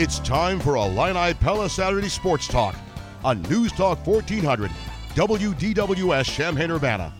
[0.00, 2.74] It's time for Illini Pella Saturday Sports Talk
[3.22, 4.70] on News Talk 1400
[5.10, 7.12] WDWS Champaign Urbana,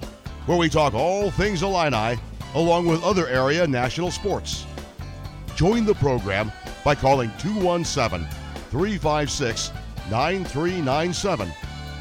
[0.47, 2.19] where we talk all things Illini
[2.55, 4.65] along with other area national sports.
[5.57, 6.51] Join the program
[6.83, 8.27] by calling 217
[8.71, 9.73] 356
[10.11, 11.53] 9397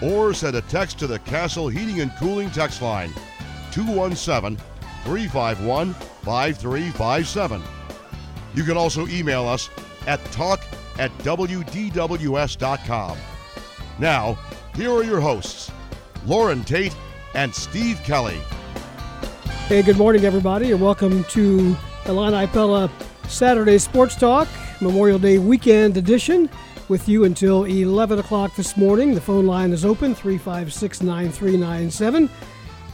[0.01, 3.11] or send a text to the Castle Heating and Cooling text line
[3.73, 4.55] 217
[5.03, 7.61] 351 5357.
[8.55, 9.69] You can also email us
[10.07, 10.61] at talk
[10.99, 13.17] at WDWS.com.
[13.97, 14.37] Now,
[14.75, 15.71] here are your hosts,
[16.25, 16.95] Loren Tate
[17.33, 18.39] and Steve Kelly.
[19.67, 21.75] Hey, good morning, everybody, and welcome to
[22.05, 22.91] Illini Pella
[23.27, 24.47] Saturday Sports Talk,
[24.81, 26.49] Memorial Day weekend edition.
[26.87, 29.13] With you until 11 o'clock this morning.
[29.13, 32.27] The phone line is open 356 9397.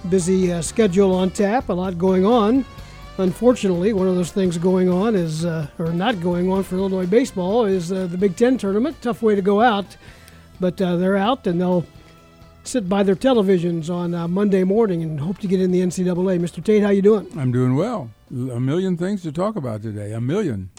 [0.09, 2.65] Busy uh, schedule on tap, a lot going on.
[3.17, 7.05] Unfortunately, one of those things going on is, uh, or not going on for Illinois
[7.05, 9.01] baseball, is uh, the Big Ten tournament.
[9.01, 9.95] Tough way to go out,
[10.59, 11.85] but uh, they're out and they'll
[12.65, 16.39] sit by their televisions on uh, Monday morning and hope to get in the NCAA.
[16.39, 16.61] Mr.
[16.61, 17.27] Tate, how you doing?
[17.37, 18.09] I'm doing well.
[18.31, 20.11] A million things to talk about today.
[20.11, 20.71] A million.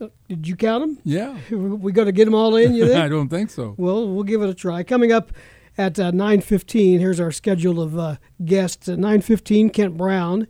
[0.00, 0.98] Uh, did you count them?
[1.04, 1.36] Yeah.
[1.50, 2.74] We got to get them all in.
[2.74, 2.98] You think?
[3.00, 3.74] I don't think so.
[3.76, 4.82] Well, we'll give it a try.
[4.82, 5.32] Coming up
[5.76, 6.98] at uh, 9:15.
[6.98, 8.88] Here's our schedule of uh, guests.
[8.88, 10.48] At 9:15, Kent Brown,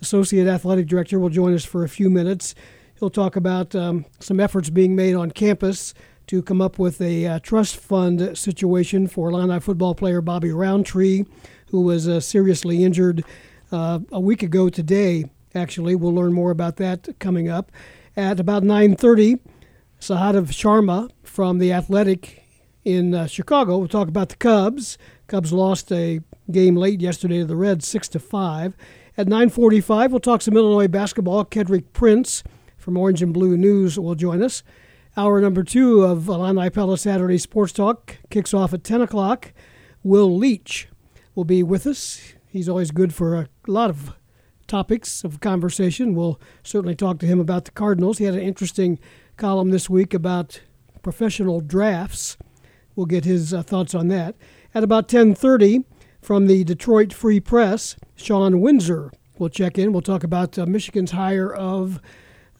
[0.00, 2.54] Associate Athletic Director, will join us for a few minutes.
[2.98, 5.94] He'll talk about um, some efforts being made on campus
[6.26, 11.24] to come up with a uh, trust fund situation for Illini football player Bobby Roundtree,
[11.70, 13.24] who was uh, seriously injured
[13.72, 15.24] uh, a week ago today.
[15.54, 17.72] Actually, we'll learn more about that coming up
[18.16, 19.40] at about 9:30.
[20.00, 22.44] Sahadev Sharma from the Athletic
[22.84, 23.78] in uh, Chicago.
[23.78, 24.98] We'll talk about the Cubs.
[25.26, 28.76] Cubs lost a game late yesterday to the Reds, six to five.
[29.16, 31.44] At 9:45, we'll talk some Illinois basketball.
[31.44, 32.42] Kedrick Prince
[32.76, 34.62] from Orange and Blue News will join us.
[35.16, 39.52] Hour number two of Illini Pella Saturday Sports Talk kicks off at 10 o'clock.
[40.04, 40.88] Will Leitch
[41.34, 42.34] will be with us.
[42.46, 44.12] He's always good for a lot of
[44.68, 46.14] topics of conversation.
[46.14, 48.18] We'll certainly talk to him about the Cardinals.
[48.18, 49.00] He had an interesting
[49.36, 50.60] column this week about
[51.02, 52.36] professional drafts.
[52.94, 54.36] We'll get his uh, thoughts on that.
[54.72, 55.84] At about 10:30
[56.20, 59.92] from the Detroit Free Press, Shawn Windsor will check in.
[59.92, 62.00] We'll talk about uh, Michigan's hire of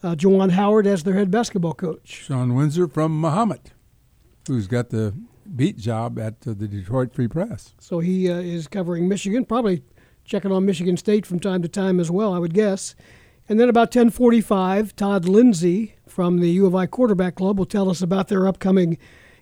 [0.03, 0.17] uh,
[0.51, 2.09] Howard as their head basketball coach.
[2.09, 3.73] Shawn Windsor from Mahomet,
[4.49, 5.15] who's got the
[5.55, 7.75] beat job at uh, the Detroit Free Press.
[7.79, 9.83] So he uh, is covering Michigan, probably
[10.25, 12.95] checking on Michigan State from time to time as well, I would guess.
[13.49, 17.91] And then about 10:45, Todd Lindsay from the U of I Quarterback Club will tell
[17.91, 18.97] us about their upcoming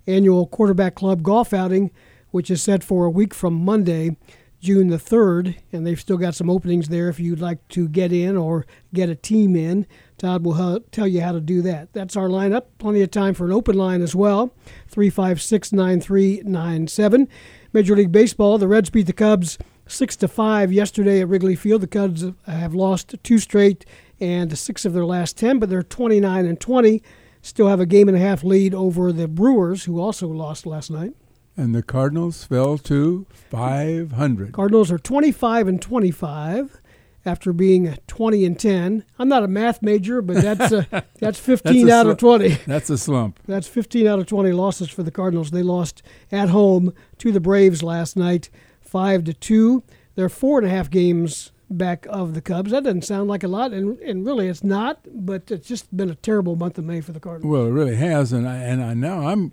[0.06, 1.90] annual Quarterback Club golf outing,
[2.30, 4.16] which is set for a week from Monday,
[4.60, 5.56] June the 3rd.
[5.72, 9.08] And they've still got some openings there if you'd like to get in or get
[9.08, 9.86] a team in.
[10.16, 11.92] Todd will tell you how to do that.
[11.92, 12.64] That's our lineup.
[12.78, 14.52] Plenty of time for an open line as well
[14.88, 17.28] 356 9397.
[17.72, 21.82] Major League Baseball, the Reds beat the Cubs 6 to 5 yesterday at Wrigley Field.
[21.82, 23.84] The Cubs have lost two straight
[24.20, 27.02] and six of their last 10, but they're 29 and 20
[27.42, 30.90] still have a game and a half lead over the Brewers, who also lost last
[30.90, 31.14] night.
[31.58, 34.52] And the Cardinals fell to 500.
[34.52, 36.80] Cardinals are 25 and 25
[37.26, 39.04] after being 20 and 10.
[39.18, 40.84] I'm not a math major, but that's uh,
[41.18, 42.48] that's 15 that's out sl- of 20.
[42.64, 43.40] That's a slump.
[43.46, 45.50] That's 15 out of 20 losses for the Cardinals.
[45.50, 49.82] They lost at home to the Braves last night, five to two.
[50.14, 52.70] They're four and a half games back of the Cubs.
[52.70, 55.00] That doesn't sound like a lot, and, and really it's not.
[55.12, 57.50] But it's just been a terrible month of May for the Cardinals.
[57.50, 59.52] Well, it really has, and I and I now I'm,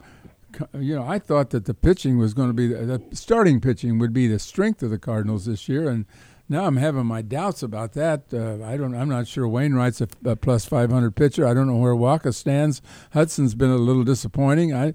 [0.73, 3.99] you know, I thought that the pitching was going to be the, the starting pitching
[3.99, 6.05] would be the strength of the Cardinals this year, and
[6.47, 8.33] now I'm having my doubts about that.
[8.33, 8.95] Uh, I don't.
[8.95, 11.47] I'm not sure Wainwright's a, a plus 500 pitcher.
[11.47, 12.81] I don't know where Wacha stands.
[13.13, 14.73] Hudson's been a little disappointing.
[14.73, 14.93] I.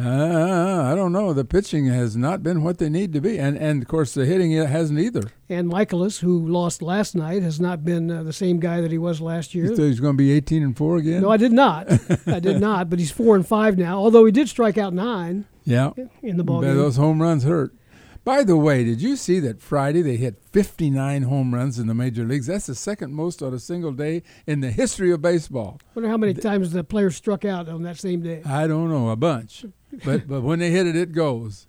[0.00, 1.32] Uh, I don't know.
[1.32, 4.24] The pitching has not been what they need to be, and and of course the
[4.24, 5.30] hitting hasn't either.
[5.48, 8.98] And Mikolas, who lost last night, has not been uh, the same guy that he
[8.98, 9.66] was last year.
[9.66, 11.22] You thought he's going to be 18 and four again?
[11.22, 11.90] No, I did not.
[12.26, 12.88] I did not.
[12.88, 13.98] But he's four and five now.
[13.98, 15.46] Although he did strike out nine.
[15.64, 15.90] Yeah.
[16.22, 16.76] In the ball game.
[16.76, 17.74] Those home runs hurt.
[18.22, 21.94] By the way, did you see that Friday they hit 59 home runs in the
[21.94, 22.46] major leagues?
[22.46, 25.80] That's the second most on a single day in the history of baseball.
[25.94, 28.42] Wonder how many times the players struck out on that same day.
[28.44, 29.64] I don't know, a bunch.
[30.04, 31.66] But but when they hit it, it goes.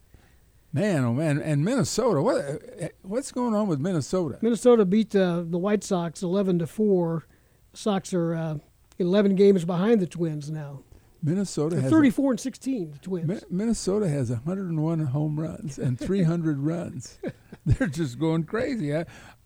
[0.74, 2.22] Man, oh man, and Minnesota.
[2.22, 4.38] What what's going on with Minnesota?
[4.42, 7.26] Minnesota beat uh, the White Sox 11 to four.
[7.74, 8.58] Sox are uh,
[9.00, 10.82] 11 games behind the Twins now.
[11.24, 12.92] Minnesota They're has 34 a, and 16.
[12.92, 13.28] The Twins.
[13.28, 17.20] Mi- Minnesota has 101 home runs and 300 runs.
[17.66, 18.96] They're just going crazy.
[18.96, 19.06] I,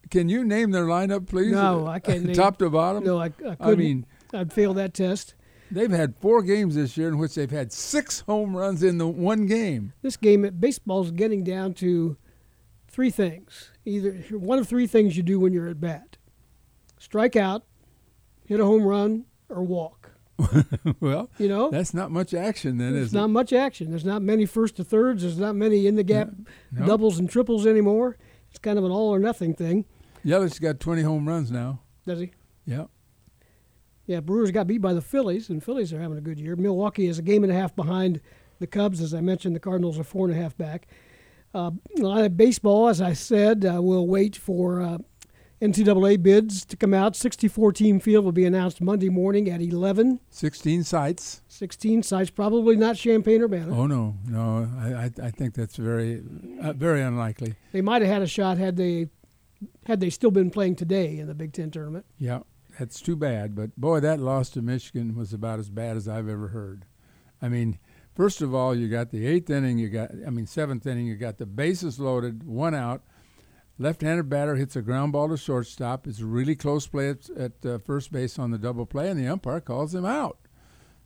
[0.10, 1.52] can you name their lineup, please?
[1.52, 2.24] No, I can't.
[2.26, 3.04] name, Top to bottom.
[3.04, 3.58] No, I, I couldn't.
[3.62, 5.34] I mean, I'd fail that test.
[5.76, 9.08] They've had four games this year in which they've had six home runs in the
[9.08, 9.92] one game.
[10.02, 12.16] This game, at baseball's getting down to
[12.88, 13.72] three things.
[13.84, 16.16] Either one of three things you do when you're at bat:
[16.98, 17.66] strike out,
[18.46, 20.12] hit a home run, or walk.
[21.02, 22.96] well, you know that's not much action then.
[22.96, 23.34] Is not it?
[23.34, 23.90] much action.
[23.90, 25.24] There's not many first to thirds.
[25.24, 26.30] There's not many in the gap
[26.72, 26.86] No.
[26.86, 28.18] doubles and triples anymore.
[28.50, 29.84] It's kind of an all or nothing thing.
[30.26, 31.82] Yelich's got 20 home runs now.
[32.08, 32.32] Does he?
[32.66, 32.86] Yeah.
[34.08, 36.56] Yeah, Brewers got beat by the Phillies, and Phillies are having a good year.
[36.56, 38.22] Milwaukee is a game and a half behind
[38.60, 39.56] the Cubs, as I mentioned.
[39.56, 40.88] The Cardinals are four and a half back.
[41.54, 44.98] Uh, a lot of baseball, as I said, uh, we'll wait for uh,
[45.62, 47.16] NCAA bids to come out.
[47.16, 50.20] 64 team field will be announced Monday morning at 11.
[50.30, 51.42] 16 sites.
[51.48, 53.76] 16 sites, probably not Champaign Urbana.
[53.76, 54.70] Oh no, no.
[54.78, 56.22] I I, I think that's very
[56.62, 57.56] uh, very unlikely.
[57.72, 59.08] They might have had a shot had they
[59.86, 62.06] had they still been playing today in the Big Ten tournament.
[62.18, 62.42] Yeah,
[62.80, 63.56] that's too bad.
[63.56, 66.86] But boy, that loss to Michigan was about as bad as I've ever heard.
[67.42, 67.80] I mean,
[68.16, 69.78] first of all, you got the eighth inning.
[69.78, 71.08] You got, I mean, seventh inning.
[71.08, 73.04] You got the bases loaded, one out.
[73.78, 76.08] Left-handed batter hits a ground ball to shortstop.
[76.08, 79.20] It's a really close play at, at uh, first base on the double play, and
[79.20, 80.38] the umpire calls him out.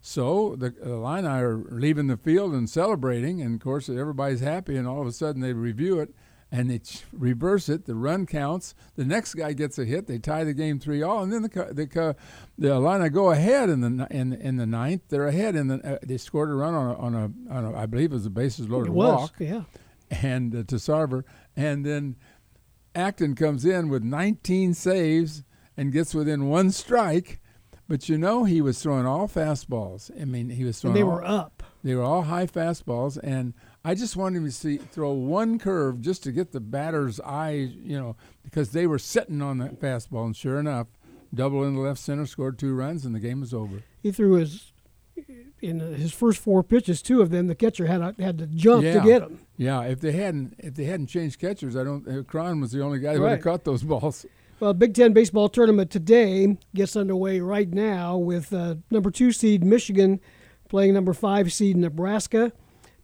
[0.02, 4.78] So the uh, Illini are leaving the field and celebrating, and of course everybody's happy.
[4.78, 6.14] And all of a sudden they review it,
[6.52, 7.86] and they ch- reverse it.
[7.86, 8.74] The run counts.
[8.96, 10.08] The next guy gets a hit.
[10.08, 12.16] They tie the game three all, and then the the
[12.58, 15.04] the Illini go ahead in the in in the ninth.
[15.10, 17.78] They're ahead, and the, uh, they scored a run on a, on a on a
[17.78, 19.64] I believe it was a bases loaded walk, yeah.
[20.10, 21.24] and uh, to Sarver,
[21.56, 22.16] and then
[22.96, 25.44] Acton comes in with 19 saves
[25.78, 27.40] and gets within one strike.
[27.88, 30.12] But you know he was throwing all fastballs.
[30.22, 30.96] I mean, he was throwing.
[30.96, 31.64] And they all, were up.
[31.84, 33.54] They were all high fastballs, and
[33.84, 37.72] I just wanted him to see throw one curve just to get the batter's eye,
[37.84, 40.88] you know, because they were sitting on that fastball, and sure enough,
[41.34, 43.84] double in the left center, scored two runs, and the game was over.
[44.04, 44.72] He threw his
[45.62, 48.94] in his first four pitches, two of them the catcher had had to jump Yeah.
[48.94, 49.40] to get him.
[49.58, 52.08] Yeah, if they hadn't if they hadn't changed catchers, I don't.
[52.08, 54.26] Uh, Cron was the only guy who would have caught those balls.
[54.60, 59.64] Well, Big Ten baseball tournament today gets underway right now with uh, number two seed
[59.64, 60.20] Michigan
[60.68, 62.52] playing number five seed Nebraska.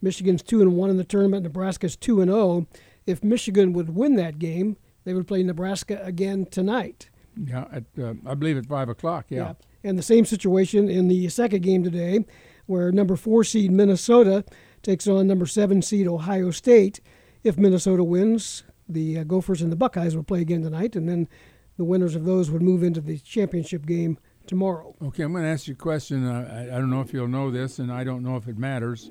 [0.06, 1.42] Michigan's two and one in the tournament.
[1.42, 2.68] Nebraska's two and zero.
[3.06, 7.10] If Michigan would win that game, they would play Nebraska again tonight.
[7.36, 9.26] Yeah, at, uh, I believe at five o'clock.
[9.30, 9.54] Yeah.
[9.82, 12.24] And the same situation in the second game today,
[12.66, 14.44] where number four seed Minnesota
[14.82, 17.00] takes on number seven seed Ohio State.
[17.42, 21.28] If Minnesota wins, the uh, Gophers and the Buckeyes will play again tonight, and then
[21.76, 24.94] the winners of those would move into the championship game tomorrow.
[25.02, 26.24] Okay, I'm going to ask you a question.
[26.24, 28.56] Uh, I, I don't know if you'll know this, and I don't know if it
[28.56, 29.10] matters.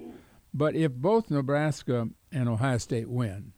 [0.57, 3.51] But if both Nebraska and Ohio State win,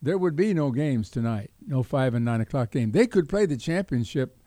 [0.00, 2.92] there would be no games tonight, no five and nine o'clock game.
[2.92, 4.38] They could play the championship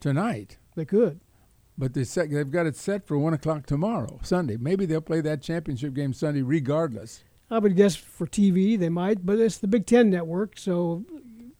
[0.00, 1.20] tonight, They could.
[1.76, 4.56] but they set, they've got it set for one o'clock tomorrow, Sunday.
[4.56, 7.22] Maybe they'll play that championship game Sunday, regardless.
[7.50, 11.04] I would guess for TV they might, but it's the Big Ten network, so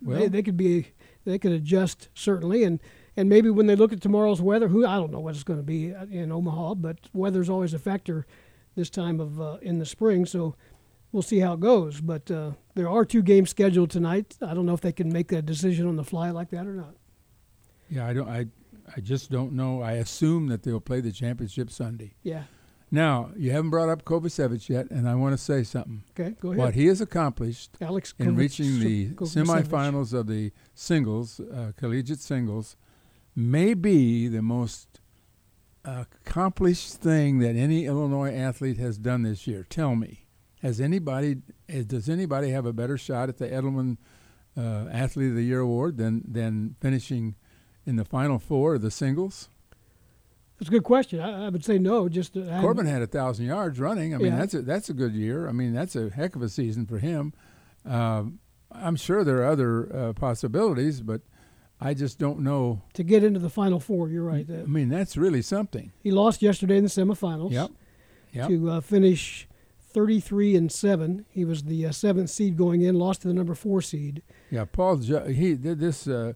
[0.00, 0.88] they, they could be
[1.26, 2.80] they could adjust certainly, and
[3.14, 5.58] and maybe when they look at tomorrow's weather, who I don't know what it's going
[5.58, 8.26] to be uh, in Omaha, but weather's always a factor
[8.74, 10.54] this time of uh, in the spring, so
[11.12, 12.00] we'll see how it goes.
[12.00, 14.36] But uh, there are two games scheduled tonight.
[14.42, 16.74] I don't know if they can make that decision on the fly like that or
[16.74, 16.94] not.
[17.88, 18.28] Yeah, I don't.
[18.28, 18.46] I
[18.96, 19.82] I just don't know.
[19.82, 22.14] I assume that they'll play the championship Sunday.
[22.22, 22.44] Yeah.
[22.90, 26.04] Now you haven't brought up Kovacevic yet, and I want to say something.
[26.18, 26.36] Okay.
[26.40, 26.58] Go ahead.
[26.58, 29.46] What he has accomplished Alex in reaching the Kovacevic.
[29.46, 32.76] semifinals of the singles, uh, collegiate singles,
[33.34, 35.00] may be the most
[35.84, 39.66] accomplished thing that any Illinois athlete has done this year.
[39.68, 40.26] Tell me,
[40.62, 41.36] has anybody?
[41.86, 43.98] Does anybody have a better shot at the Eddleman
[44.56, 47.34] uh, Athlete of the Year award than than finishing
[47.86, 49.48] in the final four of the singles?
[50.58, 51.20] That's a good question.
[51.20, 52.08] I, I would say no.
[52.08, 54.14] Just uh, Corbin had a thousand yards running.
[54.14, 54.38] I mean, Yeah.
[54.38, 55.48] that's a that's a good year.
[55.48, 57.32] I mean, that's a heck of a season for him.
[57.84, 58.38] Um,
[58.72, 61.20] I'm sure there are other uh, possibilities, but
[61.84, 62.82] I just don't know.
[62.94, 64.08] to get into the final four.
[64.08, 64.46] You're right.
[64.50, 65.92] I mean, that's really something.
[66.02, 67.52] he lost yesterday in the semifinals.
[67.52, 67.70] Yep.
[68.32, 68.48] Yep.
[68.48, 69.46] to uh, finish
[69.92, 71.24] 33 and 7.
[71.28, 74.22] He was the uh, seventh seed going in, lost to the number four seed.
[74.50, 74.96] Yeah, Paul.
[74.96, 76.08] Ju- he did this.
[76.08, 76.32] Uh,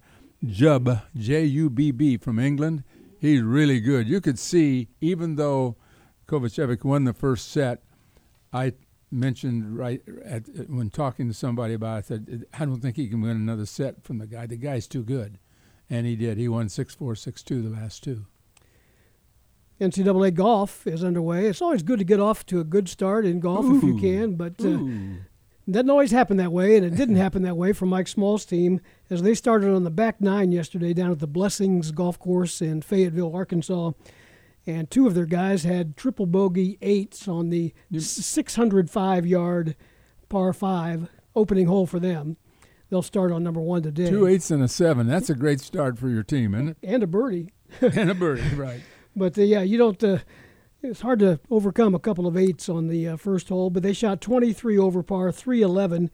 [0.47, 2.85] Jubb J U B B from England.
[3.19, 4.07] He's really good.
[4.09, 5.75] You could see, even though
[6.29, 7.83] Kovacevic won the first set,
[8.53, 8.75] I
[9.11, 13.09] mentioned right at, when talking to somebody about it, I said, I don't think he
[13.09, 14.47] can win another set from the guy.
[14.47, 15.39] The guy's too good.
[15.91, 16.37] And he did.
[16.37, 18.27] He won 6 4, 6 2 the last two.
[19.81, 21.47] NCAA golf is underway.
[21.47, 24.35] It's always good to get off to a good start in golf if you can,
[24.35, 24.77] but uh,
[25.69, 28.45] it doesn't always happen that way, and it didn't happen that way for Mike Small's
[28.45, 32.61] team as they started on the back nine yesterday down at the Blessings Golf Course
[32.61, 33.93] in Fayetteville, Arkansas.
[34.69, 39.75] And two of their guys had triple bogey eights on the 605 yard
[40.29, 42.37] par five opening hole for them.
[42.91, 44.11] They'll start on number one today.
[44.11, 45.07] Two eights and a seven.
[45.07, 46.77] That's a great start for your team, isn't it?
[46.83, 47.53] And a birdie.
[47.81, 48.81] and a birdie, right.
[49.17, 50.03] But uh, yeah, you don't.
[50.05, 50.19] Uh,
[50.83, 53.95] it's hard to overcome a couple of eights on the uh, first hole, but they
[53.95, 56.11] shot 23 over par, 311.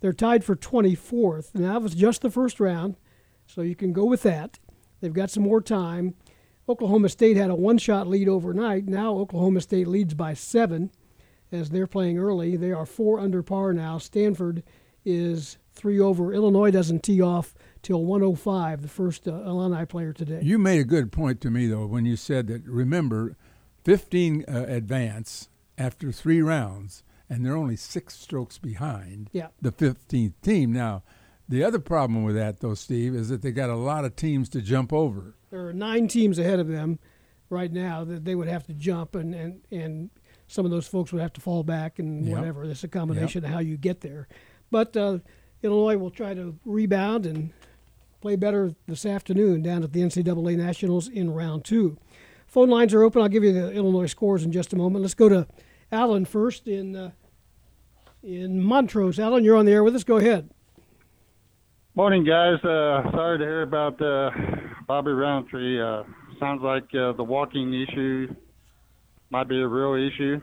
[0.00, 1.54] They're tied for 24th.
[1.54, 2.96] Now, that was just the first round,
[3.46, 4.58] so you can go with that.
[5.00, 6.14] They've got some more time.
[6.68, 8.86] Oklahoma State had a one shot lead overnight.
[8.86, 10.90] Now, Oklahoma State leads by seven
[11.50, 12.56] as they're playing early.
[12.56, 13.98] They are four under par now.
[13.98, 14.62] Stanford
[15.04, 16.32] is three over.
[16.34, 20.40] Illinois doesn't tee off till 105, the first uh, Illini player today.
[20.42, 23.36] You made a good point to me, though, when you said that, remember,
[23.84, 25.48] 15 uh, advance
[25.78, 29.48] after three rounds, and they're only six strokes behind yeah.
[29.62, 30.72] the 15th team.
[30.72, 31.02] Now,
[31.48, 34.48] the other problem with that, though, Steve, is that they got a lot of teams
[34.50, 35.34] to jump over.
[35.50, 36.98] There are nine teams ahead of them
[37.50, 40.10] right now that they would have to jump, and, and, and
[40.46, 42.36] some of those folks would have to fall back and Yep.
[42.36, 42.64] whatever.
[42.64, 43.48] It's a combination Yep.
[43.50, 44.28] of how you get there.
[44.70, 45.18] But uh,
[45.62, 47.50] Illinois will try to rebound and
[48.20, 51.96] play better this afternoon down at the NCAA Nationals in round two.
[52.46, 53.22] Phone lines are open.
[53.22, 55.02] I'll give you the Illinois scores in just a moment.
[55.02, 55.46] Let's go to
[55.92, 57.10] Alan first in uh,
[58.22, 59.18] in Montrose.
[59.18, 60.04] Alan, you're on the air with us.
[60.04, 60.50] Go ahead.
[61.98, 62.64] Morning, guys.
[62.64, 64.30] Uh, sorry to hear about uh,
[64.86, 65.82] Bobby Roundtree.
[65.82, 66.04] Uh,
[66.38, 68.32] sounds like uh, the walking issue
[69.30, 70.40] might be a real issue,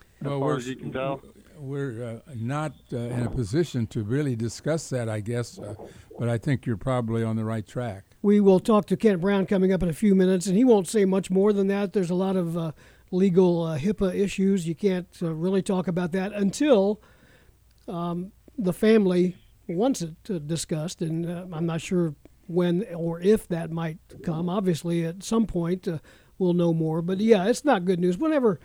[0.00, 1.22] as Well, far we're, as you can tell.
[1.56, 5.76] we're uh, not uh, in a position to really discuss that, I guess, uh,
[6.18, 8.02] but I think you're probably on the right track.
[8.22, 10.88] We will talk to Kent Brown coming up in a few minutes, and he won't
[10.88, 11.92] say much more than that.
[11.92, 12.72] There's a lot of uh,
[13.12, 14.66] legal uh, HIPAA issues.
[14.66, 17.00] You can't uh, really talk about that until
[17.86, 19.36] um, the family
[19.74, 22.14] wants it uh, discussed, and uh, I'm not sure
[22.46, 24.48] when or if that might come.
[24.48, 25.98] Obviously, at some point, uh,
[26.38, 27.02] we'll know more.
[27.02, 28.16] But yeah, it's not good news.
[28.16, 28.58] Whenever,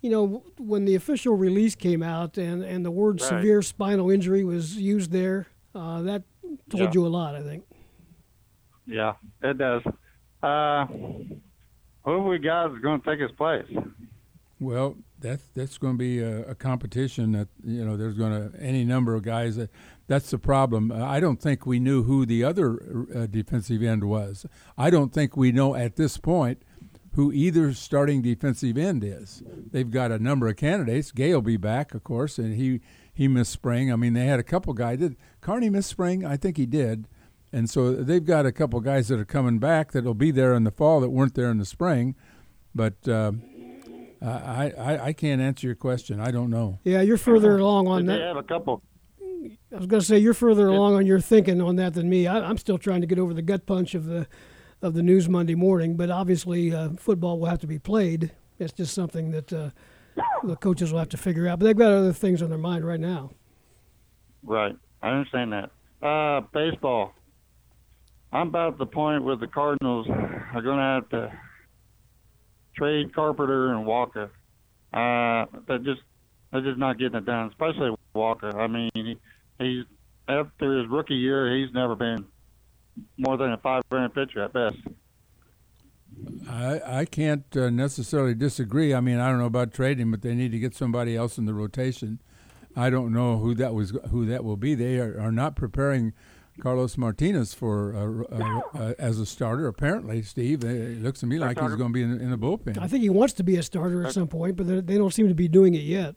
[0.00, 3.28] you know, when the official release came out and, and the word Right.
[3.30, 6.22] severe spinal injury was used there, uh, that
[6.70, 6.90] told Yeah.
[6.92, 7.64] you a lot, I think.
[8.86, 9.82] Yeah, it does.
[10.42, 10.86] Uh,
[12.04, 13.66] who we got is going to take his place?
[14.60, 18.60] Well, that's that's going to be a, a competition that you know there's going to
[18.60, 19.70] any number of guys that
[20.06, 20.92] that's the problem.
[20.92, 24.46] Uh, I don't think we knew who the other uh, defensive end was.
[24.76, 26.62] I don't think we know at this point
[27.14, 29.42] who either starting defensive end is.
[29.46, 31.10] They've got a number of candidates.
[31.12, 32.80] Gay will be back, of course, and he
[33.12, 33.92] he missed spring.
[33.92, 34.98] I mean, they had a couple guys.
[34.98, 36.24] Did Carney miss spring?
[36.24, 37.08] I think he did.
[37.52, 40.64] And so they've got a couple guys that are coming back that'll be there in
[40.64, 42.16] the fall that weren't there in the spring.
[42.74, 43.32] But uh,
[44.24, 46.20] I, I I can't answer your question.
[46.20, 46.78] I don't know.
[46.84, 48.82] Yeah, you're further along on Did they have a couple?
[49.72, 52.26] I was going to say you're further along on your thinking on that than me.
[52.26, 54.26] I, I'm still trying to get over the gut punch of the
[54.80, 55.96] of the news Monday morning.
[55.96, 58.32] But obviously, uh, football will have to be played.
[58.58, 59.70] It's just something that uh,
[60.44, 61.58] the coaches will have to figure out.
[61.58, 63.32] But they've got other things on their mind right now.
[64.42, 64.76] Right.
[65.02, 65.70] I understand that.
[66.06, 67.14] Uh, baseball.
[68.32, 71.32] I'm about the point where the Cardinals are going to have to
[72.74, 74.30] trade Carpenter and Walker.
[74.92, 76.00] Uh, they're just
[76.52, 78.56] they're just not getting it done, especially Walker.
[78.58, 79.16] I mean, he,
[79.58, 79.84] he's
[80.28, 82.24] after his rookie year, he's never been
[83.18, 84.76] more than a five run pitcher at best.
[86.48, 88.94] I I can't uh, necessarily disagree.
[88.94, 91.46] I mean, I don't know about trading, but they need to get somebody else in
[91.46, 92.20] the rotation.
[92.76, 94.74] I don't know who that was who that will be.
[94.74, 96.12] They are, are not preparing
[96.60, 99.66] Carlos Martinez for uh, uh, uh, as a starter.
[99.66, 100.64] Apparently, Steve.
[100.64, 102.78] It looks to me like he's going to be in, in the bullpen.
[102.78, 105.12] I think he wants to be a starter at some point, but they they don't
[105.12, 106.14] seem to be doing it yet.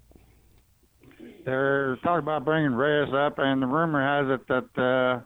[1.46, 5.22] They're talking about bringing Reyes up, and the rumor has it that uh,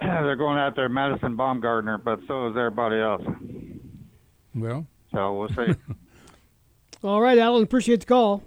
[0.00, 3.22] they're going after Madison Bumgarner, but so is everybody else.
[4.54, 5.74] Well, So we'll see.
[7.02, 8.42] All right, Alan, appreciate the call.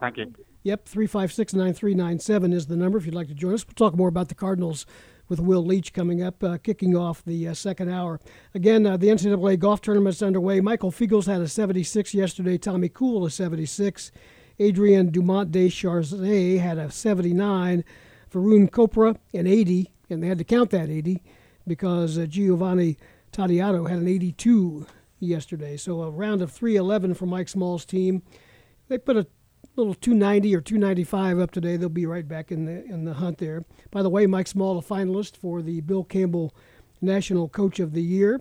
[0.00, 0.34] Thank you.
[0.64, 3.66] Yep, 356 9397 is the number if you'd like to join us.
[3.66, 4.86] We'll talk more about the Cardinals
[5.28, 8.20] with Will Leitch coming up, uh, kicking off the uh, second hour.
[8.54, 10.60] Again, uh, the NCAA golf tournament's underway.
[10.60, 14.12] Michael Feagles had a 76 yesterday, Tommy Kuhl a 76.
[14.60, 17.84] Adrien Dumont de Chassart had a 79.
[18.32, 21.22] Varun Chopra an 80, and they had to count that 80
[21.66, 22.98] because uh, Giovanni
[23.32, 24.86] Tadiotto had an 82
[25.20, 25.76] yesterday.
[25.76, 28.22] So a round of 311 for Mike Small's team.
[28.88, 29.26] They put a
[29.76, 31.76] little 290 or 295 up today.
[31.76, 33.64] They'll be right back in the in the hunt there.
[33.90, 36.54] By the way, Mike Small, a finalist for the Bill Campbell
[37.00, 38.40] National Coach of the Year,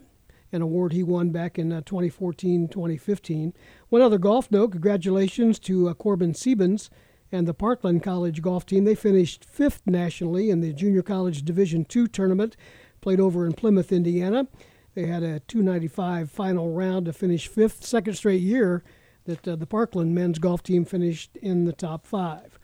[0.52, 3.54] an award he won back in uh, 2014, 2015.
[3.90, 6.90] One other golf note: congratulations to uh, Corbin Siebens
[7.32, 8.84] and the Parkland College golf team.
[8.84, 12.56] They finished fifth nationally in the Junior College Division II tournament,
[13.02, 14.48] played over in Plymouth, Indiana.
[14.94, 18.84] They had a 295 final round to finish fifth, second straight year
[19.26, 22.60] that uh, the Parkland men's golf team finished in the top five.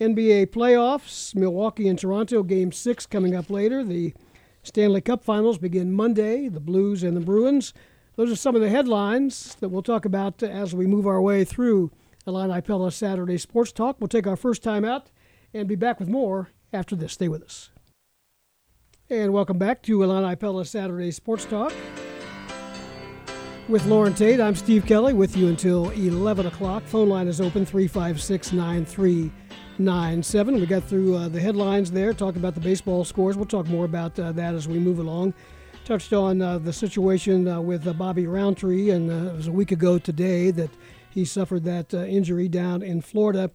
[0.00, 3.82] NBA playoffs, Milwaukee and Toronto, game six coming up later.
[3.82, 4.12] The
[4.62, 7.72] Stanley Cup finals begin Monday, the Blues and the Bruins.
[8.16, 11.44] Those are some of the headlines that we'll talk about as we move our way
[11.44, 11.90] through
[12.26, 13.96] Illini Pella Saturday Sports Talk.
[14.00, 15.10] We'll take our first time out
[15.54, 17.12] and be back with more after this.
[17.12, 17.70] Stay with us.
[19.08, 21.72] And welcome back to Illini Pella Saturday Sports Talk.
[23.68, 26.84] With Loren Tate, I'm Steve Kelly with you until 11 o'clock.
[26.84, 30.54] Phone line is open 356 9397.
[30.54, 33.36] We got through uh, the headlines there, talked about the baseball scores.
[33.36, 35.34] We'll talk more about uh, that as we move along.
[35.84, 39.52] Touched on uh, the situation uh, with uh, Bobby Roundtree, and uh, it was a
[39.52, 40.70] week ago today that
[41.10, 43.50] he suffered that injury down in Florida.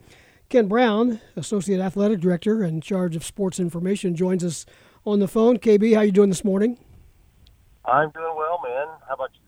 [0.50, 4.66] Ken Brown, Associate Athletic Director in charge of sports information, joins us
[5.06, 5.58] on the phone.
[5.58, 6.78] KB, how you doing this morning?
[7.86, 8.88] I'm doing well, man.
[9.08, 9.41] How about you?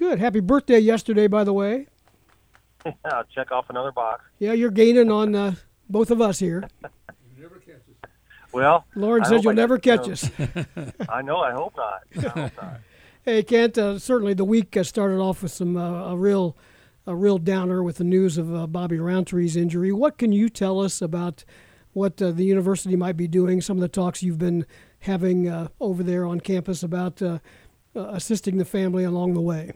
[0.00, 0.18] Good.
[0.18, 1.86] Happy birthday yesterday, by the way.
[2.86, 4.24] Yeah, I'll check off another box.
[4.38, 5.56] Yeah, you're gaining on uh,
[5.90, 6.66] both of us here.
[7.36, 8.10] You'll never catch us.
[8.50, 10.30] Well, Loren I said you'll I never catch to us.
[11.10, 11.40] I know.
[11.40, 12.00] I hope not.
[12.16, 12.80] I hope not.
[13.26, 13.76] Hey, Kent.
[13.76, 16.56] Uh, certainly, the week uh, started off with some uh, a real
[17.06, 19.92] a real downer with the news of uh, Bobby Roundtree's injury.
[19.92, 21.44] What can you tell us about
[21.92, 23.60] what uh, the university might be doing?
[23.60, 24.64] Some of the talks you've been
[25.00, 27.40] having uh, over there on campus about uh,
[27.94, 29.72] uh, assisting the family along the way.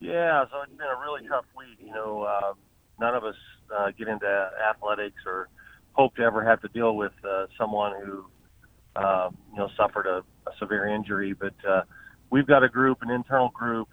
[0.00, 1.78] Yeah, so it's been a really tough week.
[1.78, 2.54] You know, uh,
[2.98, 3.34] none of us
[3.76, 5.48] uh, get into athletics or
[5.92, 8.24] hope to ever have to deal with uh, someone who,
[8.96, 11.34] uh, you know, suffered a, a severe injury.
[11.34, 11.82] But uh,
[12.30, 13.88] we've got a group, an internal group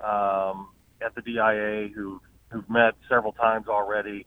[0.00, 0.70] um,
[1.00, 2.20] at the DIA who
[2.50, 4.26] who've met several times already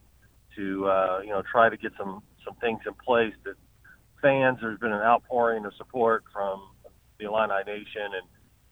[0.56, 3.54] to, uh, you know, try to get some some things in place that
[4.22, 4.58] fans.
[4.62, 6.62] There's been an outpouring of support from
[7.18, 8.26] the Illini Nation and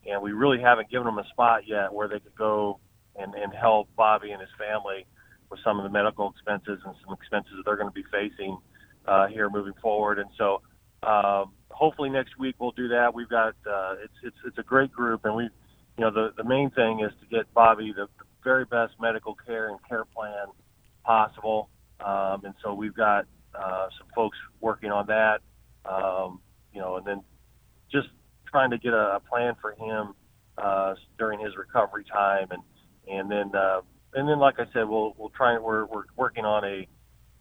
[0.09, 2.79] and we really haven't given them a spot yet where they could go
[3.17, 5.07] and, and help Bobby and his family
[5.51, 8.59] with some of the medical expenses and some expenses that they're going to be facing
[9.07, 10.19] uh, here moving forward.
[10.19, 10.63] And so,
[11.03, 13.15] um, hopefully next week we'll do that.
[13.15, 16.45] We've got uh, it's it's it's a great group, and we, you know, the the
[16.45, 20.47] main thing is to get Bobby the, the very best medical care and care plan
[21.05, 21.69] possible.
[22.05, 25.41] Um, and so we've got uh, some folks working on that.
[25.85, 26.41] Um,
[26.73, 27.23] you know, and then
[27.91, 28.09] just
[28.51, 30.15] trying to get a, a plan for him
[30.59, 32.63] uh, during his recovery time, and
[33.09, 33.81] and then uh,
[34.15, 36.87] and then like I said, we'll we'll try we're we're working on a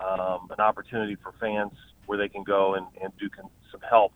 [0.04, 1.72] um, an opportunity for fans
[2.06, 4.12] where they can go and, and do con- some help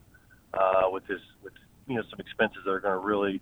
[0.54, 1.54] uh, with this with
[1.88, 3.42] you know some expenses that are going to really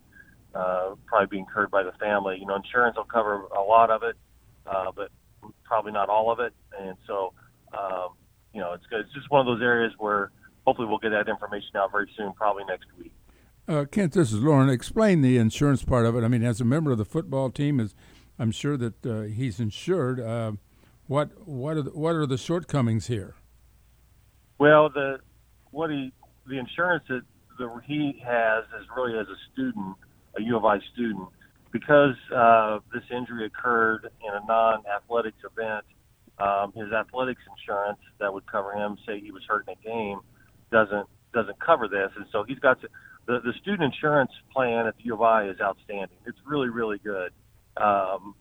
[0.53, 2.37] uh, probably be incurred by the family.
[2.39, 4.15] You know, insurance will cover a lot of it,
[4.65, 5.09] uh, but
[5.63, 7.33] probably not all of it, and so
[7.77, 8.09] um,
[8.53, 10.31] you know it's it's just one of those areas where
[10.65, 13.13] hopefully we'll get that information out very soon, probably next week.
[13.67, 14.69] Uh, Kent, this is Loren.
[14.69, 16.23] Explain the insurance part of it.
[16.23, 17.93] I mean, as a member of the football team, is
[18.39, 20.21] I'm sure that uh, he's insured.
[20.21, 20.53] Uh,
[21.07, 23.35] what what are the, what are the shortcomings here?
[24.57, 25.19] Well, the
[25.71, 26.13] what he
[26.47, 27.23] the insurance that,
[27.59, 29.97] that he has is really as a student,
[30.37, 31.27] a U of I student,
[31.73, 35.83] because uh, this injury occurred in a non-athletics event.
[36.39, 40.19] Um, his athletics insurance that would cover him, say he was hurt in a game,
[40.71, 42.87] doesn't doesn't cover this, and so he's got to
[43.27, 46.17] the, the student insurance plan at the U of I is outstanding.
[46.25, 47.31] It's really, really good.
[47.75, 48.33] Um,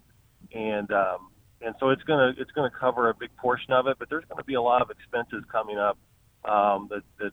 [0.55, 1.29] and, um,
[1.61, 4.09] and so it's going to, it's going to cover a big portion of it, but
[4.09, 5.99] there's going to be a lot of expenses coming up,
[6.45, 7.33] um, that, that,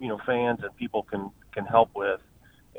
[0.00, 2.20] you know, fans and people can, can help with.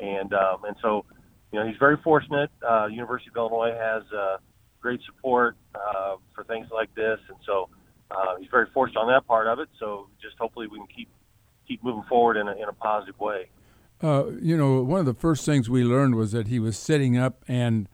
[0.00, 1.06] And, um, and so,
[1.50, 2.50] you know, he's very fortunate.
[2.62, 4.36] Uh, University of Illinois has, uh,
[4.82, 7.18] great support, uh, for things like this.
[7.28, 7.70] And so,
[8.10, 9.68] uh, he's very fortunate on that part of it.
[9.80, 11.08] So just hopefully we can keep,
[11.66, 13.48] keep moving forward in a, in a positive way.
[14.04, 17.16] Uh, you know, one of the first things we learned was that he was sitting
[17.16, 17.88] up and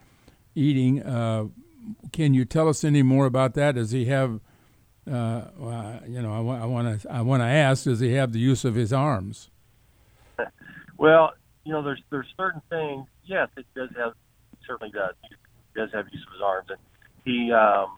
[0.56, 1.00] eating.
[1.00, 1.46] Uh,
[2.10, 3.76] can you tell us any more about that?
[3.76, 4.40] Does he have,
[5.08, 5.42] uh,
[6.08, 8.74] you know, I want to I want to ask, does he have the use of
[8.74, 9.50] his arms?
[10.98, 11.32] Well,
[11.64, 13.06] you know, there's there's certain things.
[13.24, 14.12] Yes, it does have.
[14.52, 15.14] It certainly does.
[15.30, 16.78] He does have use of his arms, and
[17.24, 17.96] he, um,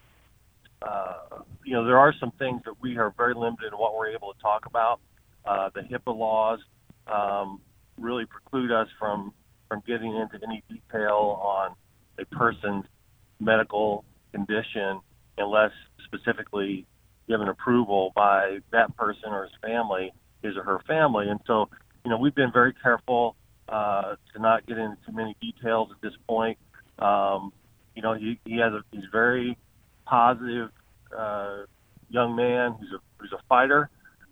[0.80, 4.10] uh, you know, there are some things that we are very limited in what we're
[4.10, 5.00] able to talk about.
[5.44, 6.60] Uh, the HIPAA laws.
[7.08, 7.60] Um,
[7.98, 9.32] really preclude us from
[9.68, 11.74] from getting into any detail on
[12.18, 12.84] a person's
[13.40, 15.00] medical condition
[15.38, 15.70] unless
[16.04, 16.86] specifically
[17.26, 21.28] given approval by that person or his family, his or her family.
[21.28, 21.70] And so,
[22.04, 23.34] you know, we've been very careful
[23.66, 26.58] uh, to not get into too many details at this point.
[26.98, 27.50] Um,
[27.96, 29.56] you know, he, he has a he's very
[30.04, 30.68] positive
[31.16, 31.62] uh,
[32.10, 33.88] young man who's a who's a fighter.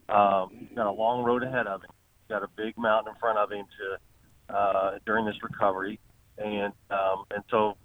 [0.08, 1.90] Um, he's got a long road ahead of him
[2.30, 6.00] got a big mountain in front of him to uh, during this recovery,
[6.38, 7.76] and um, and so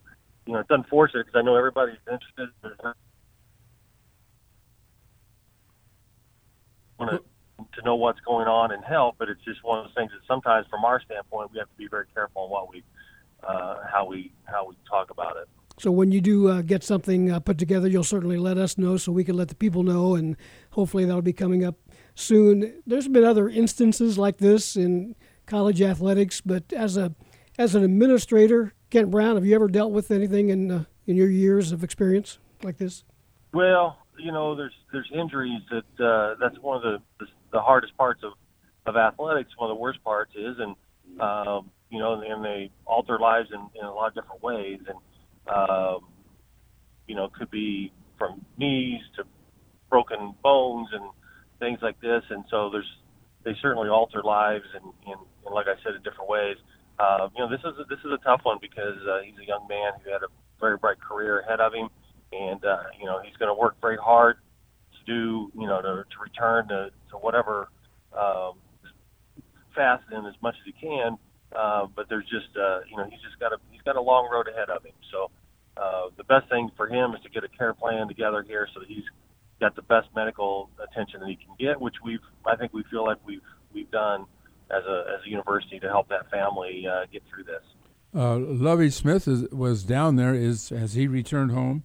[0.46, 2.50] you know it's unfortunate because I know everybody's interested.
[6.98, 7.20] Want to
[7.74, 10.26] to know what's going on and help, but it's just one of those things that
[10.28, 12.84] sometimes, from our standpoint, we have to be very careful on what we,
[13.44, 15.48] uh, how we, how we talk about it.
[15.78, 18.96] So when you do uh, get something uh, put together, you'll certainly let us know
[18.98, 20.38] so we can let the people know, and
[20.72, 21.76] hopefully that'll be coming up
[22.16, 22.82] soon.
[22.88, 27.14] There's been other instances like this in college athletics, but as a
[27.58, 31.30] as an administrator, Kent Brown, have you ever dealt with anything in uh, in your
[31.30, 33.04] years of experience like this?
[33.54, 37.96] Well, you know, there's there's injuries that uh, that's one of the, the the hardest
[37.98, 38.34] parts of
[38.86, 39.52] of athletics.
[39.58, 40.76] One of the worst parts is, and
[41.20, 44.98] um, you know, and they alter lives in, in a lot of different ways, and
[45.56, 46.00] um,
[47.08, 49.24] you know, could be from knees to
[49.90, 51.04] broken bones and
[51.60, 52.24] things like this.
[52.30, 52.90] And so there's
[53.44, 56.58] they certainly alter lives, and, and, and like I said, in different ways.
[56.98, 59.46] Uh, you know, this is a, this is a tough one because uh, he's a
[59.46, 61.90] young man who had a very bright career ahead of him,
[62.32, 64.38] and uh, you know he's going to work very hard
[64.94, 67.68] to do you know to, to return to, to whatever
[68.18, 68.54] um,
[69.76, 71.18] fast and as much as he can.
[71.56, 74.28] Uh, but there's just uh, you know he's just got a he's got a long
[74.32, 74.96] road ahead of him.
[75.12, 75.30] So
[75.78, 78.80] uh, the best thing for him is to get a care plan together here so
[78.80, 79.06] that he's
[79.60, 83.06] got the best medical attention that he can get, which we've I think we feel
[83.06, 83.42] like we've
[83.74, 84.26] we've done
[84.70, 87.64] as a as a university to help that family uh, get through this.
[88.14, 90.34] Uh, Lovie Smith is, was down there.
[90.34, 91.84] Is has he returned home?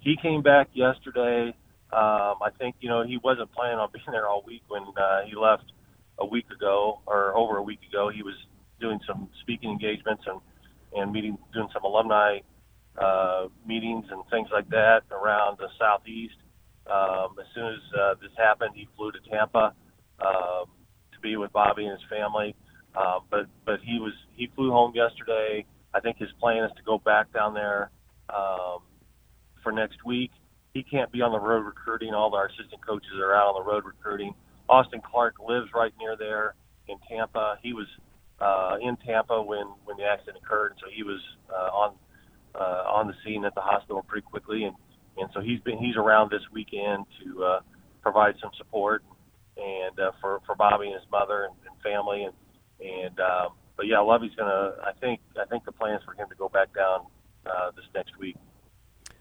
[0.00, 1.54] He came back yesterday.
[1.92, 5.22] Um, I think you know he wasn't planning on being there all week when uh,
[5.26, 5.64] he left
[6.18, 8.10] a week ago or over a week ago.
[8.14, 8.34] He was
[8.80, 10.40] doing some speaking engagements and
[10.96, 12.38] and meeting, doing some alumni
[12.98, 16.36] uh, meetings and things like that around the southeast.
[16.86, 19.74] Um, as soon as uh, this happened, he flew to Tampa
[20.20, 20.66] um,
[21.12, 22.54] to be with Bobby and his family.
[22.94, 25.64] Uh, but but he was he flew home yesterday.
[25.94, 27.90] I think his plan is to go back down there
[28.28, 28.80] um,
[29.62, 30.30] for next week.
[30.74, 32.14] He can't be on the road recruiting.
[32.14, 34.34] All our assistant coaches are out on the road recruiting.
[34.68, 36.54] Austin Clark lives right near there
[36.88, 37.58] in Tampa.
[37.62, 37.86] He was
[38.40, 41.94] uh, in Tampa when when the accident occurred, so he was uh, on
[42.54, 44.76] uh, on the scene at the hospital pretty quickly, and
[45.16, 47.60] and so he's been he's around this weekend to uh,
[48.02, 49.02] provide some support
[49.56, 52.34] and uh, for for Bobby and his mother and, and family, and
[52.80, 54.74] and um, but yeah, Lovie's gonna.
[54.84, 57.06] I think I think the plan is for him to go back down
[57.46, 58.36] uh, this next week.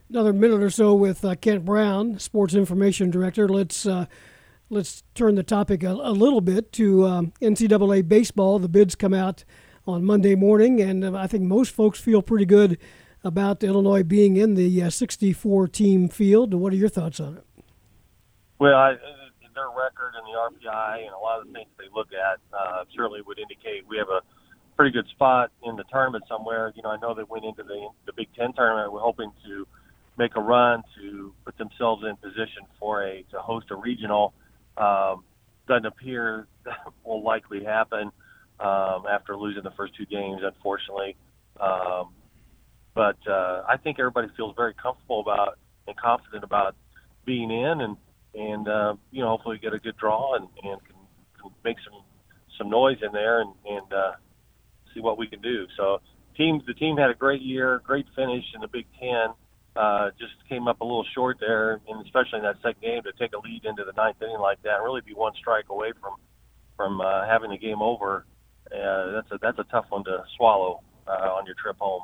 [0.09, 3.47] Another minute or so with uh, Kent Brown, Sports Information Director.
[3.47, 4.05] Let's uh,
[4.69, 8.59] let's turn the topic a, a little bit to um, NCAA baseball.
[8.59, 9.43] The bids come out
[9.87, 12.77] on Monday morning, and uh, I think most folks feel pretty good
[13.23, 16.53] about Illinois being in the uh, 64 team field.
[16.53, 17.45] What are your thoughts on it?
[18.59, 18.95] Well, I,
[19.53, 22.83] their record and the RPI and a lot of the things they look at uh,
[22.95, 24.21] certainly would indicate we have a
[24.75, 26.73] pretty good spot in the tournament somewhere.
[26.75, 28.91] You know, I know they went into the the Big Ten tournament.
[28.91, 29.67] We're hoping to
[30.17, 34.33] make a run to put themselves in position for a to host a regional.
[34.77, 35.23] Um,
[35.67, 38.11] doesn't appear that will likely happen
[38.59, 41.15] um, after losing the first two games, unfortunately.
[41.59, 42.09] Um,
[42.93, 46.75] but uh, I think everybody feels very comfortable about and confident about
[47.25, 47.97] being in, and
[48.35, 50.95] and uh, you know hopefully get a good draw and, and can,
[51.41, 52.01] can make some
[52.57, 54.11] some noise in there and and uh,
[54.93, 55.65] see what we can do.
[55.77, 56.01] So
[56.37, 59.33] team the team had a great year, great finish in the Big Ten.
[59.75, 63.11] Uh, just came up a little short there, and especially in that second game to
[63.13, 65.91] take a lead into the ninth inning like that, and really be one strike away
[65.99, 66.13] from
[66.77, 68.25] from uh, having the game over.
[68.67, 72.03] Uh, that's a that's a tough one to swallow uh, on your trip home.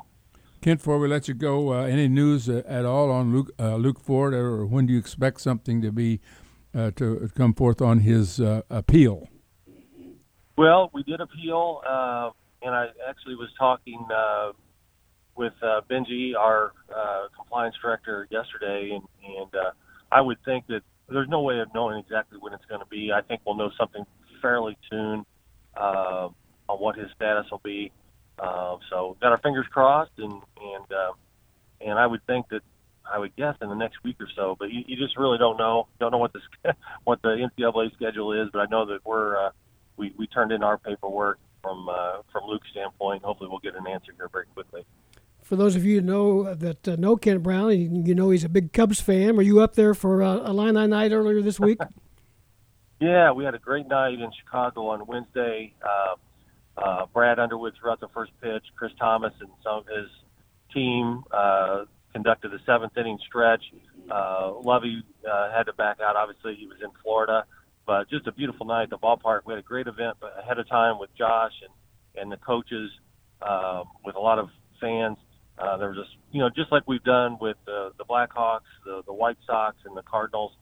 [0.62, 3.76] Kent, before we let you go, uh, any news uh, at all on Luke uh,
[3.76, 6.20] Luke Ford, or when do you expect something to be
[6.74, 9.30] uh, to come forth on his uh, appeal?
[10.58, 11.80] Well, we did appeal,
[12.62, 14.06] and I actually was talking
[15.34, 15.54] with
[15.90, 16.72] Benji, our
[17.34, 19.72] compliance director, yesterday, and, and
[20.12, 23.12] I would think that there's no way of knowing exactly when it's going to be.
[23.12, 24.04] I think we'll know something
[24.42, 25.24] fairly soon
[25.74, 26.34] on
[26.66, 27.92] what his status will be.
[28.40, 31.12] Uh, so got our fingers crossed, and and uh,
[31.80, 32.62] and I would think that
[33.10, 35.58] I would guess in the next week or so, but you, you just really don't
[35.58, 35.88] know.
[35.98, 36.40] Don't know what the
[37.04, 39.50] what the NCAA schedule is, but I know that we're uh,
[39.96, 43.22] we we turned in our paperwork from uh, from Luke's standpoint.
[43.22, 44.84] Hopefully, we'll get an answer here very quickly.
[45.42, 48.48] For those of you who know that uh, know Kent Brown, you know he's a
[48.48, 49.36] big Cubs fan.
[49.36, 51.78] Were you up there for uh, Illini night earlier this week?
[53.00, 55.74] yeah, we had a great night in Chicago on Wednesday.
[55.82, 56.14] Uh,
[56.82, 58.64] uh, Brad Underwood threw out the first pitch.
[58.76, 60.08] Chris Thomas and some of his
[60.72, 63.62] team uh, conducted the seventh inning stretch.
[64.10, 66.16] Uh, Lovie uh, had to back out.
[66.16, 67.44] Obviously, he was in Florida,
[67.86, 69.40] but just a beautiful night at the ballpark.
[69.46, 71.72] We had a great event ahead of time with Josh and
[72.16, 72.90] and the coaches
[73.42, 74.48] uh, with a lot of
[74.80, 75.16] fans.
[75.58, 79.02] Uh, there was just, you know, just like we've done with the, the Blackhawks, the,
[79.06, 80.52] the White Sox, and the Cardinals.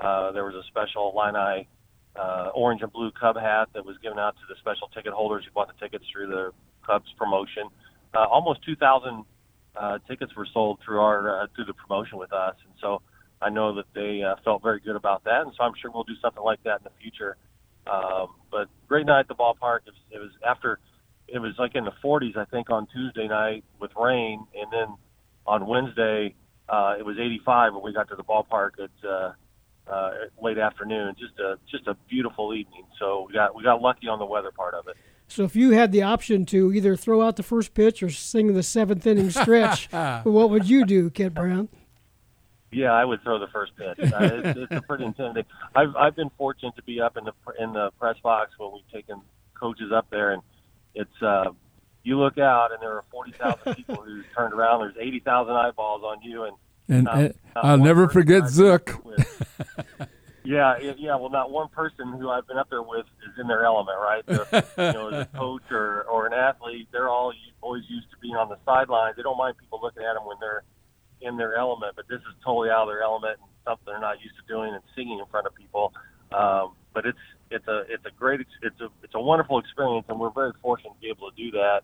[0.00, 1.68] Uh, there was a special Illini
[2.18, 5.44] uh, orange and blue Cub hat that was given out to the special ticket holders
[5.44, 6.50] who bought the tickets through the
[6.84, 7.68] Cubs promotion.
[8.14, 9.24] Uh, almost 2,000
[9.76, 13.00] uh, tickets were sold through our uh, through the promotion with us, and so
[13.40, 16.04] I know that they uh, felt very good about that, and so I'm sure we'll
[16.04, 17.36] do something like that in the future.
[17.86, 19.80] Um, but great night at the ballpark.
[19.86, 20.80] It was, it was after
[21.28, 24.96] it was like in the 40s, I think, on Tuesday night with rain, and then
[25.46, 26.34] on Wednesday
[26.68, 29.32] uh, it was 85 when we got to the ballpark at uh,
[29.90, 30.10] uh,
[30.42, 31.14] late afternoon.
[31.18, 32.84] Just a just a beautiful evening.
[32.98, 34.96] So we got we got lucky on the weather part of it.
[35.28, 38.54] So if you had the option to either throw out the first pitch or sing
[38.54, 41.68] the seventh inning stretch, what would you do, Kent Brown?
[42.70, 44.12] Yeah, I would throw the first pitch.
[44.12, 45.50] Uh, it's, it's a pretty intimidating.
[45.74, 48.90] I've I've been fortunate to be up in the in the press box when we've
[48.92, 49.20] taken
[49.54, 50.42] coaches up there, and
[50.94, 51.50] it's uh,
[52.02, 54.80] you look out and there are forty thousand people who turned around.
[54.80, 56.56] There's eighty thousand eyeballs on you, and
[56.88, 57.20] and not,
[57.54, 58.94] not I'll never forget Zook.
[60.48, 61.16] Yeah, yeah.
[61.16, 64.24] Well, not one person who I've been up there with is in their element, right?
[64.78, 68.34] you know, as a coach or or an athlete, they're all always used to being
[68.34, 69.16] on the sidelines.
[69.16, 70.64] They don't mind people looking at them when they're
[71.20, 74.22] in their element, but this is totally out of their element and something they're not
[74.22, 75.92] used to doing and singing in front of people.
[76.32, 77.18] Um, but it's
[77.50, 80.94] it's a it's a great it's a it's a wonderful experience, and we're very fortunate
[80.94, 81.82] to be able to do that.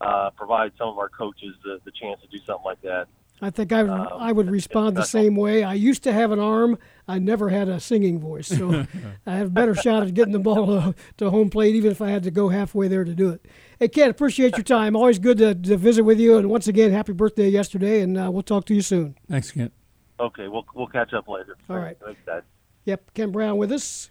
[0.00, 3.08] Uh, provide some of our coaches the, the chance to do something like that.
[3.42, 5.62] I think I, um, I would respond the same way.
[5.62, 6.78] I used to have an arm.
[7.06, 8.86] I never had a singing voice, so
[9.26, 12.00] I have a better shot at getting the ball to, to, home plate, even if
[12.00, 13.44] I had to go halfway there to do it.
[13.78, 14.96] Hey, Ken, appreciate your time.
[14.96, 16.38] Always good to, to visit with you.
[16.38, 19.16] And once again, happy birthday yesterday, and uh, we'll talk to you soon.
[19.28, 19.70] Thanks, Ken.
[20.18, 21.56] Okay, we'll we'll catch up later.
[21.68, 21.98] All right.
[22.02, 22.42] Thanks, Dad.
[22.86, 24.10] Yep, Ken Brown with us.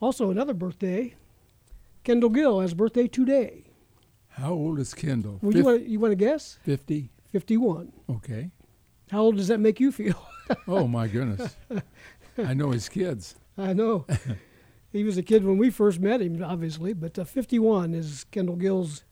[0.00, 1.14] Also, another birthday.
[2.04, 3.64] Kendall Gill has birthday today.
[4.28, 5.38] How old is Kendall?
[5.40, 6.58] Well, you want you want to guess?
[6.62, 7.10] Fifty.
[7.32, 7.92] Fifty-one.
[8.08, 8.50] Okay.
[9.10, 10.20] How old does that make you feel?
[10.68, 11.56] oh my goodness!
[12.36, 13.34] I know his kids.
[13.56, 14.06] I know.
[14.92, 18.56] he was a kid when we first met him, obviously, but uh, 51 is Kendall
[18.56, 19.04] Gill's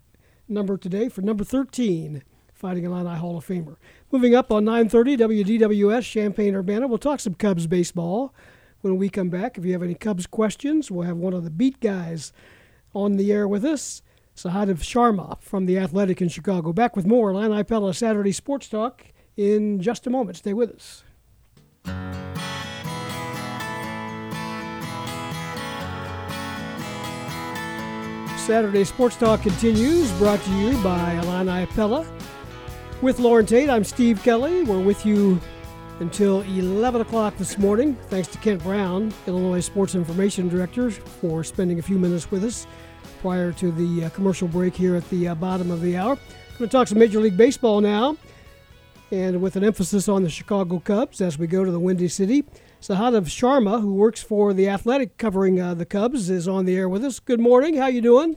[0.49, 3.77] number today for number 13, Fighting Illini Hall of Famer.
[4.13, 8.35] Moving up on 9:30 WDWS Champaign Urbana, we'll talk some Cubs baseball
[8.83, 9.59] when we come back.
[9.59, 12.33] If you have any Cubs questions, we'll have one of the beat guys
[12.95, 14.03] on the air with us.
[14.37, 16.75] Sahadev Sharma from The Athletic in Chicago.
[16.75, 20.37] Back with more Illini Pella Saturday Sports Talk in just a moment.
[20.37, 21.03] Stay with us.
[28.47, 32.07] Saturday Sports Talk continues, brought to you by Illini Pella.
[33.03, 34.63] With Loren Tate, I'm Steve Kelly.
[34.63, 35.41] We're with you
[35.99, 37.97] until 11 o'clock this morning.
[38.09, 42.69] Thanks to Kent Brown, Illinois Sports Information Director, for spending a few minutes with us
[43.21, 46.15] prior to the uh, commercial break here at the uh, bottom of the hour.
[46.15, 48.17] We're going to talk some Major League Baseball now
[49.11, 52.45] and with an emphasis on the Chicago Cubs as we go to the Windy City.
[52.81, 56.89] Sahadev Sharma, who works for the Athletic covering uh, the Cubs, is on the air
[56.89, 57.19] with us.
[57.19, 57.77] Good morning.
[57.77, 58.37] How you doing?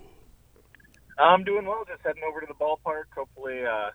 [1.17, 1.83] I'm doing well.
[1.87, 3.05] Just heading over to the ballpark.
[3.15, 3.89] Hopefully, uh,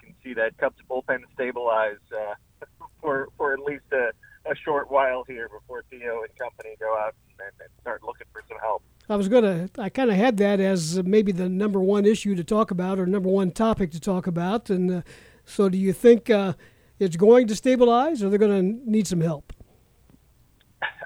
[0.00, 2.34] can see that Cubs bullpen stabilize uh,
[3.00, 4.10] for for at least a,
[4.50, 8.42] a short while here before Theo and company go out and, and start looking for
[8.48, 8.82] some help.
[9.08, 9.68] I was gonna.
[9.78, 13.06] I kind of had that as maybe the number one issue to talk about, or
[13.06, 14.90] number one topic to talk about, and.
[14.90, 15.02] Uh,
[15.44, 16.54] so, do you think uh,
[16.98, 19.52] it's going to stabilize, or they're going to need some help?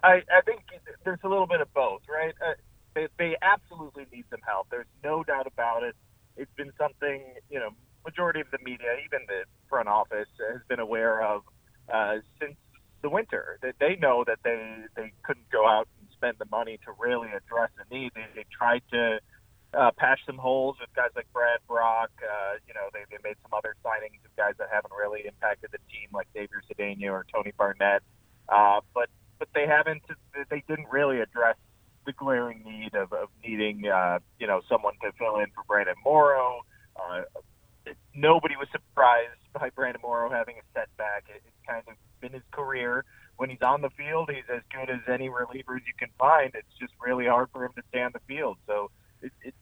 [0.03, 0.61] I, I think
[1.05, 2.35] there's a little bit of both, right?
[2.40, 2.55] Uh,
[2.94, 4.68] they, they absolutely need some help.
[4.70, 5.97] There's no doubt about it.
[6.37, 7.70] It's been something, you know,
[8.05, 11.42] majority of the media, even the front office, has been aware of
[11.92, 12.55] uh, since
[13.03, 13.59] the winter.
[13.62, 17.29] That they know that they they couldn't go out and spend the money to really
[17.29, 18.12] address the need.
[18.14, 19.20] They, they tried to
[19.76, 22.10] uh, patch some holes with guys like Brad Brach.
[22.22, 25.70] Uh, you know, they, they made some other signings of guys that haven't really impacted
[25.72, 28.02] the team, like Xavier Cedeno or Tony Barnette.
[28.48, 29.08] Uh, but
[29.38, 30.02] but they haven't.
[30.50, 31.56] They didn't really address
[32.06, 35.94] the glaring need of, of needing, uh, you know, someone to fill in for Brandon
[36.04, 36.60] Morrow.
[36.96, 37.22] Uh,
[38.14, 41.24] nobody was surprised by Brandon Morrow having a setback.
[41.28, 43.04] It, it's kind of been his career.
[43.37, 46.52] When he's on the field, he's as good as any relievers you can find.
[46.54, 48.58] It's just really hard for him to stay on the field.
[48.66, 48.90] So
[49.22, 49.54] it, it,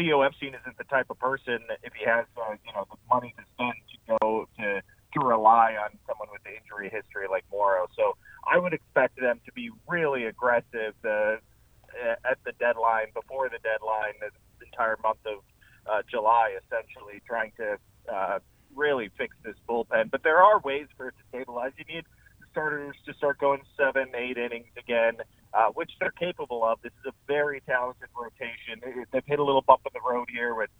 [0.00, 3.34] Theo Epstein isn't the type of person if he has uh, you know the money
[3.36, 4.80] to spend to go to
[5.12, 7.86] to rely on someone with the injury history like Morrow.
[7.96, 8.16] So
[8.50, 11.40] I would expect them to be really aggressive the,
[11.92, 14.30] uh, at the deadline, before the deadline, the
[14.64, 15.42] entire month of
[15.90, 17.76] uh, July, essentially trying to
[18.10, 18.38] uh,
[18.74, 20.10] really fix this bullpen.
[20.10, 21.72] But there are ways for it to stabilize.
[21.76, 22.04] You need
[22.50, 25.16] starters to start going seven, eight innings again,
[25.54, 26.80] uh, which they're capable of.
[26.82, 28.80] This is a very talented rotation.
[29.12, 30.70] They've hit a little bump in the road here with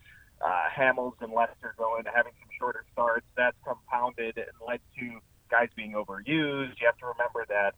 [0.40, 3.26] uh, Hamels and Lester going having some shorter starts.
[3.36, 6.80] That's compounded and led to guys being overused.
[6.80, 7.74] You have to remember that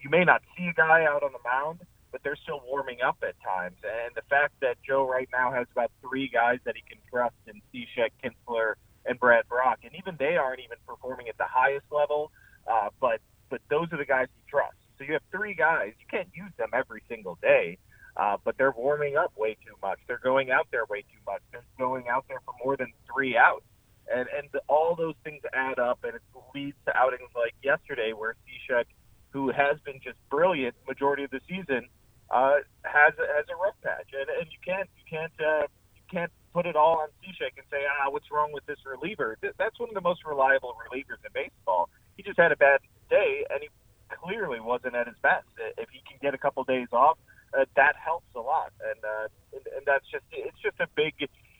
[0.00, 1.80] you may not see a guy out on the mound,
[2.12, 3.76] but they're still warming up at times.
[3.82, 7.34] And the fact that Joe right now has about three guys that he can trust
[7.46, 11.86] in Cishek, Kintzler, and Brad Brach, and even they aren't even performing at the highest
[11.90, 12.32] level,
[12.70, 14.76] uh, but but those are the guys you trust.
[14.98, 15.92] So you have three guys.
[16.00, 17.78] You can't use them every single day,
[18.16, 19.98] uh, but they're warming up way too much.
[20.06, 21.42] They're going out there way too much.
[21.52, 23.66] They're going out there for more than three outs,
[24.12, 26.22] and and all those things add up, and it
[26.54, 28.86] leads to outings like yesterday where Cishek,
[29.30, 31.88] who has been just brilliant majority of the season,
[32.30, 36.32] uh, has has a rough patch, and and you can't you can't uh, you can't
[36.54, 39.36] put it all on Cishek and say ah what's wrong with this reliever.
[39.42, 41.90] That's one of the most reliable relievers in baseball.
[42.16, 43.68] He just had a bad day, and he
[44.08, 45.46] clearly wasn't at his best.
[45.78, 47.18] If he can get a couple days off,
[47.56, 51.14] uh, that helps a lot, and, uh, and and that's just it's just a big.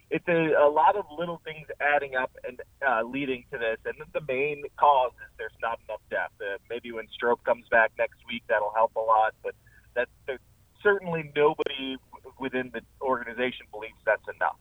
[0.09, 3.97] It's a, a lot of little things adding up and uh, leading to this, and
[4.13, 6.35] the main cause is there's not enough depth.
[6.41, 9.55] Uh, maybe when Strop comes back next week, that'll help a lot, but
[9.95, 10.41] that there's
[10.83, 11.97] certainly nobody
[12.39, 14.59] within the organization believes that's enough.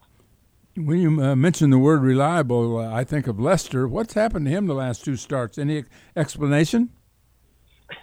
[0.78, 3.88] When you uh, mention the word reliable, uh, I think of Lester.
[3.88, 5.58] What's happened to him the last two starts?
[5.58, 5.86] Any
[6.18, 6.90] explanation?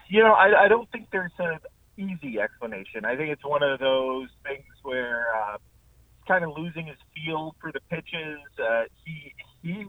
[0.08, 1.58] You know, I, I don't think there's an
[1.98, 3.04] easy explanation.
[3.04, 5.58] I think it's one of those things where uh,
[6.16, 8.38] he's kind of losing his feel for the pitches.
[8.58, 9.84] Uh, he he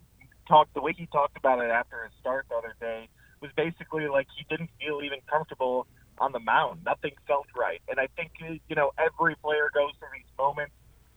[0.50, 3.08] talked the way he talked about it after his start the other day
[3.40, 6.82] was basically like he didn't feel even comfortable on the mound.
[6.86, 10.74] Nothing felt right, and I think you know every player goes through these moments.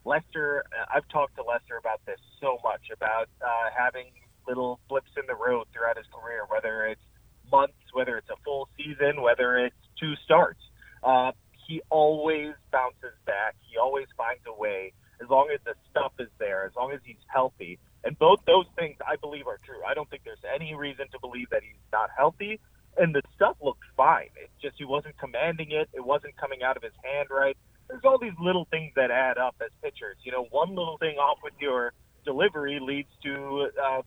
[0.06, 0.64] Lester,
[0.94, 4.06] I've talked to Lester about this so much about uh, having
[4.46, 7.02] little blips in the road throughout his career, whether it's
[7.50, 10.60] months, whether it's a full season, whether it's two starts.
[11.02, 11.32] Uh,
[11.66, 13.56] he always bounces back.
[13.68, 17.00] He always finds a way as long as the stuff is there, as long as
[17.04, 17.78] he's healthy.
[18.04, 19.82] And both those things I believe are true.
[19.86, 22.60] I don't think there's any reason to believe that he's not healthy.
[22.96, 24.30] And the stuff looked fine.
[24.36, 25.88] It's just he wasn't commanding it.
[25.92, 27.56] It wasn't coming out of his hand right.
[27.88, 30.16] There's all these little things that add up as pitchers.
[30.22, 31.92] You know, one little thing off with your
[32.24, 34.02] delivery leads to uh,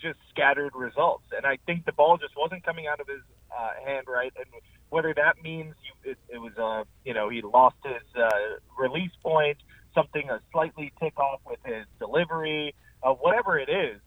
[0.00, 1.24] just scattered results.
[1.36, 4.32] And I think the ball just wasn't coming out of his uh, hand right.
[4.36, 4.46] And
[4.90, 8.28] whether that means he, it, it was, uh, you know, he lost his uh,
[8.78, 9.58] release point,
[9.94, 14.00] something a slightly tick off with his delivery, uh, whatever it is,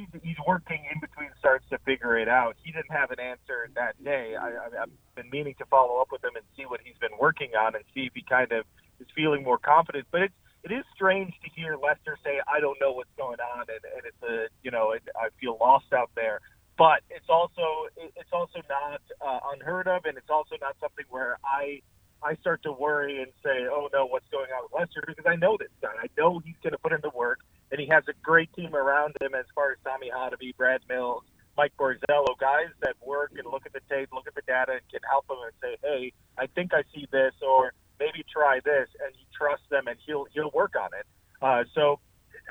[0.00, 2.56] he's, he's working in between starts to figure it out.
[2.62, 4.36] He didn't have an answer that day.
[4.36, 7.52] I, I've been meaning to follow up with him and see what he's been working
[7.58, 8.64] on and see if he kind of
[9.00, 10.06] is feeling more confident.
[10.10, 13.64] But it's it is strange to hear Lester say, "I don't know what's going on,"
[13.68, 16.40] and, and it's a you know it, I feel lost out there.
[16.76, 21.38] But it's also it's also not uh, unheard of, and it's also not something where
[21.44, 21.80] I
[22.22, 25.36] I start to worry and say, "Oh no, what's going on with Lester?" Because I
[25.36, 25.92] know this guy.
[25.96, 28.74] I know he's going to put in the work, and he has a great team
[28.74, 31.22] around him as far as Tommy Hotovy, Brad Mills,
[31.56, 34.80] Mike Borzello, guys that work and look at the tape, look at the data, and
[34.90, 38.88] can help him and say, "Hey, I think I see this," or maybe try this,
[39.04, 41.06] and he trusts them, and he'll he'll work on it.
[41.42, 42.00] Uh, so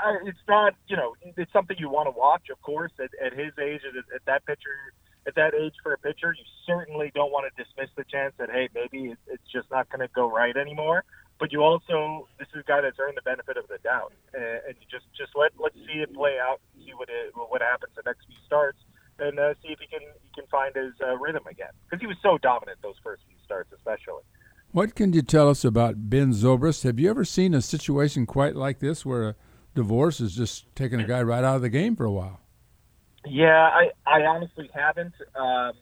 [0.05, 3.34] uh, it's not, you know, it's something you want to watch, of course, at, at
[3.34, 4.93] his age, at, at that pitcher,
[5.27, 6.34] at that age for a pitcher.
[6.38, 10.01] You certainly don't want to dismiss the chance that hey, maybe it's just not going
[10.01, 11.03] to go right anymore.
[11.39, 14.43] But you also, this is a guy that's earned the benefit of the doubt, and,
[14.67, 17.62] and you just just let let's see it play out, and see what it, what
[17.62, 18.78] happens the next few starts,
[19.19, 22.08] and uh, see if he can he can find his uh, rhythm again because he
[22.08, 24.23] was so dominant those first few starts, especially.
[24.71, 26.84] What can you tell us about Ben Zobrist?
[26.84, 29.36] Have you ever seen a situation quite like this where a
[29.73, 32.41] divorce is just taking a guy right out of the game for a while?
[33.25, 35.13] Yeah, I, I honestly haven't.
[35.36, 35.73] Um,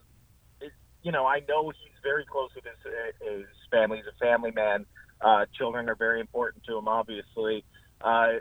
[0.62, 0.72] it,
[1.04, 3.98] you know, I know he's very close with his, his family.
[3.98, 4.86] He's a family man.
[5.22, 7.64] Uh, children are very important to him, obviously.
[8.02, 8.40] Uh,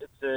[0.00, 0.36] it's a,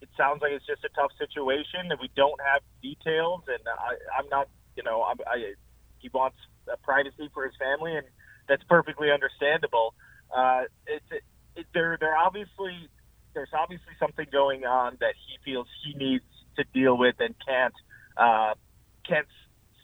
[0.00, 3.42] it sounds like it's just a tough situation, and we don't have details.
[3.48, 5.54] And I, I'm not, you know, I'm, I,
[5.98, 6.36] he wants
[6.82, 8.06] privacy for his family, and
[8.48, 9.94] that's perfectly understandable.
[10.34, 11.22] Uh, it's it,
[11.56, 11.96] it, there.
[11.98, 12.88] There obviously
[13.34, 16.24] there's obviously something going on that he feels he needs
[16.56, 17.74] to deal with and can't
[18.16, 18.54] uh,
[19.06, 19.26] can't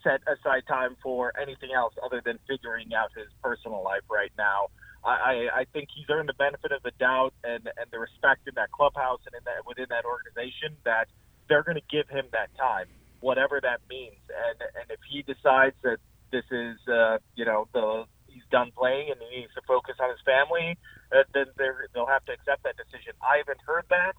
[0.02, 4.68] set aside time for anything else other than figuring out his personal life right now.
[5.04, 8.54] I, I think he's earned the benefit of the doubt and, and the respect in
[8.56, 11.08] that clubhouse and in that within that organization that
[11.48, 12.86] they're going to give him that time,
[13.20, 14.20] whatever that means.
[14.28, 15.98] And and if he decides that
[16.32, 20.10] this is uh, you know the he's done playing and he needs to focus on
[20.10, 20.76] his family,
[21.12, 21.46] uh, then
[21.94, 23.12] they'll have to accept that decision.
[23.22, 24.14] I haven't heard that,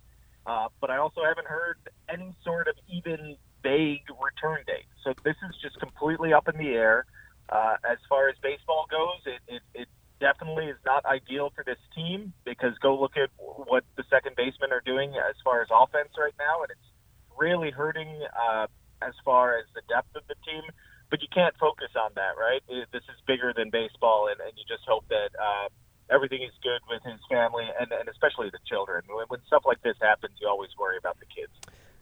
[0.45, 1.77] uh, but I also haven't heard
[2.07, 4.87] any sort of even vague return date.
[5.03, 7.05] So this is just completely up in the air.
[7.49, 9.87] Uh, as far as baseball goes, it, it, it
[10.19, 14.71] definitely is not ideal for this team because go look at what the second basemen
[14.71, 16.89] are doing as far as offense right now, and it's
[17.37, 18.67] really hurting uh,
[19.01, 20.63] as far as the depth of the team.
[21.09, 22.61] But you can't focus on that, right?
[22.67, 25.69] This is bigger than baseball, and, and you just hope that uh,
[26.09, 29.03] everything is good with his family and, and especially the children.
[29.07, 31.53] When, when stuff like this happens, you always worry about the kids.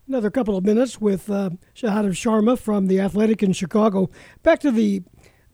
[0.07, 4.09] Another couple of minutes with uh, Sahadev Sharma from the Athletic in Chicago.
[4.41, 5.03] Back to the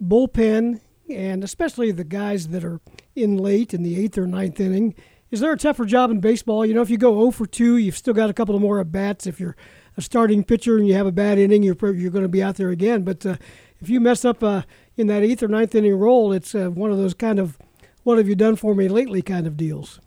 [0.04, 2.80] bullpen, and especially the guys that are
[3.16, 4.96] in late in the eighth or ninth inning.
[5.32, 6.66] Is there a tougher job in baseball?
[6.66, 8.80] You know, if you go 0 for 2, you've still got a couple of more
[8.80, 9.28] at bats.
[9.28, 9.56] If you're
[9.96, 12.56] a starting pitcher and you have a bad inning, you're you're going to be out
[12.56, 13.04] there again.
[13.04, 13.36] But uh,
[13.80, 14.64] if you mess up uh,
[14.98, 17.60] in that eighth or ninth inning role, it's uh, one of those kind of
[18.04, 20.00] "what have you done for me lately" kind of deals.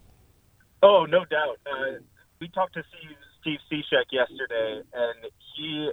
[0.82, 1.58] Oh, no doubt.
[1.64, 2.00] Uh,
[2.40, 2.82] we talked to
[3.40, 5.90] Steve, Steve yesterday, and he,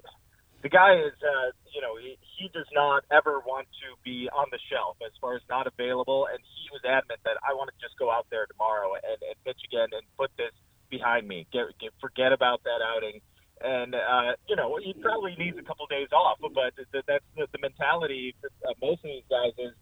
[0.63, 4.47] the guy is, uh, you know, he, he does not ever want to be on
[4.51, 7.77] the shelf as far as not available, and he was adamant that I want to
[7.83, 10.55] just go out there tomorrow and, and pitch again and put this
[10.87, 11.45] behind me.
[11.51, 13.19] Get, get forget about that outing
[13.61, 16.39] and uh, you know he probably needs a couple of days off.
[16.41, 19.73] But that's the, the mentality of most of these guys is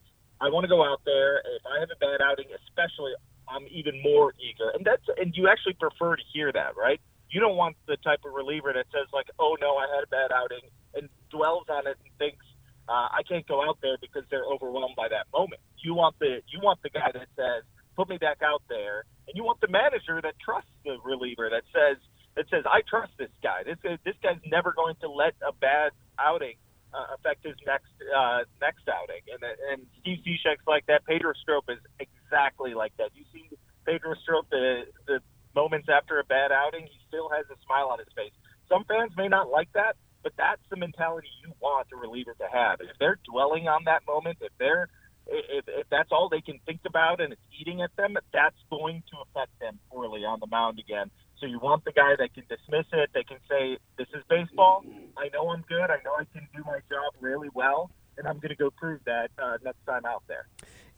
[0.42, 1.38] I want to go out there.
[1.38, 3.14] If I have a bad outing, especially,
[3.48, 7.00] I'm even more eager, and that's and you actually prefer to hear that, right?
[7.30, 10.08] You don't want the type of reliever that says like, "Oh no, I had a
[10.10, 12.46] bad outing," and dwells on it and thinks
[12.90, 15.62] uh, I can't go out there because they're overwhelmed by that moment.
[15.84, 17.64] You want the you want the guy that says,
[17.96, 21.64] "Put me back out there," and you want the manager that trusts the reliever that
[21.74, 21.98] says
[22.38, 23.66] that says I trust this guy.
[23.66, 25.92] This this guy's never going to let a bad
[26.22, 26.56] outing
[26.94, 29.26] uh, affect his next uh, next outing.
[29.34, 29.42] And
[29.74, 31.04] and Steve Cishek's like that.
[31.06, 33.10] Pedro Strop is exactly like that.
[33.14, 33.50] You see
[33.86, 35.20] Pedro Strop the the
[35.56, 38.32] moments after a bad outing, he still has a smile on his face.
[38.70, 42.48] Some fans may not like that, but that's the mentality you want a reliever to
[42.54, 42.80] have.
[42.82, 44.90] If they're dwelling on that moment, if they're
[45.30, 49.04] if, if that's all they can think about and it's eating at them, that's going
[49.12, 51.10] to affect them poorly on the mound again.
[51.40, 54.84] So you want the guy that can dismiss it, that can say, "This is baseball.
[55.18, 55.90] I know I'm good.
[55.92, 59.02] I know I can do my job really well, and I'm going to go prove
[59.06, 60.48] that uh, next time out there."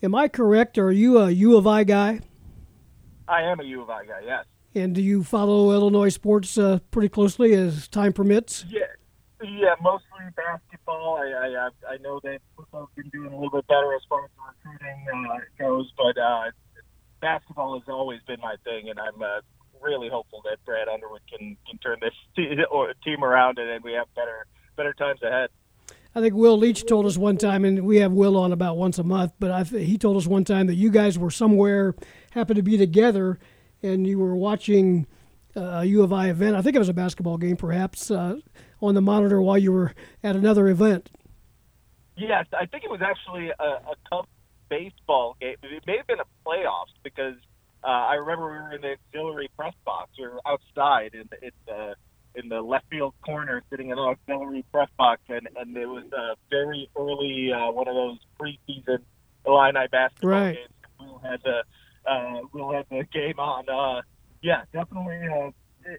[0.01, 0.77] Am I correct?
[0.77, 2.21] Are you a U of I guy?
[3.27, 4.21] I am a U of I guy.
[4.25, 4.45] Yes.
[4.73, 8.65] And do you follow Illinois sports uh, pretty closely as time permits?
[8.69, 8.81] Yeah,
[9.43, 11.17] yeah, mostly basketball.
[11.19, 14.31] I I, I know that football's been doing a little bit better as far as
[14.37, 16.51] the recruiting uh, goes, but uh,
[17.19, 19.41] basketball has always been my thing, and I'm uh,
[19.81, 22.13] really hopeful that Brad Underwood can can turn this
[23.03, 24.45] team around and we have better
[24.75, 25.49] better times ahead.
[26.15, 28.97] I think Will Leitch told us one time, and we have Will on about once
[28.97, 31.95] a month, but I, he told us one time that you guys were somewhere,
[32.31, 33.37] happened to be together,
[33.83, 35.05] and you were watching
[35.55, 36.55] uh, a U of I event.
[36.55, 38.37] I think it was a basketball game, perhaps, uh,
[38.81, 39.93] on the monitor while you were
[40.23, 41.11] at another event.
[42.17, 44.27] Yes, I think it was actually a, a Cubs
[44.69, 45.55] baseball game.
[45.63, 47.35] It may have been a playoffs because
[47.83, 50.09] uh, I remember we were in the auxiliary press box.
[50.17, 51.29] We were outside in
[51.65, 51.95] the
[52.35, 56.05] in the left field corner, sitting in the auxiliary press box, and and it was
[56.13, 58.99] a very early uh, one of those preseason
[59.45, 60.55] Illini basketball right.
[60.55, 60.69] games.
[60.99, 61.63] We'll had the
[62.09, 63.69] uh, we'll have the game on.
[63.69, 64.01] Uh,
[64.41, 65.19] yeah, definitely.
[65.27, 65.51] Uh,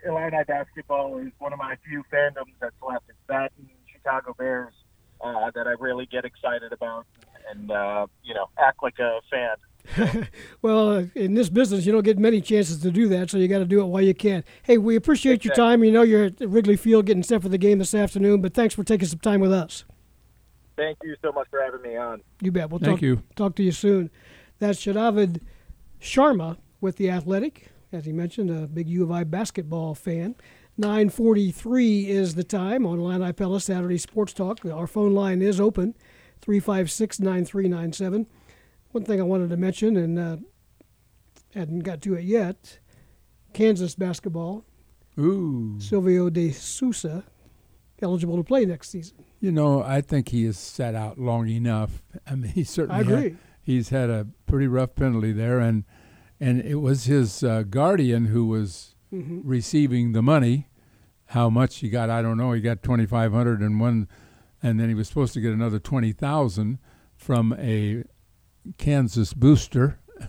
[0.07, 3.05] Illini basketball is one of my few fandoms that's left.
[3.09, 4.75] It's that and Chicago Bears
[5.21, 7.07] uh, that I really get excited about,
[7.51, 9.57] and uh, you know, act like a fan.
[10.63, 13.49] well, uh, in this business, you don't get many chances to do that, so you
[13.49, 14.45] got to do it while you can.
[14.63, 15.83] Hey, we appreciate your time.
[15.85, 18.75] You know you're at Wrigley Field getting set for the game this afternoon, but thanks
[18.75, 19.85] for taking some time with us.
[20.77, 22.23] Thank you so much for having me on.
[22.41, 22.71] You bet.
[22.71, 23.23] We'll Thank talk, you.
[23.37, 24.11] talk to you soon.
[24.61, 25.41] That's Sahadev
[26.01, 30.37] Sharma with the Athletic, as he mentioned, a big U of I basketball fan.
[30.79, 34.65] 9:43 is the time on Illini Pella Saturday Sports Talk.
[34.65, 35.95] Our phone line is open,
[36.41, 38.27] 356-9397.
[38.93, 40.37] One thing I wanted to mention, and uh,
[41.55, 42.79] hadn't got to it yet,
[43.53, 44.65] Kansas basketball.
[45.19, 45.77] Ooh.
[45.81, 47.25] Silvio de Sousa
[48.03, 49.25] eligible to play next season.
[49.41, 52.03] You know, I think he has sat out long enough.
[52.27, 52.99] I mean, he certainly.
[52.99, 53.23] I agree.
[53.31, 55.85] Had, he's had a pretty rough penalty there, and
[56.41, 59.41] and it was his uh, guardian who was Mm-hmm.
[59.43, 60.69] receiving the money.
[61.31, 62.53] How much he got, I don't know.
[62.53, 64.07] He got twenty five hundred and one,
[64.63, 66.79] and then he was supposed to get another twenty thousand
[67.17, 68.05] from a
[68.79, 69.99] Kansas booster.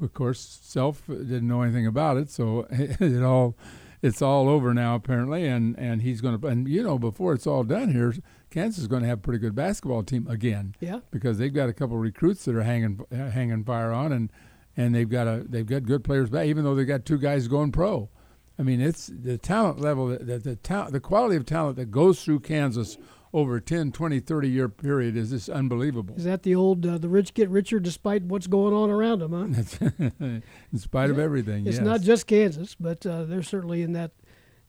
[0.00, 3.56] Of course, Self didn't know anything about it, so it all
[4.00, 7.46] it's all over now apparently, and and he's going to and you know before it's
[7.46, 8.12] all done here,
[8.50, 11.00] Kansas is going to have a pretty good basketball team again Yeah.
[11.12, 14.32] because they've got a couple of recruits that are hanging uh, hanging fire on, and
[14.76, 17.46] and they've got a they've got good players back, even though they've got two guys
[17.46, 18.08] going pro.
[18.58, 21.92] I mean, it's the talent level, the the, the, ta- the quality of talent that
[21.92, 22.98] goes through Kansas
[23.32, 26.14] over a 10, 20, 30 year period is just unbelievable.
[26.16, 29.32] Is that the old uh, the rich get richer despite what's going on around them,
[29.32, 29.92] huh?
[30.72, 31.84] in spite of everything, It's yes.
[31.84, 34.12] not just Kansas, but uh, they're certainly in that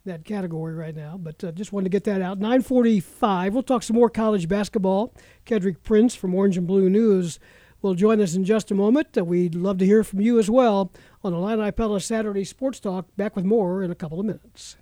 [0.06, 1.18] that category right now.
[1.18, 2.40] But uh, just wanted to get that out.
[2.40, 3.52] 9:45.
[3.52, 5.14] We'll talk some more college basketball.
[5.46, 7.40] Kedrick Prince from Orange and Blue News
[7.82, 9.18] will join us in just a moment.
[9.18, 10.92] Uh, we'd love to hear from you as well
[11.22, 13.08] on the Illini Pella Saturday Sports Talk.
[13.18, 14.78] Back with more in a couple of minutes.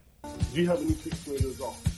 [0.53, 1.90] Do you have any sixth graders off?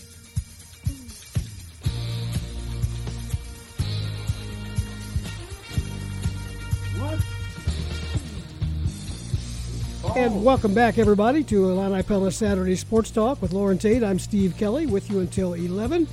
[10.12, 14.04] And welcome back, everybody, to Illini Pella Saturday Sports Talk with Loren Tate.
[14.04, 16.08] I'm Steve Kelly with you until 11.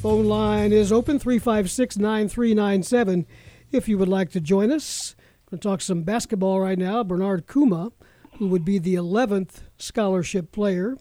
[0.00, 3.26] Phone line is open 356 9397
[3.72, 5.16] if you would like to join us.
[5.46, 7.02] We're going to talk some basketball right now.
[7.02, 7.90] Bernard Kouma,
[8.38, 10.96] who would be the 11th scholarship player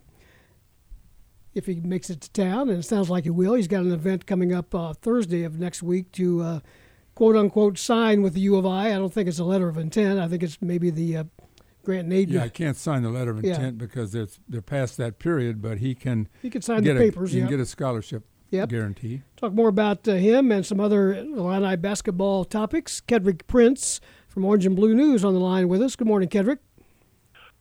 [1.53, 3.53] if he makes it to town, and it sounds like he will.
[3.53, 6.59] He's got an event coming up uh, Thursday of next week to uh,
[7.13, 8.88] quote unquote sign with the U of I.
[8.88, 10.17] I don't think it's a letter of intent.
[10.17, 11.23] I think it's maybe the uh,
[11.84, 12.29] grant and aid.
[12.29, 13.55] Yeah, I can't sign the letter of Yeah.
[13.55, 16.99] intent because they're they're past that period, but he can He can sign get the
[17.01, 17.32] a, papers.
[17.32, 17.45] He yeah.
[17.45, 18.69] can get a scholarship Yep.
[18.69, 19.21] guarantee.
[19.38, 23.01] Talk more about uh, him and some other Illini basketball topics.
[23.07, 25.95] Kedrick Prince from Orange and Blue News on the line with us.
[25.95, 26.59] Good morning, Kedrick.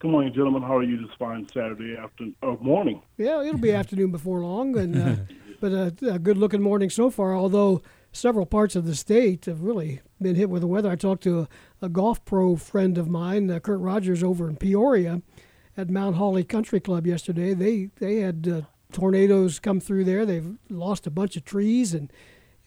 [0.01, 0.63] Good morning, gentlemen.
[0.63, 3.03] How are you this fine Saturday afternoon or morning?
[3.19, 5.17] Yeah, it'll be afternoon before long, and uh,
[5.61, 7.35] but a, a good-looking morning so far.
[7.37, 7.83] Although
[8.13, 10.91] several parts of the state have really been hit with the weather.
[10.91, 11.49] I talked to a,
[11.83, 15.23] a golf pro friend of mine, uh, Kurt Rogers, over in Peoria,
[15.77, 17.55] at Mount Hawley Country Club yesterday.
[17.55, 18.61] They they had uh,
[18.93, 20.27] tornadoes come through there.
[20.27, 22.13] They've lost a bunch of trees and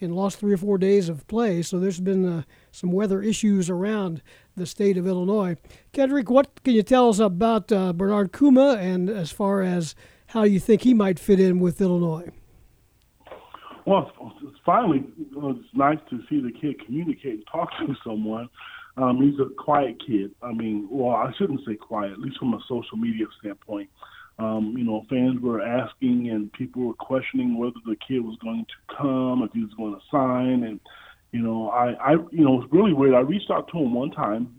[0.02, 1.62] and lost three or four days of play.
[1.62, 4.22] So there's been uh, some weather issues around
[4.56, 5.56] the state of Illinois.
[5.94, 9.96] Kedrick, what can you tell us about uh, Bernard Kouma and as far as
[10.28, 12.30] how you think he might fit in with Illinois?
[13.86, 14.12] Well,
[14.42, 18.50] it's, finally it's nice to see the kid communicate and talk to someone.
[18.96, 20.32] Um, he's a quiet kid.
[20.42, 23.90] I mean, well, I shouldn't say quiet, at least from a social media standpoint.
[24.40, 28.66] Um, you know, fans were asking and people were questioning whether the kid was going
[28.66, 30.80] to come, if he was going to sign, and
[31.32, 33.16] you know, I, I, you know, it's really weird.
[33.16, 34.56] I reached out to him one time,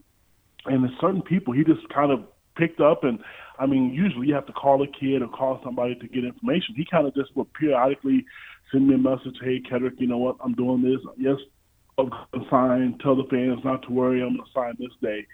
[0.66, 2.25] and there's certain people he just kind of
[2.57, 3.18] picked up, and
[3.59, 6.75] I mean, usually you have to call a kid or call somebody to get information.
[6.77, 8.27] He kind of just would periodically
[8.75, 10.37] send me a message, "Hey, Kedrick, you know what?
[10.45, 11.01] I'm doing this.
[11.16, 11.37] Yes,
[11.97, 12.99] I'm going to sign.
[13.03, 14.20] Tell the fans not to worry.
[14.20, 15.27] I'm going to sign this day."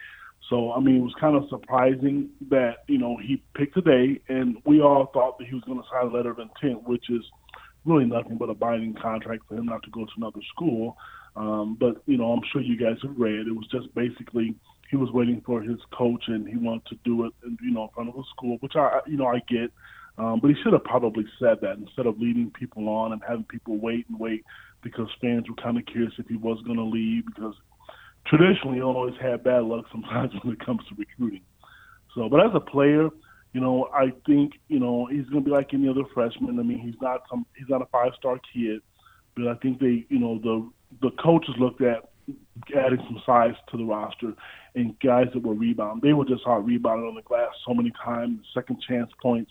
[0.48, 4.20] So, I mean, it was kind of surprising that, you know, he picked a day,
[4.28, 7.08] and we all thought that he was going to sign a letter of intent, which
[7.08, 7.22] is
[7.84, 10.96] really nothing but a binding contract for him not to go to another school.
[11.36, 13.46] Um, but, you know, I'm sure you guys have read.
[13.46, 14.56] It was just basically
[14.90, 17.32] he was waiting for his coach, and he wanted to do it,
[17.62, 19.70] you know, in front of a school, which I, you know, I get.
[20.18, 23.44] Um, but he should have probably said that instead of leading people on and having
[23.44, 24.44] people wait and wait
[24.82, 27.54] because fans were kind of curious if he was going to leave because
[28.26, 31.42] traditionally Illinois has had bad luck sometimes when it comes to recruiting.
[32.14, 33.08] So, but as a player,
[33.52, 36.58] you know, I think you know he's going to be like any other freshman.
[36.58, 38.80] I mean, he's not some he's not a five star kid,
[39.36, 42.10] but I think they, you know, the the coaches looked at
[42.76, 44.34] adding some size to the roster
[44.74, 46.02] and guys that will rebound.
[46.02, 49.50] They were just out rebounding on the glass so many times, second chance points,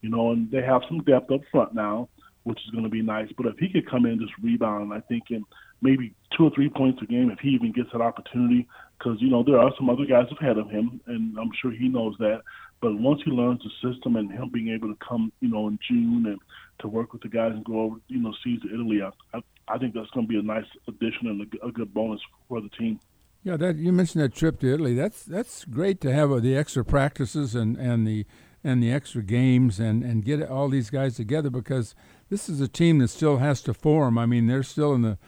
[0.00, 2.08] you know, and they have some depth up front now,
[2.44, 3.28] which is going to be nice.
[3.36, 5.44] But if he could come in and just rebound, I think in
[5.80, 8.66] maybe two or three points a game, if he even gets that opportunity,
[8.98, 11.88] because you know there are some other guys ahead of him, and I'm sure he
[11.88, 12.42] knows that.
[12.80, 15.78] But once he learns the system and him being able to come, you know, in
[15.88, 16.38] June and
[16.80, 19.42] to work with the guys and go over, you know, seas to Italy, I, I,
[19.66, 22.60] I think that's going to be a nice addition and a, a good bonus for
[22.60, 23.00] the team.
[23.42, 24.94] Yeah, that you mentioned that trip to Italy.
[24.94, 28.26] That's that's great to have uh, the extra practices and, and the
[28.64, 31.94] and the extra games and, and get all these guys together because
[32.28, 34.18] this is a team that still has to form.
[34.18, 35.18] I mean, they're still in the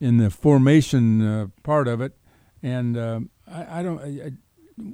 [0.00, 2.16] in the formation uh, part of it,
[2.62, 4.00] and um, I, I don't.
[4.00, 4.32] I, I,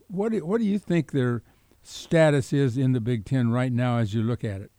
[0.09, 1.42] what do, what do you think their
[1.82, 4.70] status is in the Big Ten right now as you look at it?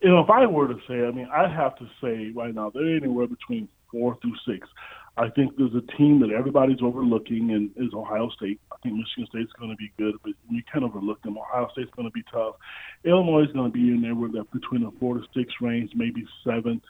[0.00, 2.70] You know, if I were to say, I mean, I'd have to say right now
[2.70, 4.66] they're anywhere between four through six.
[5.18, 8.60] I think there's a team that everybody's overlooking, and is Ohio State.
[8.70, 11.36] I think Michigan State's going to be good, but you can't overlook them.
[11.36, 12.54] Ohio State's going to be tough.
[13.04, 15.90] Illinois is going to be in there with that between a four to six range,
[15.96, 16.80] maybe seven,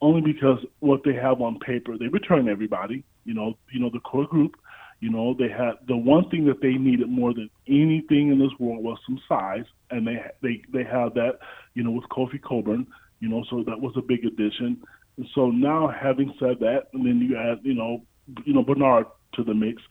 [0.00, 3.02] only because what they have on paper, they return everybody.
[3.24, 4.54] You know, you know the core group.
[5.00, 8.52] You know, they had the one thing that they needed more than anything in this
[8.60, 11.40] world was some size, and they they they have that.
[11.74, 12.86] You know, with Kofi Cockburn.
[13.18, 14.82] You know, so that was a big addition.
[15.16, 18.02] And so now, having said that, and then you add, you know,
[18.44, 19.82] you know Bernard to the mix,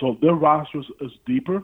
[0.00, 1.62] so their roster is deeper,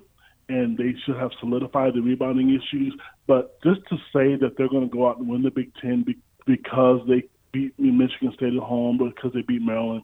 [0.49, 2.95] and they should have solidified the rebounding issues.
[3.27, 6.03] But just to say that they're going to go out and win the Big Ten
[6.03, 10.03] be- because they beat Michigan State at home, because they beat Maryland,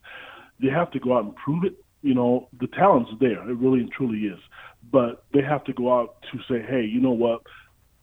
[0.63, 1.75] they have to go out and prove it.
[2.03, 4.39] You know, the talent's there; it really and truly is.
[4.91, 7.43] But they have to go out to say, "Hey, you know what?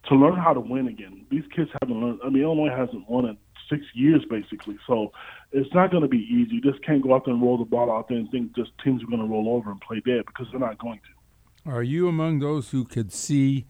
[0.09, 1.25] to learn how to win again.
[1.29, 2.19] These kids haven't learned.
[2.23, 3.37] I mean, Illinois hasn't won in
[3.69, 5.11] six years basically, so
[5.51, 6.55] it's not going to be easy.
[6.55, 8.71] You just can't go out there and roll the ball out there and think just
[8.83, 11.71] teams are going to roll over and play dead because they're not going to.
[11.71, 13.65] Are you among those who could see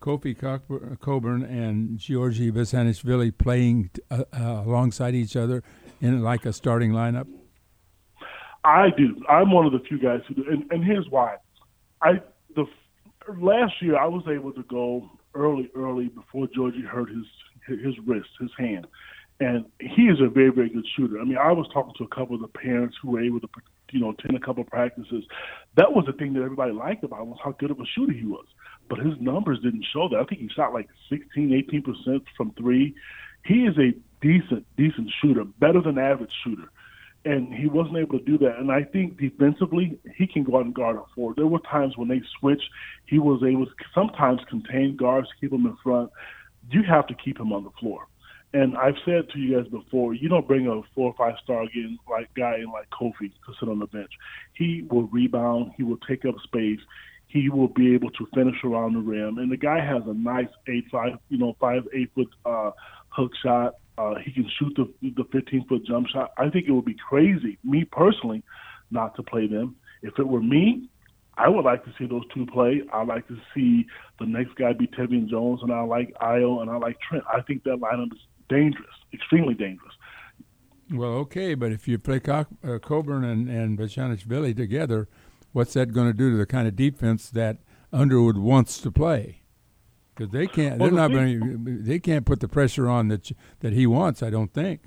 [0.00, 5.62] Kofi Cockburn and Giorgi Bezhanishvili playing uh, uh, alongside each other
[6.00, 7.26] in like a starting lineup?
[8.64, 9.16] I do.
[9.28, 11.36] I'm one of the few guys who do, and, and here's why.
[12.02, 12.20] I
[12.54, 12.66] the
[13.38, 17.26] last year I was able to go early, early before Giorgi hurt his
[17.66, 18.86] his wrist, his hand,
[19.40, 21.18] and he is a very, very good shooter.
[21.18, 23.48] I mean, I was talking to a couple of the parents who were able to,
[23.90, 25.24] you know, attend a couple of practices.
[25.76, 28.12] That was the thing that everybody liked about him was how good of a shooter
[28.12, 28.44] he was.
[28.88, 30.18] But his numbers didn't show that.
[30.18, 32.94] I think he shot like 16, 18 percent from three.
[33.44, 36.68] He is a decent, decent shooter, better than average shooter
[37.24, 38.58] and he wasn't able to do that.
[38.58, 41.34] And I think defensively, he can go out and guard a four.
[41.34, 42.68] There were times when they switched,
[43.06, 46.10] he was able to sometimes contain guards, keep them in front.
[46.70, 48.06] You have to keep him on the floor.
[48.52, 51.62] And I've said to you guys before, you don't bring a four or five star
[51.62, 54.10] again like guy in like Kofi to sit on the bench.
[54.54, 55.72] He will rebound.
[55.76, 56.80] He will take up space.
[57.28, 59.38] He will be able to finish around the rim.
[59.38, 62.72] And the guy has a nice eight five, you know, five eight foot uh,
[63.10, 63.74] hook shot.
[63.96, 66.32] Uh, he can shoot the the 15 foot jump shot.
[66.36, 68.42] I think it would be crazy, me personally,
[68.90, 69.76] not to play them.
[70.02, 70.88] If it were me,
[71.36, 72.82] I would like to see those two play.
[72.92, 73.86] I like to see
[74.18, 77.24] the next guy be Tevian Jones, and I like Ayo and I like Trent.
[77.32, 78.18] I think that lineup is
[78.50, 79.94] dangerous, extremely dangerous.
[80.92, 85.08] Well, okay, but if you play Co- uh, Cockburn and and Bezhanishvili together,
[85.52, 87.58] what's that going to do to the kind of defense that
[87.92, 89.40] Underwood wants to play?
[90.20, 90.78] because they can't.
[90.78, 91.82] Well, they're the not going.
[91.84, 94.22] They can't put the pressure on that that he wants.
[94.22, 94.82] I don't think.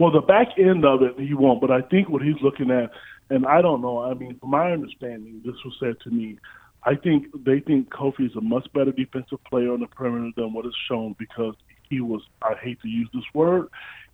[0.00, 2.90] Well, the back end of it he won't, but I think what he's looking at,
[3.30, 4.02] and I don't know.
[4.02, 6.38] I mean, from my understanding, this was said to me.
[6.86, 10.52] I think they think Kofi is a much better defensive player on the perimeter than
[10.52, 11.54] what is shown because
[11.88, 12.22] he was.
[12.42, 13.68] I hate to use this word.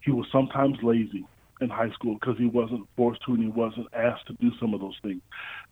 [0.04, 1.24] He was sometimes lazy
[1.60, 4.72] in high school because he wasn't forced to and he wasn't asked to do some
[4.74, 5.20] of those things.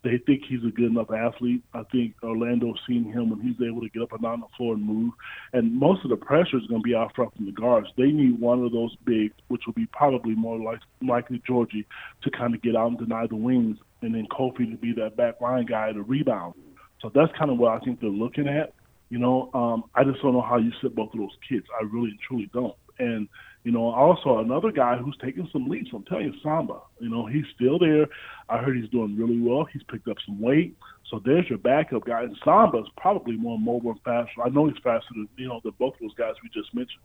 [0.04, 1.62] They think he's a good enough athlete.
[1.74, 4.74] I think Orlando's seen him when he's able to get up and down the floor
[4.74, 5.12] and move.
[5.52, 7.88] And most of the pressure is going to be out front from the guards.
[7.96, 11.86] They need one of those bigs, which will be probably more like likely Georgie,
[12.22, 15.16] to kind of get out and deny the wings, and then Kofi to be that
[15.16, 16.54] back line guy to rebound.
[17.00, 18.72] So that's kind of what I think they're looking at.
[19.10, 21.66] You know, um, I just don't know how you sit both of those kids.
[21.80, 22.74] I really and truly don't.
[22.98, 23.28] And
[23.64, 25.90] you know, also another guy who's taking some leaps.
[25.92, 26.80] I'm telling you, Samba.
[27.00, 28.06] You know, he's still there.
[28.48, 29.66] I heard he's doing really well.
[29.72, 30.76] He's picked up some weight.
[31.10, 32.22] So there's your backup guy.
[32.22, 34.42] And Samba's probably more mobile and faster.
[34.44, 37.02] I know he's faster than you know than both of those guys we just mentioned.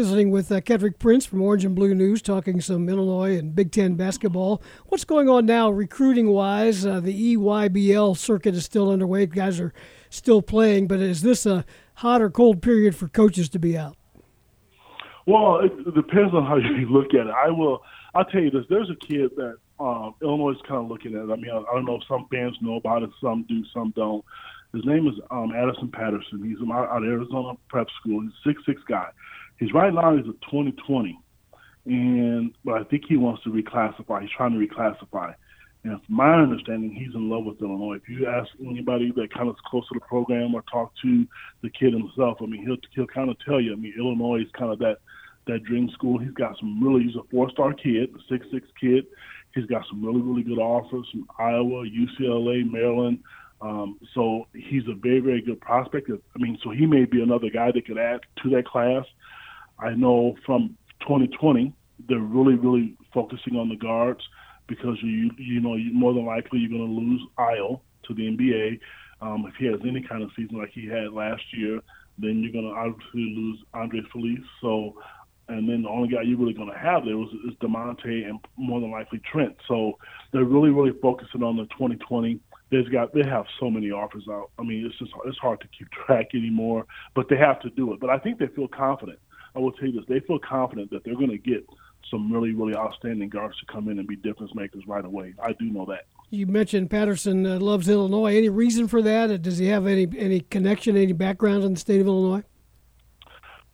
[0.00, 3.70] Visiting with uh, Kedrick Prince from Orange and Blue News, talking some Illinois and Big
[3.70, 4.62] Ten basketball.
[4.86, 6.86] What's going on now, recruiting wise?
[6.86, 9.26] Uh, the EYBL circuit is still underway.
[9.26, 9.74] Guys are
[10.08, 13.94] still playing, but is this a hot or cold period for coaches to be out?
[15.26, 17.34] Well, it, depends on how you look at it.
[17.36, 17.82] I will.
[18.14, 18.64] I'll tell you this.
[18.70, 21.30] There's a kid that um, Illinois is kind of looking at.
[21.30, 23.10] I mean, I, I don't know if some fans know about it.
[23.20, 23.62] Some do.
[23.74, 24.24] Some don't.
[24.72, 26.42] His name is um, Addison Patterson.
[26.42, 28.22] He's out of Arizona Prep School.
[28.22, 29.10] He's a six six guy.
[29.60, 30.16] He's right now.
[30.16, 31.20] He's a 2020,
[31.84, 34.22] and but I think he wants to reclassify.
[34.22, 35.34] He's trying to reclassify.
[35.84, 37.96] And from my understanding, he's in love with Illinois.
[37.96, 41.26] If you ask anybody that kind of is close to the program or talk to
[41.62, 43.72] the kid himself, I mean, he'll he'll kind of tell you.
[43.72, 44.96] I mean, Illinois is kind of that
[45.46, 46.18] that dream school.
[46.18, 47.04] He's got some really.
[47.04, 49.06] He's a four-star kid, a six-six kid.
[49.54, 53.18] He's got some really really good offers from Iowa, UCLA, Maryland.
[53.60, 56.10] Um, so he's a very very good prospect.
[56.10, 59.04] I mean, so he may be another guy that could add to that class.
[59.80, 61.72] I know from 2020
[62.08, 64.20] they're really really focusing on the guards
[64.66, 68.22] because you you know you, more than likely you're going to lose Ayo to the
[68.22, 68.80] NBA.
[69.20, 71.80] Um, if he has any kind of season like he had last year,
[72.18, 74.38] then you're going to obviously lose Andre Feliz.
[74.62, 74.94] So,
[75.48, 78.38] and then the only guy you're really going to have there is, is Da'Monte and
[78.56, 79.56] more than likely Trent.
[79.68, 79.98] So
[80.32, 82.40] they're really really focusing on the 2020.
[82.70, 84.50] There's got they have so many offers out.
[84.58, 86.86] I mean, it's just it's hard to keep track anymore.
[87.14, 88.00] But they have to do it.
[88.00, 89.18] But I think they feel confident.
[89.54, 91.66] I will tell you this: they feel confident that they're going to get
[92.10, 95.34] some really, really outstanding guards to come in and be difference makers right away.
[95.42, 96.06] I do know that.
[96.30, 98.36] You mentioned Patterson uh, loves Illinois.
[98.36, 99.42] Any reason for that?
[99.42, 102.44] Does he have any any connection, any background in the state of Illinois?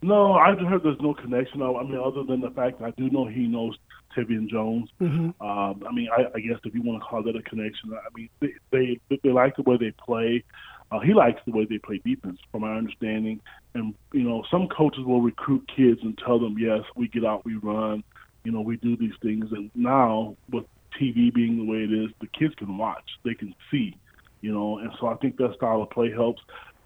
[0.02, 1.62] No, I've heard there's no connection.
[1.62, 3.76] I mean, other than the fact I do know he knows
[4.16, 4.88] Tevian Jones.
[5.00, 5.42] Mm-hmm.
[5.46, 8.08] Um, I mean, I, I guess if you want to call that a connection, I
[8.14, 10.44] mean, they they, they like the way they play.
[10.92, 13.40] Uh, he likes the way they play defense, from my understanding.
[13.74, 17.44] And you know, some coaches will recruit kids and tell them, "Yes, we get out,
[17.44, 18.04] we run."
[18.46, 19.46] you know, we do these things.
[19.50, 20.64] And now with
[20.98, 23.98] TV being the way it is, the kids can watch, they can see,
[24.40, 26.40] you know, and so I think that style of play helps.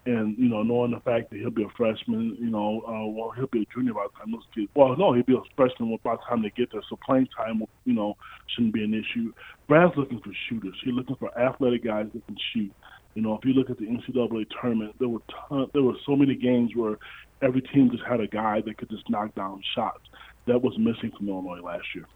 [0.06, 3.32] And you know, knowing the fact that he'll be a freshman, you know, uh, well,
[3.36, 4.70] he'll be a junior by the time those kids.
[4.74, 6.80] Well, no, he'll be a freshman by the time they get there.
[6.88, 9.34] So playing time, you know, shouldn't be an issue.
[9.68, 10.74] Brad's looking for shooters.
[10.82, 12.72] He's looking for athletic guys that can shoot.
[13.14, 16.14] You know, if you look at the NCAA tournament, there were ton, there were so
[16.14, 16.96] many games where
[17.42, 20.02] every team just had a guy that could just knock down shots.
[20.46, 22.06] That was missing from Illinois last year.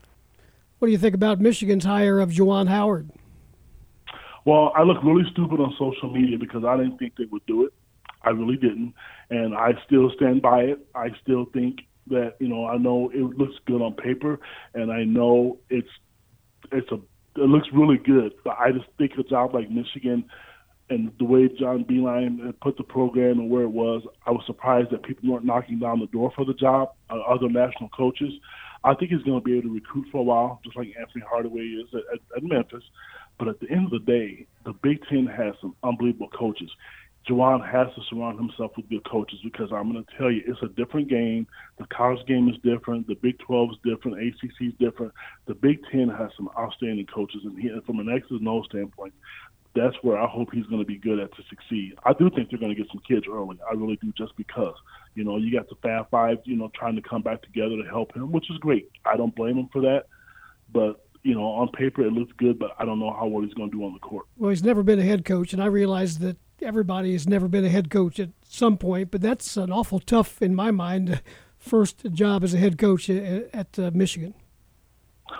[0.78, 3.10] What do you think about Michigan's hire of Juwan Howard?
[4.44, 7.64] Well, I look really stupid on social media because I didn't think they would do
[7.64, 7.72] it.
[8.22, 8.94] I really didn't,
[9.30, 10.86] and I still stand by it.
[10.94, 14.38] I still think that you know I know it looks good on paper,
[14.74, 15.88] and I know it's
[16.72, 17.00] it's a
[17.36, 18.32] it looks really good.
[18.44, 20.24] But I just think a job like Michigan
[20.90, 24.90] and the way John Beilein put the program and where it was, I was surprised
[24.90, 26.92] that people weren't knocking down the door for the job.
[27.08, 28.32] Uh, other national coaches,
[28.84, 31.24] I think he's going to be able to recruit for a while, just like Anthony
[31.28, 32.84] Hardaway is at, at, at Memphis.
[33.38, 36.70] But at the end of the day, the Big Ten has some unbelievable coaches.
[37.28, 40.62] Juwan has to surround himself with good coaches because I'm going to tell you, it's
[40.62, 41.46] a different game.
[41.78, 43.06] The college game is different.
[43.06, 44.18] The Big 12 is different.
[44.18, 45.12] ACC is different.
[45.46, 49.14] The Big Ten has some outstanding coaches, and he, from an X's and O standpoint,
[49.74, 51.94] that's where I hope he's going to be good at to succeed.
[52.04, 53.58] I do think they're going to get some kids early.
[53.68, 54.74] I really do, just because
[55.14, 57.88] you know you got the Fab Five, you know, trying to come back together to
[57.88, 58.90] help him, which is great.
[59.04, 60.04] I don't blame him for that,
[60.72, 63.54] but you know, on paper it looks good, but I don't know how well he's
[63.54, 64.26] going to do on the court.
[64.36, 67.64] Well, he's never been a head coach, and I realize that everybody has never been
[67.64, 71.22] a head coach at some point, but that's an awful tough, in my mind,
[71.58, 74.34] first job as a head coach at, at uh, Michigan.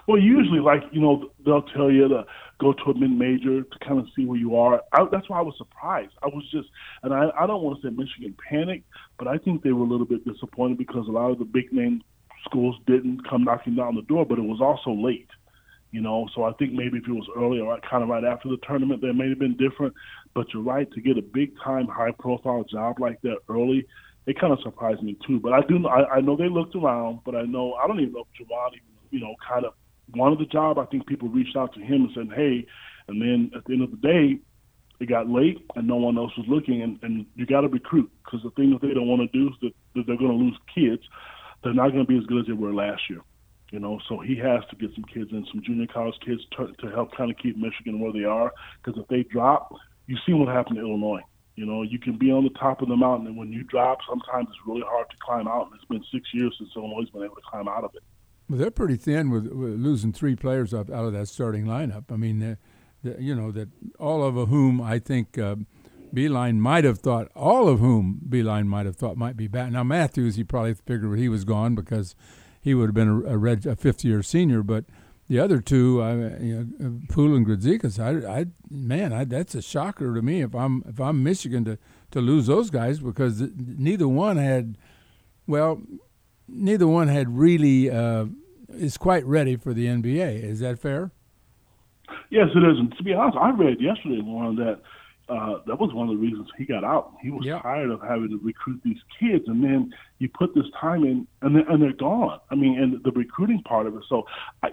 [0.07, 2.25] Well, usually, like you know, they'll tell you to
[2.61, 4.81] go to a mid major to kind of see where you are.
[4.93, 6.13] I, that's why I was surprised.
[6.23, 6.69] I was just,
[7.03, 8.87] and I, I don't want to say Michigan panicked,
[9.19, 11.73] but I think they were a little bit disappointed because a lot of the big
[11.73, 12.03] name
[12.45, 15.29] schools didn't come knocking down the door, but it was also late.
[15.91, 18.49] You know, so I think maybe if it was earlier, right, kind of right after
[18.49, 19.95] the tournament, that may have been different.
[20.35, 23.87] But you're right to get a big time, high profile job like that early.
[24.27, 25.39] It kind of surprised me too.
[25.39, 28.13] But I do, I, I know they looked around, but I know I don't even
[28.13, 29.75] know if Juwan even, you know, kind of
[30.15, 30.79] wanted the job.
[30.79, 32.67] I think people reached out to him and said, "Hey,"
[33.09, 34.41] and then at the end of the day,
[35.01, 36.83] it got late and no one else was looking.
[36.83, 39.49] And, and you got to recruit because the thing that they don't want to do
[39.49, 41.03] is that, that they're going to lose kids.
[41.63, 43.21] They're not going to be as good as they were last year.
[43.71, 46.69] You know, so he has to get some kids in, some junior college kids to,
[46.81, 48.53] to help kind of keep Michigan where they are.
[48.83, 49.75] Because if they drop,
[50.07, 51.23] you see what happened to Illinois.
[51.57, 53.99] You know, you can be on the top of the mountain, and when you drop,
[54.09, 55.67] sometimes it's really hard to climb out.
[55.67, 58.03] And it's been six years since Illinois has been able to climb out of it.
[58.49, 62.13] Well, they're pretty thin with, with losing three players out of that starting lineup.
[62.13, 62.59] I mean,
[63.19, 63.69] you know that
[63.99, 65.57] all of whom I think uh,
[66.15, 69.73] Beilein might have thought, all of whom Beilein might have thought might be back.
[69.73, 72.15] Now Matthews, he probably figured he was gone because
[72.61, 74.85] he would have been a, a, red, a fifth year senior, but.
[75.27, 79.63] The other two, uh, you know, Poole and Brazdeikis, I, I, man, I, that's a
[79.63, 80.43] shocker to me.
[80.43, 81.79] If I'm if I'm Michigan to,
[82.11, 84.77] to lose those guys because neither one had,
[85.47, 85.81] well,
[86.49, 88.27] neither one had really uh,
[88.69, 90.43] is quite ready for the NBA.
[90.43, 91.11] Is that fair?
[92.31, 92.79] Yes, it is.
[92.79, 94.81] And to be honest, I read yesterday one that
[95.29, 97.15] uh, that was one of the reasons he got out.
[97.23, 97.63] He was yep.
[97.63, 101.57] tired of having to recruit these kids, and then you put this time in, and
[101.57, 102.41] they're, and they're gone.
[102.51, 104.03] I mean, and the recruiting part of it.
[104.09, 104.25] So,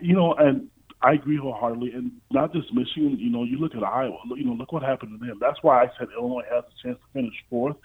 [0.01, 0.67] you know, and
[1.01, 3.17] I agree wholeheartedly, and not just Michigan.
[3.17, 4.17] You know, you look at Iowa.
[4.35, 5.37] You know, look what happened to them.
[5.39, 7.77] That's why I said Illinois has a chance to finish fourth.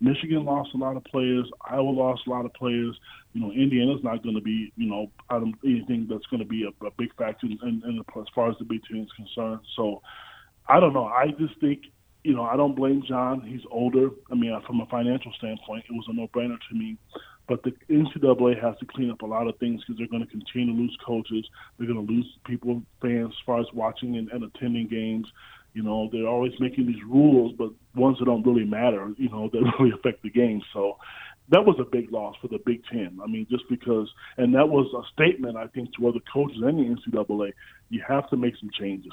[0.00, 1.50] Michigan lost a lot of players.
[1.64, 2.98] Iowa lost a lot of players.
[3.32, 6.48] You know, Indiana's not going to be, you know, out of anything that's going to
[6.48, 9.12] be a, a big factor in, in, in, as far as the Big Ten is
[9.16, 9.60] concerned.
[9.76, 10.02] So,
[10.68, 11.06] I don't know.
[11.06, 11.82] I just think,
[12.22, 13.40] you know, I don't blame John.
[13.40, 14.10] He's older.
[14.30, 16.96] I mean, from a financial standpoint, it was a no-brainer to me.
[17.48, 20.30] But the NCAA has to clean up a lot of things because they're going to
[20.30, 21.44] continue to lose coaches.
[21.76, 25.26] They're going to lose people, fans, as far as watching and, and attending games.
[25.72, 29.48] You know, they're always making these rules, but ones that don't really matter, you know,
[29.52, 30.62] that really affect the game.
[30.72, 30.98] So
[31.50, 33.18] that was a big loss for the Big Ten.
[33.22, 36.78] I mean, just because, and that was a statement, I think, to other coaches and
[36.78, 37.52] the NCAA.
[37.88, 39.12] You have to make some changes.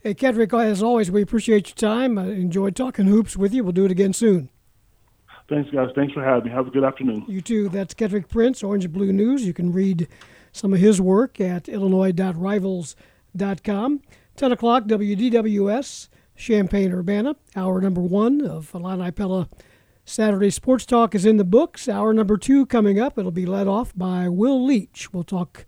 [0.00, 2.18] Hey, Kedrick, as always, we appreciate your time.
[2.18, 3.64] I enjoyed talking hoops with you.
[3.64, 4.48] We'll do it again soon.
[5.48, 5.88] Thanks, guys.
[5.96, 6.52] Thanks for having me.
[6.52, 7.24] Have a good afternoon.
[7.26, 7.68] You too.
[7.68, 9.44] That's Kedrick Prince, Orange and Blue News.
[9.44, 10.06] You can read
[10.52, 14.00] some of his work at illinois.rivals.com.
[14.36, 17.34] 10 o'clock, WDWS, Champaign Urbana.
[17.56, 19.48] Hour number one of Illini Pella
[20.10, 21.88] Saturday Sports Talk is in the books.
[21.88, 23.16] Hour number two coming up.
[23.16, 25.12] It'll be led off by Will Leitch.
[25.12, 25.66] We'll talk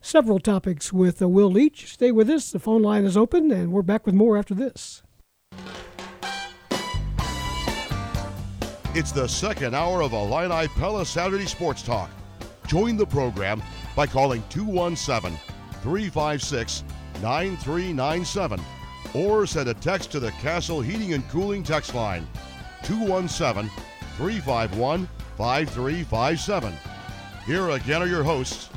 [0.00, 1.92] several topics with uh, Will Leitch.
[1.92, 2.50] Stay with us.
[2.50, 5.04] The phone line is open, and we're back with more after this.
[8.96, 12.10] It's the second hour of Illini Pella Saturday Sports Talk.
[12.66, 13.62] Join the program
[13.94, 15.38] by calling 217
[15.82, 16.82] 356
[17.22, 18.60] 9397
[19.14, 22.26] or send a text to the Castle Heating and Cooling text line
[22.82, 23.70] 217
[24.16, 26.74] 351 5357.
[27.46, 28.68] Here again are your hosts,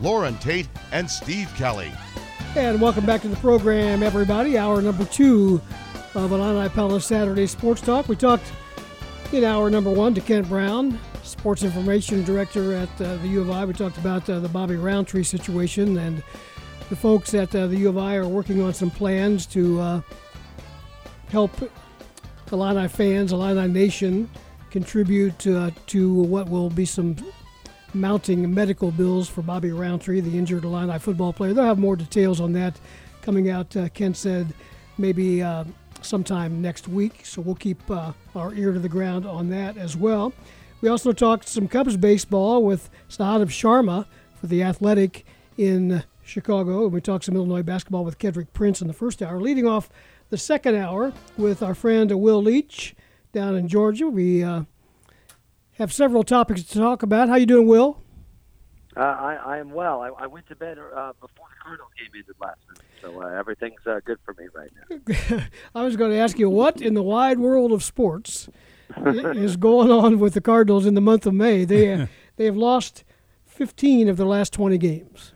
[0.00, 1.92] Loren Tate and Steve Kelly.
[2.56, 4.56] And welcome back to the program, everybody.
[4.56, 5.60] Hour number two
[6.14, 8.08] of Illini Pella Saturday Sports Talk.
[8.08, 8.52] We talked
[9.32, 13.50] in hour number one to Kent Brown, Sports Information Director at uh, the U of
[13.50, 13.64] I.
[13.64, 16.22] We talked about uh, the Bobby Roundtree situation, and
[16.88, 20.00] the folks at uh, the U of I are working on some plans to uh,
[21.30, 21.50] help
[22.52, 24.30] Illini fans, Illini Nation,
[24.70, 27.16] contribute uh, to what will be some
[27.94, 31.52] mounting medical bills for Bobby Roundtree, the injured Illini football player.
[31.52, 32.78] They'll have more details on that
[33.22, 34.52] coming out, uh, Kent said,
[34.98, 35.64] maybe uh,
[36.02, 37.24] sometime next week.
[37.24, 40.32] So we'll keep uh, our ear to the ground on that as well.
[40.80, 44.06] We also talked some Cubs baseball with Sahadev Sharma
[44.38, 45.24] for the Athletic
[45.56, 46.84] in Chicago.
[46.84, 49.40] And we talked some Illinois basketball with Kedrick Prince in the first hour.
[49.40, 49.88] Leading off
[50.34, 52.96] the second hour with our friend Will Leitch
[53.30, 54.08] down in Georgia.
[54.08, 54.64] We uh,
[55.78, 57.28] have several topics to talk about.
[57.28, 58.02] How you doing, Will?
[58.96, 60.00] Uh, I, I am well.
[60.00, 63.26] I, I went to bed uh, before the Cardinals game ended last night, so uh,
[63.28, 64.72] everything's uh, good for me right
[65.30, 65.44] now.
[65.80, 68.48] I was going to ask you what in the wide world of sports
[69.06, 71.64] is going on with the Cardinals in the month of May.
[71.64, 73.04] They they have lost
[73.46, 75.33] 15 of their last 20 games.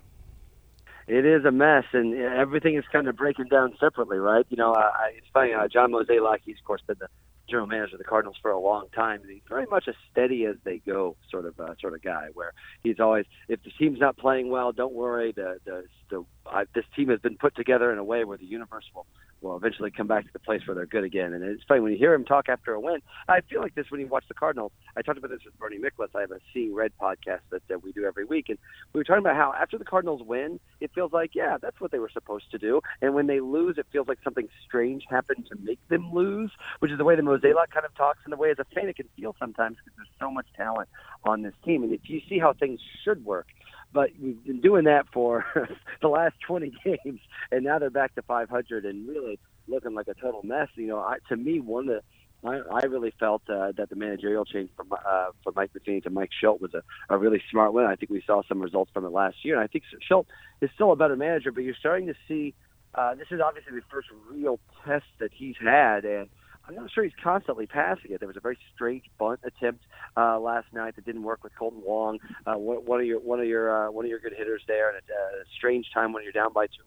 [1.08, 4.44] It is a mess, and everything is kind of breaking down separately, right?
[4.50, 5.54] You know, I, it's funny.
[5.54, 7.08] Uh, John Mozeliak, he's of course been the
[7.48, 9.22] general manager of the Cardinals for a long time.
[9.26, 12.52] He's very much a steady as they go sort of uh, sort of guy, where
[12.82, 15.32] he's always if the team's not playing well, don't worry.
[15.32, 18.46] The the, the uh, this team has been put together in a way where the
[18.46, 19.06] universe will
[19.40, 21.32] will eventually come back to the place where they're good again.
[21.32, 23.00] And it's funny when you hear him talk after a win.
[23.28, 24.72] I feel like this when you watch the Cardinals.
[24.96, 26.08] I talked about this with Bernie Miklasz.
[26.14, 28.58] I have a Seeing Red podcast that, that we do every week, and
[28.92, 31.92] we were talking about how after the Cardinals win, it feels like yeah, that's what
[31.92, 32.80] they were supposed to do.
[33.00, 36.90] And when they lose, it feels like something strange happened to make them lose, which
[36.90, 38.96] is the way the Mozeliak kind of talks, and the way as a fan it
[38.96, 40.88] can feel sometimes because there's so much talent
[41.24, 41.82] on this team.
[41.82, 43.46] And if you see how things should work,
[43.92, 45.44] but we've been doing that for
[46.02, 47.20] the last 20 games,
[47.50, 50.68] and now they're back to 500 and really looking like a total mess.
[50.74, 52.02] You know, I, to me, one of the
[52.44, 56.10] I, I really felt uh, that the managerial change from uh, from Mike Matheny to
[56.10, 56.82] Mike Shildt was a,
[57.12, 57.84] a really smart one.
[57.84, 60.26] I think we saw some results from it last year, and I think Shildt
[60.60, 61.50] is still a better manager.
[61.50, 62.54] But you're starting to see
[62.94, 66.28] uh, this is obviously the first real test that he's had, and
[66.68, 68.20] I'm not sure he's constantly passing it.
[68.20, 69.84] There was a very strange bunt attempt
[70.16, 73.46] uh, last night that didn't work with Kolten Wong, uh, one, of your one of
[73.46, 76.32] your uh, one of your good hitters there, and a, a strange time when you're
[76.32, 76.82] down by two.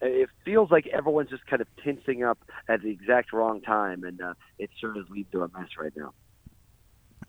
[0.00, 2.38] It feels like everyone's just kind of tensing up
[2.68, 5.92] at the exact wrong time, and uh, it sure is leading to a mess right
[5.96, 6.12] now.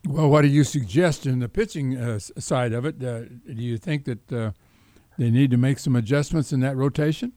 [0.06, 3.02] Well, what do you suggest in the pitching uh, side of it?
[3.02, 4.50] Uh, do you think that uh,
[5.18, 7.32] they need to make some adjustments in that rotation?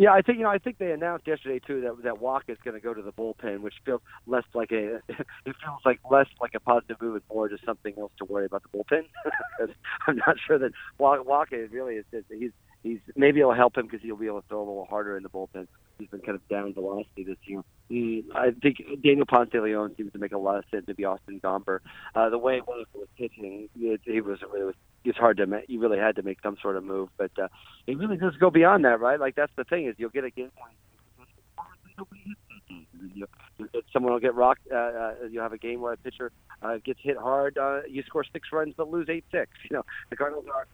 [0.00, 0.50] Yeah, I think you know.
[0.50, 3.12] I think they announced yesterday too that that Wacha is going to go to the
[3.12, 4.94] bullpen, which feels less like a.
[5.10, 8.46] it feels like less like a positive move and more just something else to worry
[8.46, 9.02] about the bullpen.
[10.06, 12.04] I'm not sure that Wacha really is.
[12.30, 15.18] He's he's maybe it'll help him because he'll be able to throw a little harder
[15.18, 15.66] in the bullpen.
[15.98, 17.60] He's been kind of down velocity this year.
[18.34, 20.84] I think Daniel Ponce de Leon seems to make a lot of sense.
[20.86, 21.80] Maybe Austin Gomber.
[22.14, 22.86] Uh, the way it was
[23.18, 24.74] pitching, it, it was it was
[25.04, 25.64] it's hard to make.
[25.68, 27.48] You really had to make some sort of move, but uh,
[27.86, 29.18] it really does go beyond that, right?
[29.18, 30.50] Like that's the thing is you'll get a game
[33.92, 34.66] someone will get rocked.
[34.70, 36.32] Uh, uh, you have a game where a pitcher
[36.62, 37.58] uh, gets hit hard.
[37.58, 39.50] Uh, you score six runs but lose eight six.
[39.70, 40.66] You know the Cardinals are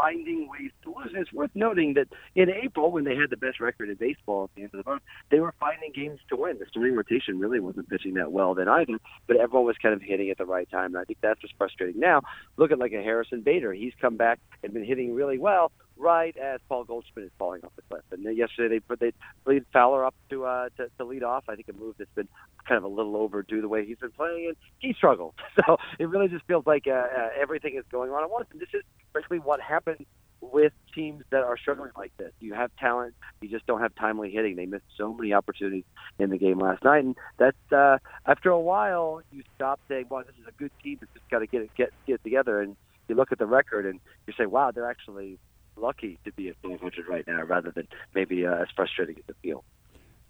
[0.00, 1.08] finding ways to lose.
[1.12, 4.44] And it's worth noting that in April, when they had the best record in baseball
[4.44, 6.58] at the end of the month, they were finding games to win.
[6.58, 10.02] The starting rotation really wasn't pitching that well then either, but everyone was kind of
[10.02, 10.94] hitting at the right time.
[10.94, 12.22] And I think that's what's frustrating now.
[12.56, 13.72] Look at like a Harrison Bader.
[13.72, 17.72] He's come back and been hitting really well right as Paul Goldschmidt is falling off
[17.76, 18.02] the cliff.
[18.10, 19.12] And yesterday they put they
[19.44, 21.44] lead Fowler up to, uh, to to lead off.
[21.48, 22.28] I think a move that's been
[22.66, 25.34] kind of a little overdue the way he's been playing, and he struggled.
[25.66, 28.46] So it really just feels like uh, uh, everything is going on at once.
[28.50, 28.82] And this is
[29.12, 30.06] frankly what happens
[30.40, 32.32] with teams that are struggling like this.
[32.40, 34.56] You have talent, you just don't have timely hitting.
[34.56, 35.84] They missed so many opportunities
[36.18, 40.24] in the game last night, and that's uh, after a while you stop saying, "Well,
[40.24, 42.76] this is a good team that's just got to get it get get together." And
[43.08, 45.38] you look at the record and you say, "Wow, they're actually
[45.76, 49.36] lucky to be at 500 right now, rather than maybe uh, as frustrating as it
[49.42, 49.64] feels."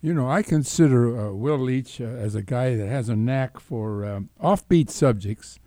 [0.02, 3.60] You know, I consider uh, Will Leitch uh, as a guy that has a knack
[3.60, 5.58] for um, offbeat subjects,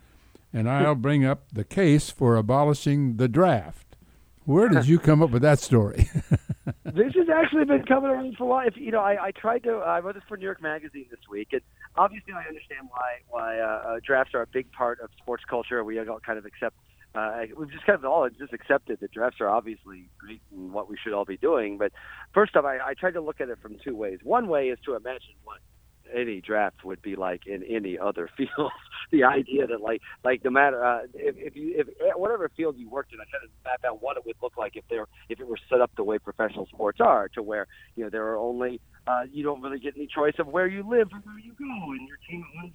[0.54, 3.96] and I'll bring up the case for abolishing the draft.
[4.44, 6.08] Where did you come up with that story?
[6.84, 8.66] this has actually been coming around for a while.
[8.66, 9.76] If, you know, I, I tried to.
[9.76, 11.62] I wrote this for New York Magazine this week, and
[11.96, 15.82] obviously, I understand why why uh, uh, drafts are a big part of sports culture.
[15.82, 16.76] We all kind of accept
[17.14, 20.90] uh, we've just kind of all just accepted that drafts are obviously great and what
[20.90, 21.78] we should all be doing.
[21.78, 21.92] But
[22.32, 24.18] first off, I, I tried to look at it from two ways.
[24.22, 25.58] One way is to imagine what
[26.14, 28.72] any draft would be like in any other field.
[29.10, 32.76] the idea that like like no matter uh, if, if you if eh, whatever field
[32.78, 35.06] you worked in, I kind of map out what it would look like if there
[35.28, 38.26] if it were set up the way professional sports are, to where you know there
[38.28, 41.38] are only uh, you don't really get any choice of where you live or where
[41.38, 42.74] you go, and your team owns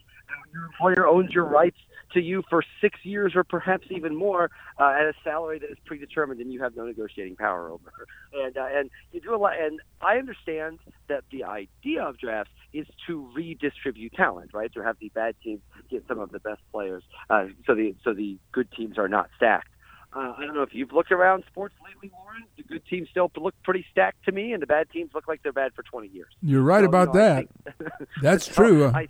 [0.54, 1.78] your employer owns your rights
[2.14, 4.50] to you for six years or perhaps even more
[4.80, 7.92] uh, at a salary that is predetermined and you have no negotiating power over.
[8.34, 9.54] And uh, and you do a lot.
[9.60, 14.72] And I understand that the idea of drafts is to redistribute talent, right?
[14.74, 18.14] To have the bad teams get some of the best players, uh, so the so
[18.14, 19.70] the good teams are not stacked.
[20.12, 22.44] Uh, I don't know if you've looked around sports lately, Loren.
[22.58, 25.44] The good teams still look pretty stacked to me, and the bad teams look like
[25.44, 26.30] they're bad for 20 years.
[26.42, 27.48] You're right So, about you know, that.
[27.78, 27.92] think-
[28.22, 28.86] That's So true.
[28.88, 29.08] I,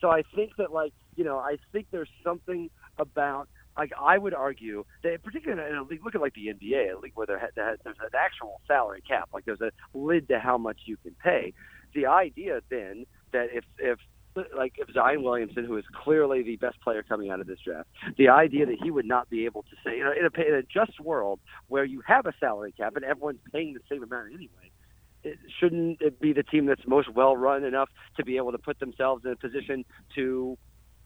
[0.00, 4.34] so I think that, like, you know, I think there's something about, like, I would
[4.34, 7.50] argue that, particularly in a league, look at like the NBA, a league where there
[7.54, 11.52] there's an actual salary cap, like there's a lid to how much you can pay.
[11.94, 13.98] The idea then that if if
[14.56, 17.88] like if Zion Williamson, who is clearly the best player coming out of this draft,
[18.16, 20.54] the idea that he would not be able to say, you know, in a, in
[20.54, 24.28] a just world where you have a salary cap and everyone's paying the same amount
[24.28, 24.69] anyway,
[25.58, 28.78] shouldn't it be the team that's most well run enough to be able to put
[28.78, 30.56] themselves in a position to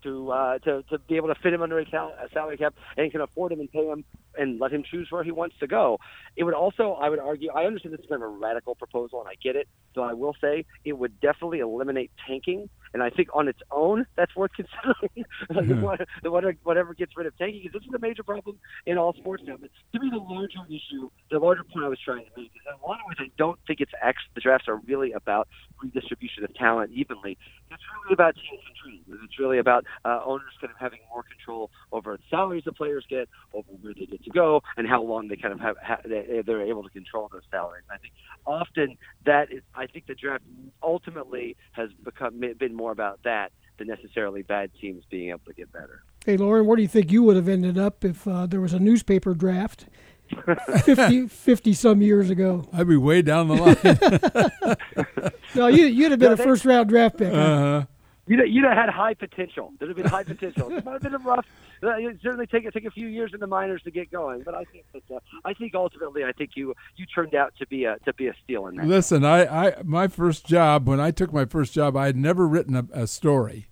[0.04, 2.74] to uh, to to be able to fit him under a, sal- a salary cap
[2.96, 4.04] and can afford him and pay him
[4.36, 5.98] and let him choose where he wants to go.
[6.36, 9.20] It would also, I would argue, I understand this is kind of a radical proposal
[9.20, 9.68] and I get it.
[9.94, 12.68] So I will say it would definitely eliminate tanking.
[12.94, 15.26] And I think on its own, that's worth considering.
[15.50, 18.96] Like, what- whatever, whatever gets rid of tanking, because this is a major problem in
[18.98, 19.56] all sports now.
[19.60, 22.62] But to me, the larger issue, the larger point I was trying to make is
[22.64, 25.12] that in a lot of ways, I don't think it's actually the drafts are really
[25.12, 25.48] about
[25.82, 27.36] redistribution of talent evenly.
[27.70, 29.18] It's really about team control.
[29.24, 33.04] It's really about uh, owners kind of having more control over the salaries the players
[33.10, 36.00] get, over where they get to go, and how long they kind of have ha-
[36.04, 37.84] they, they're able to control those salaries.
[37.90, 38.14] And I think
[38.46, 40.44] often that is, I think the draft
[40.82, 45.72] ultimately has become been more about that than necessarily bad teams being able to get
[45.72, 46.02] better.
[46.24, 48.72] Hey, Loren, where do you think you would have ended up if uh, there was
[48.72, 49.86] a newspaper draft
[50.84, 52.66] 50, 50 some years ago?
[52.72, 55.32] I'd be way down the line.
[55.54, 57.32] No, you, you'd have been Yeah, a first round draft pick.
[57.32, 57.38] huh?
[57.40, 57.86] uh-huh.
[58.26, 59.72] You'd, you'd have had high potential.
[59.78, 60.72] There'd have been high potential.
[60.72, 61.46] It might have been a rough.
[61.82, 64.54] Uh, it'd certainly take take a few years in the minors to get going, but
[64.54, 67.84] I think that uh, I think ultimately I think you you turned out to be
[67.84, 68.86] a to be a steal in that.
[68.86, 72.48] Listen, I, I my first job when I took my first job, I had never
[72.48, 73.68] written a, a story.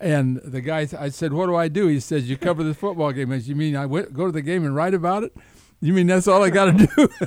[0.00, 3.12] And the guy, I said, "What do I do?" He says, "You cover the football
[3.12, 5.32] game." "You mean I went, go to the game and write about it?"
[5.80, 7.08] You mean that's all I got to do?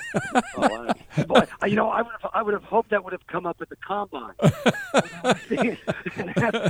[0.58, 3.14] Oh, I, boy, I- you know, I would have I would have hoped that would
[3.14, 4.34] have come up at the combine.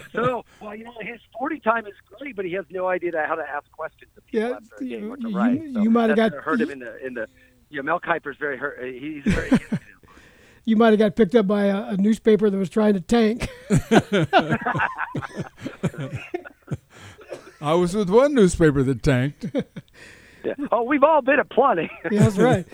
[0.13, 3.35] so, well, you know, his forty time is great, but he has no idea how
[3.35, 5.61] to ask questions of people Yeah, after a game you- or to you- write.
[5.63, 7.27] you might have got- gonna hurt him in the in the.
[7.69, 8.79] Yeah, Mel Kiper's very hurt.
[8.81, 9.49] Uh, he's very.
[10.65, 13.47] You might have got picked up by a, a newspaper that was trying to tank.
[17.61, 19.45] I was with one newspaper that tanked.
[20.43, 20.53] Yeah.
[20.71, 21.89] Oh, we've all been at plenty.
[22.11, 22.65] yeah, that's right.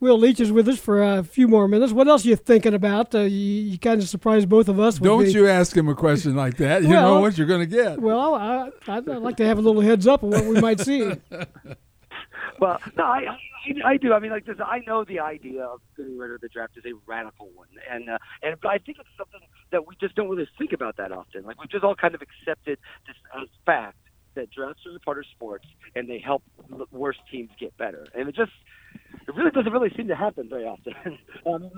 [0.00, 1.92] Will Leitch is with us for a few more minutes.
[1.92, 3.12] What else are you thinking about?
[3.14, 3.28] Uh, you,
[3.72, 5.00] you kind of surprised both of us.
[5.00, 6.82] with Don't the- you ask him a question like that.
[6.82, 8.00] You Well- know what you're going to get.
[8.00, 10.80] Well, I, I'd, I'd like to have a little heads up on what we might
[10.80, 11.12] see.
[12.60, 13.20] Well, no, I,
[13.84, 14.12] I, I do.
[14.12, 16.84] I mean, like this, I know the idea of getting rid of the draft is
[16.84, 19.40] a radical one, and uh, and but I think it's something
[19.70, 21.44] that we just don't really think about that often.
[21.44, 23.96] Like we've just all kind of accepted this as fact
[24.38, 26.42] that drafts are a part of sports, and they help
[26.90, 28.52] worse teams get better, and it just.
[29.26, 30.94] It really doesn't really seem to happen very often.
[31.46, 31.70] um,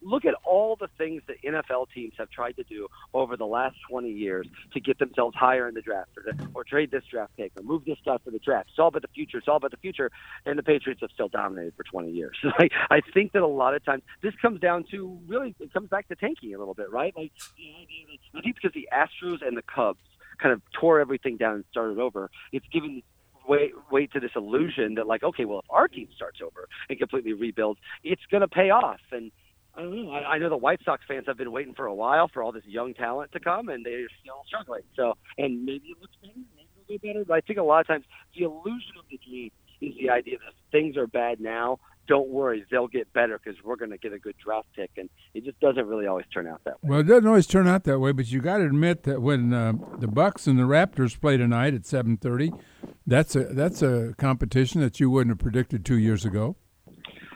[0.00, 3.76] look, at all the things that NFL teams have tried to do over the last
[3.90, 7.36] 20 years to get themselves higher in the draft, or, to, or trade this draft
[7.36, 8.68] pick, or move this guy for the draft.
[8.70, 9.38] It's all about the future.
[9.38, 10.10] It's all about the future
[10.46, 12.36] and the Patriots have still dominated for 20 years.
[12.58, 15.88] Like I think that a lot of times this comes down to really it comes
[15.88, 17.12] back to tanking a little bit, right?
[17.16, 19.98] Like the I think because the Astros and the Cubs
[20.40, 23.02] kind of tore everything down and started over, it's given
[23.48, 26.98] wait wait to this illusion that like okay, well if our team starts over and
[26.98, 29.30] completely rebuilds, it's going to pay off and.
[29.74, 30.10] I don't know.
[30.10, 32.52] I, I know the White Sox fans have been waiting for a while for all
[32.52, 34.82] this young talent to come, and they're still struggling.
[34.94, 37.24] So, and maybe it looks better, maybe it'll get better.
[37.26, 38.04] But I think a lot of times
[38.36, 41.78] the illusion of the dream is the idea that things are bad now.
[42.08, 45.08] Don't worry, they'll get better because we're going to get a good draft pick, and
[45.34, 46.90] it just doesn't really always turn out that way.
[46.90, 49.52] Well, it doesn't always turn out that way, but you got to admit that when
[49.54, 52.58] uh, the Bucks and the Raptors play tonight at 7:30,
[53.06, 56.56] that's a that's a competition that you wouldn't have predicted two years ago.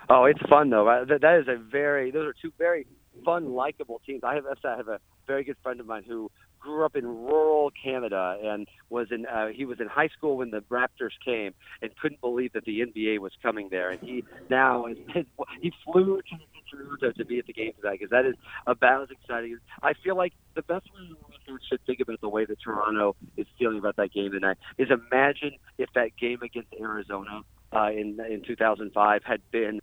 [0.09, 0.85] Oh, it's fun though.
[1.09, 2.87] That, that is a very; those are two very
[3.25, 4.23] fun, likable teams.
[4.25, 6.31] I have I have a very good friend of mine who
[6.67, 10.51] grew up in rural Canada and was in uh, he was in high school when
[10.51, 13.91] the Raptors came and couldn't believe that the NBA was coming there.
[13.91, 14.99] And he now is
[15.63, 16.37] he flew to
[16.69, 18.35] true to, be at the game tonight because that is
[18.67, 19.57] about as exciting.
[19.83, 21.15] I feel like the best way
[21.47, 24.89] you should think about the way that Toronto is feeling about that game tonight is
[24.91, 27.43] imagine if that game against Arizona
[27.73, 29.81] uh, in in 2005 had been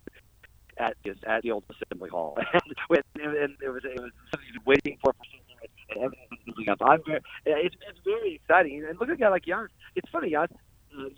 [0.78, 2.36] at at the old Assembly Hall,
[2.90, 4.10] and, and it was it was
[4.66, 5.14] waiting for
[5.90, 6.78] and everything was building up.
[6.82, 8.84] I'm very, it's, it's very exciting.
[8.88, 9.68] And look at a guy like Giannis.
[9.96, 10.56] It's funny, Giannis.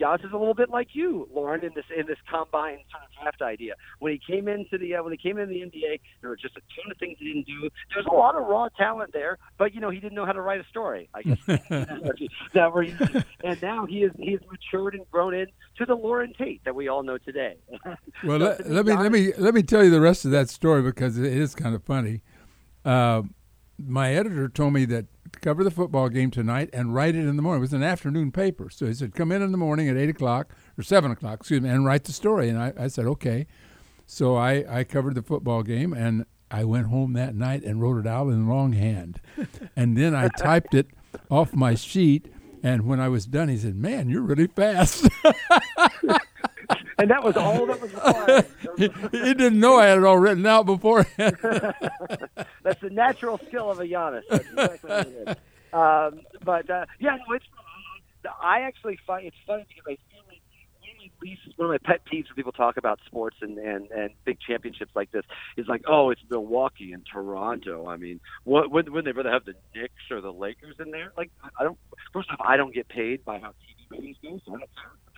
[0.00, 3.22] Giannis is a little bit like you, Loren, in this in this combine sort of
[3.22, 3.74] draft idea.
[3.98, 6.56] When he came into the uh, when he came into the NBA, there were just
[6.56, 7.60] a ton of things he didn't do.
[7.60, 10.32] There was a lot of raw talent there, but you know he didn't know how
[10.32, 11.08] to write a story.
[11.14, 11.38] I guess
[12.54, 12.86] that were,
[13.44, 15.46] and now he is he has matured and grown in
[15.78, 17.56] to the Loren Tate that we all know today.
[18.24, 20.48] well, so let, let me let me let me tell you the rest of that
[20.48, 22.22] story because it is kind of funny.
[22.84, 23.22] Uh,
[23.78, 25.06] my editor told me that
[25.40, 27.60] cover the football game tonight and write it in the morning.
[27.60, 28.70] It was an afternoon paper.
[28.70, 31.60] So he said, come in in the morning at 8 o'clock or 7 o'clock, excuse
[31.60, 32.48] me, and write the story.
[32.48, 33.46] And I, I said, okay.
[34.06, 37.98] So I, I covered the football game and I went home that night and wrote
[37.98, 39.20] it out in longhand.
[39.76, 40.88] and then I typed it
[41.30, 42.32] off my sheet.
[42.62, 45.08] And when I was done, he said, man, you're really fast.
[46.98, 48.46] and that was all that was required.
[48.78, 51.06] he, he, didn't know I had it all written out before.
[51.16, 54.22] That's the natural skill of a Giannis.
[54.30, 55.36] That's exactly what it is.
[55.72, 57.44] Um, but uh, yeah, no, it's.
[58.42, 61.80] I actually find it's funny because I feel like one of my least, one of
[61.82, 65.24] my pet peeves when people talk about sports and and and big championships like this
[65.56, 67.86] is like, oh, it's Milwaukee and Toronto.
[67.86, 71.12] I mean, what would would they rather have the Knicks or the Lakers in there?
[71.16, 71.30] Like,
[71.60, 71.78] I don't.
[72.12, 74.70] First off, I don't get paid by how TV ratings go, so I don't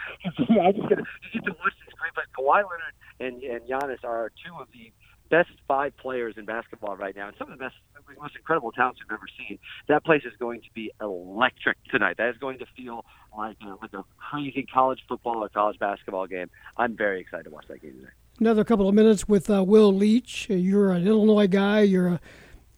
[0.24, 2.28] I just get, just get to watch these great players.
[2.36, 4.92] Kawhi Leonard and and Giannis are two of the
[5.30, 7.74] best five players in basketball right now, and some of the best,
[8.18, 9.59] most incredible talents we've ever seen.
[9.88, 12.16] That place is going to be electric tonight.
[12.18, 13.05] That is going to feel
[13.36, 16.51] like a, like a crazy college football or college basketball game.
[16.76, 18.12] I'm very excited to watch that game tonight.
[18.40, 20.49] Another couple of minutes with uh, Will Leitch.
[20.49, 21.82] You're an Illinois guy.
[21.82, 22.20] You're a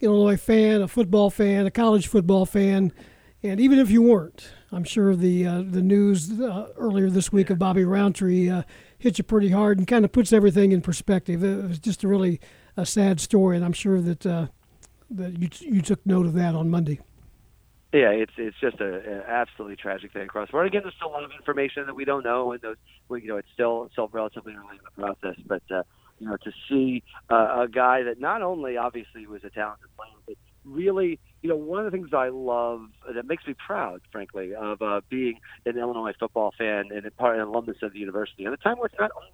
[0.01, 2.91] Illinois fan, a football fan, a college football fan,
[3.43, 7.49] and even if you weren't, I'm sure the uh, the news uh, earlier this week
[7.49, 8.63] of Bobby Roundtree uh,
[8.97, 11.43] hits you pretty hard and kind of puts everything in perspective.
[11.43, 12.39] It was just a really
[12.77, 14.47] a sad story, and I'm sure that uh,
[15.09, 16.99] that you you took note of that on Monday.
[17.93, 20.67] Yeah, it's it's just a, a absolutely tragic thing across the board.
[20.67, 22.77] Again, there's still a lot of information that we don't know, and those
[23.09, 25.35] you know it's still still relatively early in the process.
[25.45, 25.83] But uh,
[26.19, 30.11] you know, to see uh, a guy that not only obviously was a talented player,
[30.27, 32.81] but really you know, one of the things I love
[33.15, 37.41] that makes me proud, frankly, of uh, being an Illinois football fan and part an
[37.41, 39.31] alumnus of the university, and the time where not always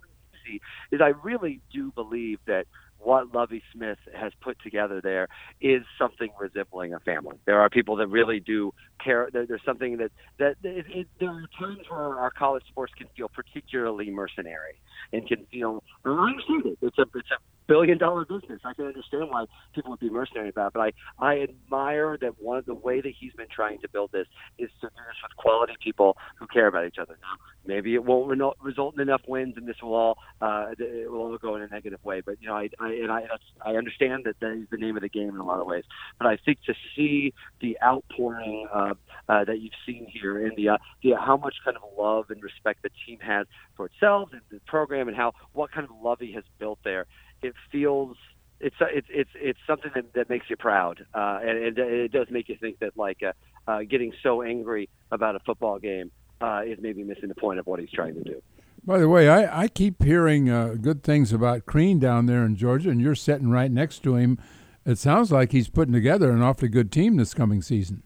[0.48, 2.66] easy, is I really do believe that
[3.00, 5.28] what Lovie Smith has put together there
[5.62, 7.38] is something resembling a family.
[7.46, 8.72] There are people that really do
[9.04, 9.30] care.
[9.32, 13.08] There, there's something that that it, it, there are times where our college sports can
[13.16, 14.82] feel particularly mercenary
[15.14, 15.84] and can feel.
[16.06, 16.78] I understand it.
[16.82, 17.38] It's a it's a
[17.68, 18.62] billion dollar business.
[18.64, 19.46] I can understand why
[19.76, 23.02] people would be mercenary about it, but I, I admire that one of the way
[23.02, 26.48] that he's been trying to build this is to do this with quality people who
[26.48, 27.18] care about each other.
[27.22, 31.12] Now, maybe it won't re- result in enough wins, and this will all uh, it
[31.12, 32.22] will all go in a negative way.
[32.22, 33.24] But you know, I, I and I
[33.66, 35.84] I understand that that is the name of the game in a lot of ways.
[36.18, 38.94] But I think to see the outpouring uh,
[39.30, 42.42] uh, that you've seen here in the, uh, the how much kind of love and
[42.42, 46.20] respect the team has for itself and the program, and how what kind of love
[46.20, 47.06] he has built there
[47.42, 48.18] it feels
[48.60, 52.28] it's it's it's it's something that, that makes you proud, uh, and, and it does
[52.30, 53.34] make you think that like uh,
[53.70, 56.12] uh, getting so angry about a football game
[56.42, 58.42] uh, is maybe missing the point of what he's trying to do.
[58.84, 62.56] By the way, I, I keep hearing uh, good things about Crean down there in
[62.56, 64.40] Georgia, and you're sitting right next to him.
[64.86, 68.04] It sounds like he's putting together an awfully good team this coming season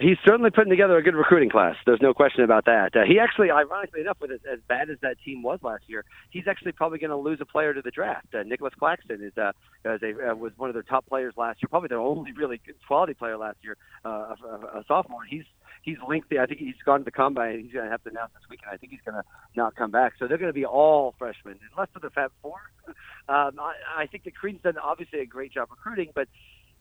[0.00, 1.76] he's certainly putting together a good recruiting class.
[1.86, 2.94] There's no question about that.
[2.94, 6.04] Uh, he actually, ironically enough, with as, as bad as that team was last year,
[6.30, 8.28] he's actually probably going to lose a player to the draft.
[8.34, 9.52] Uh, Nicholas Claxton is uh,
[9.84, 12.60] as a, uh, was one of their top players last year, probably their only really
[12.64, 15.24] good quality player last year, uh, a, a sophomore.
[15.24, 15.44] He's
[15.82, 16.32] he's linked.
[16.32, 17.60] I think he's gone to the combine.
[17.60, 18.70] He's going to have to announce this weekend.
[18.72, 19.24] I think he's going to
[19.56, 20.14] not come back.
[20.18, 22.58] So they're going to be all freshmen, unless they're the Fab Four.
[23.30, 26.28] Um, I, I think the Crean's done obviously a great job recruiting, but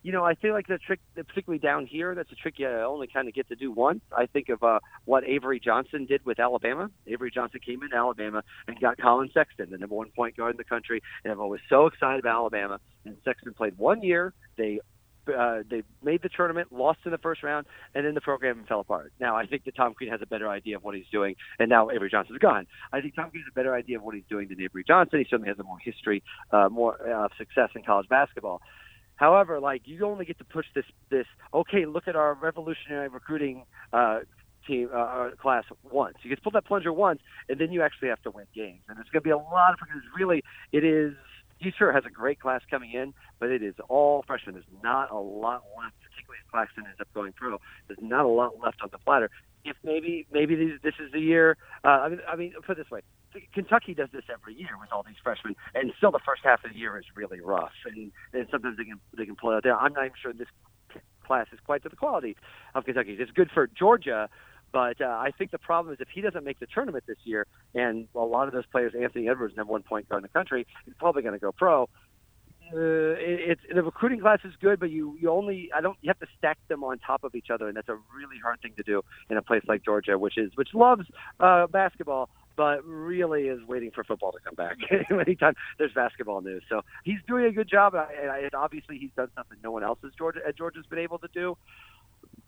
[0.08, 3.08] you know, I feel like the trick, particularly down here, that's a trick you only
[3.08, 4.00] kind of get to do once.
[4.16, 6.90] I think of uh, what Avery Johnson did with Alabama.
[7.08, 10.58] Avery Johnson came into Alabama and got Collin Sexton, the number one point guard in
[10.58, 12.80] the country, and everyone was so excited about Alabama.
[13.04, 14.34] And Sexton played one year.
[14.58, 14.80] They
[15.28, 18.80] uh, they made the tournament, lost in the first round, and then the program fell
[18.80, 19.12] apart.
[19.20, 21.68] Now I think that Tom Crean has a better idea of what he's doing, and
[21.68, 22.66] now Avery Johnson's gone.
[22.94, 25.20] I think Tom Crean has a better idea of what he's doing than Avery Johnson.
[25.20, 26.24] He certainly has a more history,
[26.54, 28.62] uh, more uh, success in college basketball.
[29.18, 31.26] However, like you only get to push this this.
[31.54, 34.20] Okay, look at our revolutionary recruiting uh,
[34.66, 36.16] team uh, uh class once.
[36.24, 37.20] You get to pull that plunger once,
[37.50, 38.82] and then you actually have to win games.
[38.88, 41.14] And it's going to be a lot of because really it is
[41.60, 44.56] he sure has a great class coming in, but it is all freshmen.
[44.56, 47.58] There's not a lot left, particularly if Claxton ends up going pro.
[47.88, 49.30] There's not a lot left on the platter.
[49.68, 51.58] If maybe maybe this, is the year.
[51.84, 53.02] Uh, I mean, I mean, put it this way:
[53.54, 56.72] Kentucky does this every year with all these freshmen, and still the first half of
[56.72, 59.76] the year is really rough, and, and sometimes they can they can pull out there.
[59.78, 60.48] I'm not even sure this
[61.26, 62.38] class is quite to the quality
[62.74, 63.18] of Kentucky.
[63.20, 64.30] It's good for Georgia,
[64.72, 67.46] but uh, I think the problem is if he doesn't make the tournament this year,
[67.76, 70.66] and a lot of those players, Anthony Edwards, number one point guard in the country,
[70.86, 71.90] he's probably going to go pro.
[72.74, 76.10] Uh, it, it's the recruiting class is good, but you you only I don't you
[76.10, 78.74] have to stack them on top of each other, and that's a really hard thing
[78.78, 81.06] to do in a place like Georgia, which is which loves
[81.40, 84.78] uh, basketball, but really is waiting for football to come back
[85.10, 86.64] anytime there's basketball news.
[86.68, 90.00] So he's doing a good job, and, and obviously he's done something no one else
[90.04, 91.58] is Georgia at Georgia's been able to do,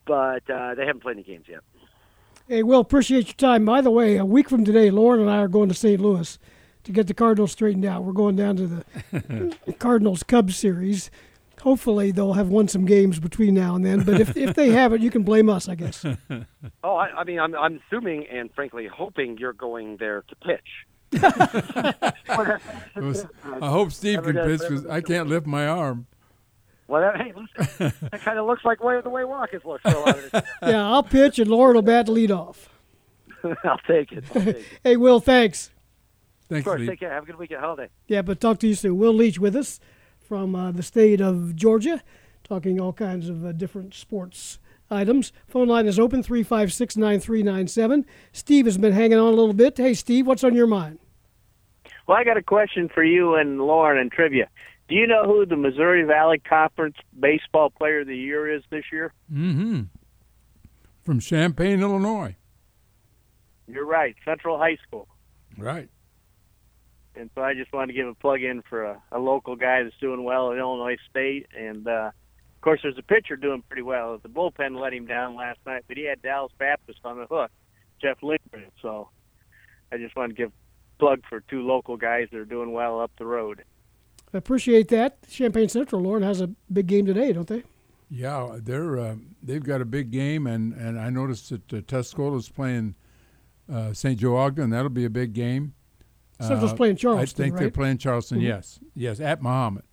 [0.05, 1.61] but uh, they haven't played any games yet.
[2.47, 3.63] Hey, Will, appreciate your time.
[3.63, 6.01] By the way, a week from today, Lauren and I are going to St.
[6.01, 6.39] Louis
[6.90, 8.03] to get the Cardinals straightened out.
[8.03, 8.68] We're going down to
[9.11, 11.11] the Cardinals Cubs series.
[11.61, 14.03] Hopefully, they'll have won some games between now and then.
[14.03, 16.03] But if, if they haven't, you can blame us, I guess.
[16.84, 20.88] Oh, I, I mean, I'm, I'm assuming and frankly hoping you're going there to pitch.
[21.22, 22.14] I
[23.61, 26.07] hope Steve can pitch because I can't lift my arm.
[26.88, 27.34] Well, that, hey,
[28.11, 29.84] that kind of looks like way, the way Watkins looks.
[29.84, 30.44] For a lot of this.
[30.64, 32.70] yeah, I'll pitch and Loren will bat lead off.
[33.64, 34.24] I'll take it.
[34.34, 34.66] I'll take it.
[34.84, 35.70] Hey, Will, thanks.
[36.49, 36.88] Thanks, Of course, Lee.
[36.88, 37.11] take care.
[37.11, 37.89] Have a good weekend holiday.
[38.07, 38.97] Yeah, but talk to you soon.
[38.97, 39.80] Will Leitch with us
[40.19, 42.01] from uh, the state of Georgia,
[42.43, 44.59] talking all kinds of uh, different sports
[44.89, 45.31] items.
[45.47, 48.05] Phone line is open 356 9397.
[48.31, 49.77] Steve has been hanging on a little bit.
[49.77, 50.97] Hey, Steve, what's on your mind?
[52.07, 54.49] Well, I got a question for you and Loren and trivia.
[54.88, 58.85] Do you know who the Missouri Valley Conference Baseball Player of the Year is this
[58.91, 59.13] year?
[59.31, 59.81] Mm-hmm.
[61.03, 62.35] From Champaign, Illinois.
[63.67, 65.07] You're right, Central High School.
[65.57, 65.89] Right.
[67.15, 69.84] And so I just wanted to give a plug in for a, a local guy
[69.84, 71.48] that's doing well at Illinois State.
[71.57, 74.18] And uh, of course, there's a pitcher doing pretty well.
[74.22, 77.52] The bullpen let him down last night, but he had Dallas Baptist on the hook,
[78.02, 78.72] Jeff Lindgren.
[78.81, 79.10] So
[79.91, 82.99] I just wanted to give a plug for two local guys that are doing well
[82.99, 83.64] up the road.
[84.34, 85.18] I appreciate that.
[85.30, 87.64] Champaign Central, Loren, has a big game today, don't they?
[88.11, 92.49] Yeah, they're uh, they've got a big game, and, and I noticed that uh, Tuscola's
[92.49, 92.95] playing
[93.72, 94.19] uh, St.
[94.19, 94.72] Joe Ogden.
[94.72, 95.73] That'll be a big game.
[96.41, 97.10] Central's Uh, playing Charleston.
[97.11, 98.40] I Charleston, think they're playing Charleston.
[98.40, 98.44] Mhm.
[98.44, 99.84] Yes, yes, at Mahomet,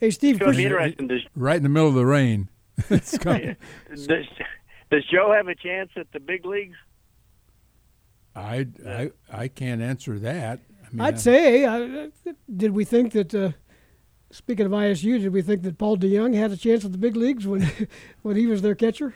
[0.00, 1.08] Hey, Steve, So it'd be appreciate- interesting.
[1.08, 2.48] Does, right in the middle of the rain.
[2.90, 3.56] it's coming.
[3.88, 6.76] does, does Joe have a chance at the big leagues?
[8.36, 10.60] I, I I can't answer that.
[10.84, 12.08] I mean, I'd I- say, uh,
[12.54, 13.52] did we think that, uh,
[14.30, 17.16] speaking of ISU, did we think that Paul DeJong had a chance at the big
[17.16, 17.68] leagues when,
[18.22, 19.14] when he was their catcher?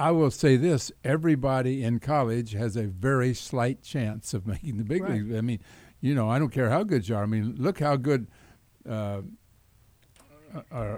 [0.00, 4.84] I will say this: everybody in college has a very slight chance of making the
[4.84, 5.12] big Right.
[5.12, 5.36] leagues.
[5.36, 5.60] I mean,
[6.00, 7.22] you know, I don't care how good you are.
[7.22, 8.26] I mean, look how good.
[8.88, 9.22] Uh,
[10.72, 10.96] uh,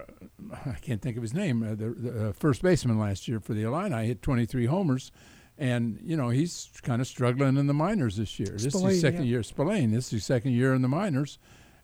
[0.65, 1.62] I can't think of his name.
[1.62, 5.12] Uh, the, the uh, first baseman last year for the Illini hit 23 homers,
[5.59, 8.57] and you know he's kind of struggling in the minors this year.
[8.59, 9.31] Spillane, This is his second yeah.
[9.31, 9.43] year.
[9.43, 9.91] Spillane.
[9.91, 11.39] This is his second year in the minors,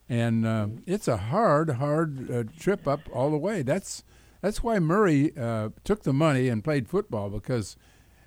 [0.08, 3.60] and uh, it's a hard, hard uh, trip up all the way.
[3.62, 4.02] That's
[4.40, 7.76] that's why Murray uh, took the money and played football because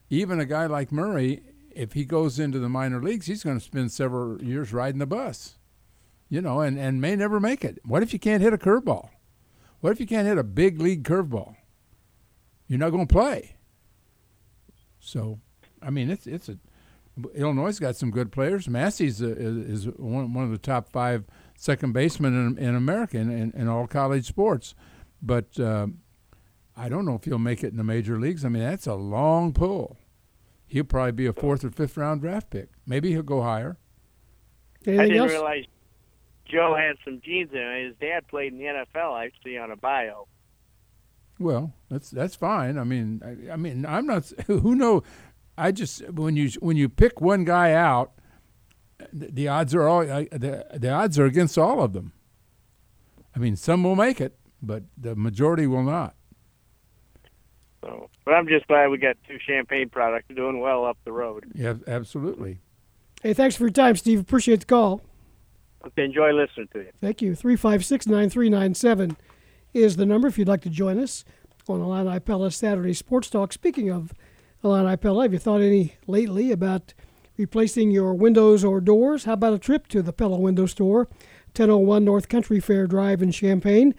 [0.10, 1.42] even a guy like Murray,
[1.74, 5.06] if he goes into the minor leagues, he's going to spend several years riding the
[5.06, 5.58] bus,
[6.30, 7.80] you know, and, and may never make it.
[7.86, 9.10] What if you can't hit a curveball?
[9.80, 11.56] What if you can't hit a big league curveball?
[12.68, 13.56] You're not going to play.
[15.00, 15.40] So,
[15.82, 16.58] I mean, it's it's a
[17.36, 18.70] Illinois got some good players.
[18.70, 21.26] Massey's a, is, is one, one of the top five
[21.58, 24.74] second basemen in, in America in, in, in all college sports.
[25.22, 25.88] But uh,
[26.82, 28.44] I don't know if he'll make it in the major leagues.
[28.44, 29.98] I mean, that's a long pull.
[30.66, 32.70] He'll probably be a fourth or fifth round draft pick.
[32.88, 33.78] Maybe he'll go higher.
[34.88, 35.30] I didn't else?
[35.30, 35.66] realize
[36.50, 37.86] Joe had some genes in him.
[37.86, 40.28] His dad played in the NFL, I see on a bio.
[41.38, 42.80] Well, that's that's fine.
[42.80, 44.32] I mean, I, I mean, I'm not.
[44.48, 45.04] Who know?
[45.60, 48.14] I just when you when you pick one guy out,
[49.14, 52.14] the, the odds are all the the odds are against all of them.
[53.36, 56.16] I mean, some will make it, but the majority will not.
[57.82, 61.46] So, but I'm just glad we got two Champaign products doing well up the road.
[61.54, 62.60] Yeah, absolutely.
[63.24, 64.20] Hey, thanks for your time, Steve.
[64.20, 65.02] Appreciate the call.
[65.86, 66.92] Okay, enjoy listening to you.
[67.02, 67.34] Thank you.
[67.34, 69.18] 356 9397
[69.74, 71.26] is the number if you'd like to join us
[71.68, 73.54] on Illini Pella Saturday Sports Talk.
[73.54, 74.14] Speaking of
[74.64, 76.94] Illini Pella, have you thought any lately about
[77.38, 79.26] replacing your windows or doors?
[79.26, 81.08] How about a trip to the Pella Window Store,
[81.56, 83.96] 1001 North Country Fair Drive in Champaign?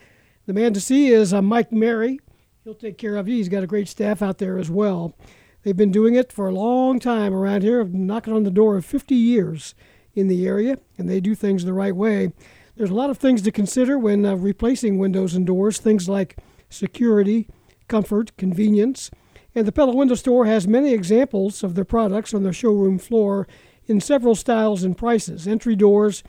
[0.46, 2.20] The man to see is uh, Mike Mary.
[2.64, 3.36] He'll take care of you.
[3.36, 5.16] He's got a great staff out there as well.
[5.62, 8.84] They've been doing it for a long time around here, knocking on the door of
[8.84, 9.74] 50 years
[10.14, 12.32] in the area, and they do things the right way.
[12.76, 16.36] There's a lot of things to consider when uh, replacing windows and doors, things like
[16.68, 17.48] security,
[17.88, 19.10] comfort, convenience.
[19.56, 23.48] And the Pella Window Store has many examples of their products on their showroom floor
[23.86, 26.22] in several styles and prices entry doors,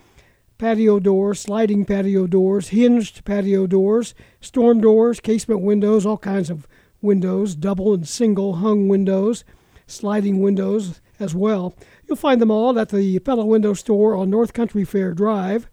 [0.64, 6.69] patio doors, sliding patio doors, hinged patio doors, storm doors, casement windows, all kinds of
[7.02, 9.44] windows, double and single hung windows,
[9.88, 11.76] sliding windows as well.
[12.07, 15.68] You'll find them all at the Pella Window Store on North Country Fair Drive.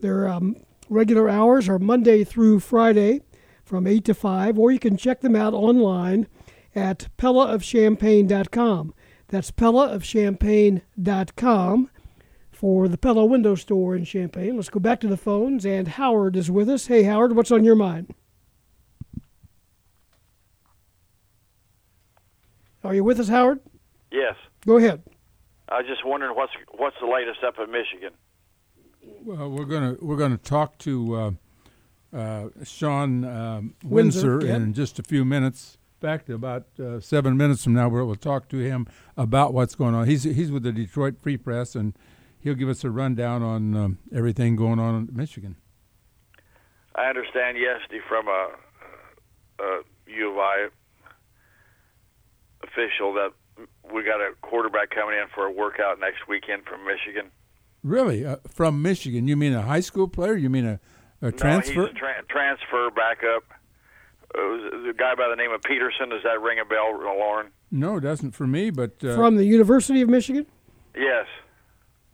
[0.00, 0.56] Their um,
[0.88, 3.20] regular hours are Monday through Friday
[3.64, 6.26] from 8 to 5, or you can check them out online
[6.74, 8.94] at pellaofchampaign.com.
[9.28, 11.90] That's pellaofchampaign.com
[12.58, 14.56] for the Pella Window Store in Champaign.
[14.56, 16.88] Let's go back to the phones, and Howard is with us.
[16.88, 18.12] Hey, Howard, what's on your mind?
[22.82, 23.60] Are you with us, Howard?
[24.10, 24.34] Yes.
[24.66, 25.04] Go ahead.
[25.68, 28.10] I was just wondering what's what's the latest up in Michigan.
[29.22, 31.14] Well, we're gonna we're gonna talk to
[32.12, 34.56] uh, uh, Shawn um, Windsor, Windsor, yeah.
[34.56, 35.78] in just a few minutes.
[36.00, 39.76] Back to about uh, seven minutes from now, where we'll talk to him about what's
[39.76, 40.08] going on.
[40.08, 41.94] He's he's with the Detroit Free Press, and
[42.48, 45.56] he'll give us a rundown on um, everything going on in Michigan.
[46.94, 48.50] I understand yesterday from a,
[49.60, 50.68] a U of I
[52.64, 53.32] official that
[53.92, 57.30] we got a quarterback coming in for a workout next weekend from Michigan.
[57.84, 59.28] Really, uh, from Michigan?
[59.28, 60.34] You mean a high school player?
[60.34, 60.80] You mean a,
[61.22, 61.74] a transfer?
[61.74, 63.44] No, he's a tra- transfer backup.
[64.34, 66.08] It was a guy by the name of Peterson.
[66.08, 67.48] Does that ring a bell, Loren?
[67.70, 68.70] No, it doesn't for me.
[68.70, 70.46] But uh, From the University of Michigan?
[70.96, 71.26] Yes.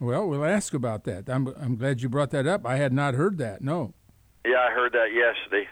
[0.05, 1.29] Well, we'll ask about that.
[1.31, 2.67] I'm I'm glad you brought that up.
[2.67, 3.63] I had not heard that.
[3.63, 3.95] No.
[4.45, 5.69] Yeah, I heard that yesterday.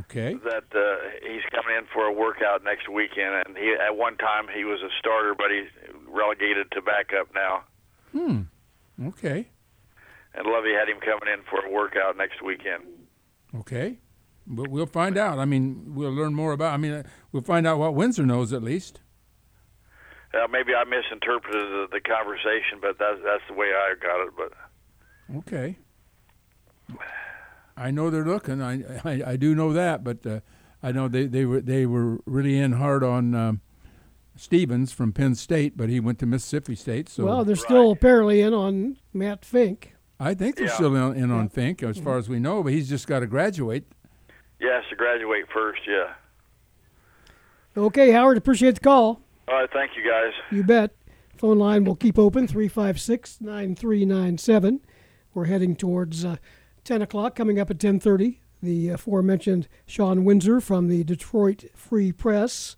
[0.00, 0.34] Okay.
[0.44, 4.46] That uh, he's coming in for a workout next weekend, and he at one time
[4.54, 5.68] he was a starter, but he's
[6.06, 7.64] relegated to backup now.
[8.12, 8.42] Hmm.
[9.08, 9.48] Okay.
[10.34, 12.84] And Lovie had him coming in for a workout next weekend.
[13.56, 13.98] Okay.
[14.46, 15.38] But we'll find out.
[15.38, 16.74] I mean, we'll learn more about.
[16.74, 19.00] I mean, uh, we'll find out what Windsor knows at least.
[20.34, 24.32] Uh, maybe I misinterpreted the, the conversation, but that's that's the way I got it.
[24.36, 24.52] But
[25.38, 25.76] Okay.
[27.76, 28.60] I know they're looking.
[28.62, 30.40] I I, I do know that, but uh,
[30.82, 33.60] I know they, they were they were really in hard on um,
[34.36, 37.08] Stevens from Penn State, but he went to Mississippi State.
[37.08, 39.94] So well, they're still apparently in on Matt Fink.
[40.20, 40.72] I think they're Yeah.
[40.74, 43.26] still in, in on Fink as far as we know, but he's just got to
[43.26, 43.84] graduate.
[44.58, 45.80] he has to graduate first.
[45.86, 46.14] Yeah.
[47.76, 49.20] Okay, Howard, appreciate the call.
[49.48, 49.70] All right.
[49.72, 50.32] Thank you, guys.
[50.50, 50.94] You bet.
[51.36, 54.80] Phone line will keep open 356 9397.
[55.32, 56.36] We're heading towards uh,
[56.84, 58.40] 10 o'clock, coming up at 1030.
[58.60, 62.76] The aforementioned Shawn Windsor from the Detroit Free Press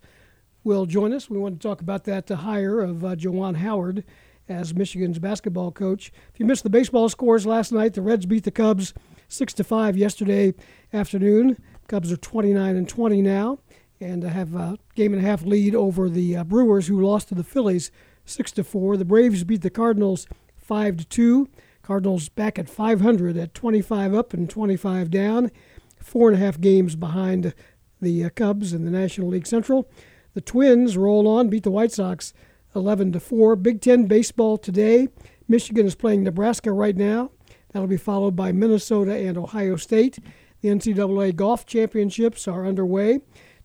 [0.63, 1.29] will join us.
[1.29, 4.03] We want to talk about that hire of uh, Juwan Howard
[4.47, 6.11] as Michigan's basketball coach.
[6.31, 8.93] If you missed the baseball scores last night, the Reds beat the Cubs
[9.27, 10.53] 6 to 5 yesterday
[10.93, 11.57] afternoon.
[11.87, 13.59] Cubs are 29 and 20 now
[14.01, 17.35] and have a game and a half lead over the uh, Brewers, who lost to
[17.35, 17.91] the Phillies
[18.25, 18.97] six to four.
[18.97, 21.49] The Braves beat the Cardinals five to two.
[21.81, 25.51] Cardinals back at 500 at 25 up and 25 down,
[25.99, 27.53] four and a half games behind
[27.99, 29.89] the uh, Cubs in the National League Central.
[30.33, 32.33] The Twins roll on, beat the White Sox
[32.75, 33.55] 11 to four.
[33.55, 35.09] Big Ten baseball today.
[35.47, 37.31] Michigan is playing Nebraska right now.
[37.71, 40.19] That'll be followed by Minnesota and Ohio State.
[40.61, 43.19] The NCAA golf championships are underway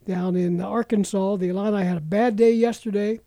[0.06, 1.36] down in Arkansas.
[1.36, 3.20] The Illini had a bad day yesterday.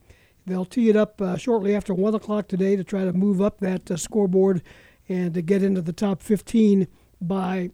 [0.47, 3.59] They'll tee it up uh, shortly after 1 o'clock today to try to move up
[3.59, 4.63] that uh, scoreboard
[5.07, 6.87] and to get into the top 15
[7.21, 7.69] by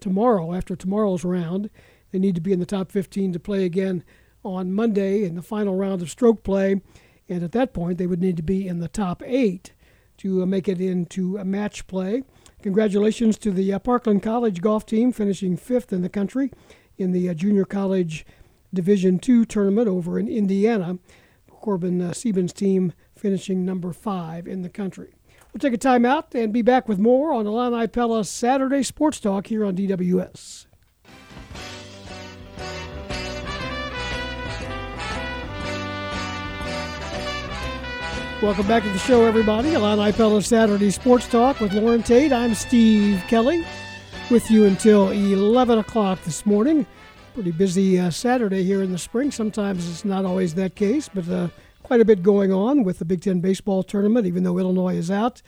[0.00, 1.70] tomorrow, after tomorrow's round.
[2.10, 4.04] They need to be in the top 15 to play again
[4.44, 6.82] on Monday in the final round of stroke play.
[7.28, 9.72] And at that point, they would need to be in the top eight
[10.18, 12.22] to uh, make it into a match play.
[12.62, 16.50] Congratulations to the uh, Parkland College golf team finishing fifth in the country
[16.98, 18.26] in the uh, Junior College
[18.72, 20.98] Division II tournament over in Indiana.
[21.50, 25.14] Corbin uh, Siebens' team finishing number five in the country.
[25.52, 29.46] We'll take a timeout and be back with more on Illini Pella Saturday Sports Talk
[29.46, 30.66] here on DWS.
[38.42, 39.72] Welcome back to the show, everybody.
[39.72, 42.32] Illini Pella Saturday Sports Talk with Loren Tate.
[42.32, 43.64] I'm Steve Kelly
[44.30, 46.86] with you until 11 o'clock this morning.
[47.34, 49.30] Pretty busy uh, Saturday here in the spring.
[49.30, 51.48] Sometimes it's not always that case, but uh,
[51.82, 55.10] quite a bit going on with the Big Ten baseball tournament, even though Illinois is
[55.10, 55.42] out,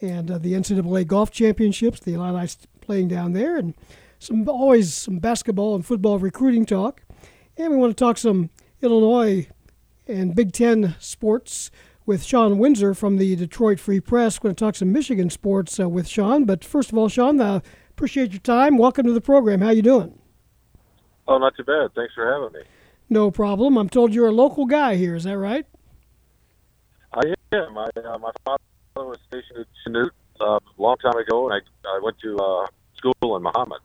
[0.00, 2.00] and uh, the NCAA golf championships.
[2.00, 2.48] The Illini
[2.80, 3.74] playing down there, and
[4.18, 7.02] some always some basketball and football recruiting talk.
[7.56, 8.50] And we want to talk some
[8.82, 9.48] Illinois
[10.06, 11.70] and Big Ten sports
[12.04, 14.38] with Shawn Windsor from the Detroit Free Press.
[14.38, 16.44] We're going to talk some Michigan sports uh, with Shawn.
[16.44, 17.60] But first of all, Shawn, uh,
[18.00, 18.78] appreciate your time.
[18.78, 19.60] Welcome to the program.
[19.60, 20.18] How you doing?
[21.28, 21.90] Oh, not too bad.
[21.94, 22.66] Thanks for having me.
[23.10, 23.76] No problem.
[23.76, 25.14] I'm told you're a local guy here.
[25.14, 25.66] Is that right?
[27.12, 27.20] I
[27.52, 27.76] am.
[27.76, 28.58] I, uh, my father
[28.96, 32.66] was stationed at Chanute uh, a long time ago, and I, I went to uh,
[32.96, 33.80] school in Mahomet.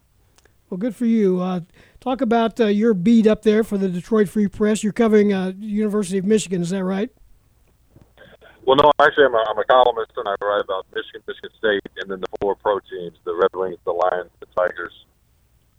[0.70, 1.42] Well, good for you.
[1.42, 1.60] Uh,
[2.00, 4.82] talk about uh, your beat up there for the Detroit Free Press.
[4.82, 6.62] You're covering uh, University of Michigan.
[6.62, 7.10] Is that right?
[8.66, 11.82] Well, no, actually, I'm a, I'm a columnist, and I write about Michigan, Michigan State,
[11.98, 15.06] and then the four pro teams: the Red Wings, the Lions, the Tigers,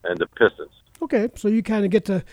[0.05, 0.71] and the Pistons.
[1.03, 2.25] Okay, so you kind of get to,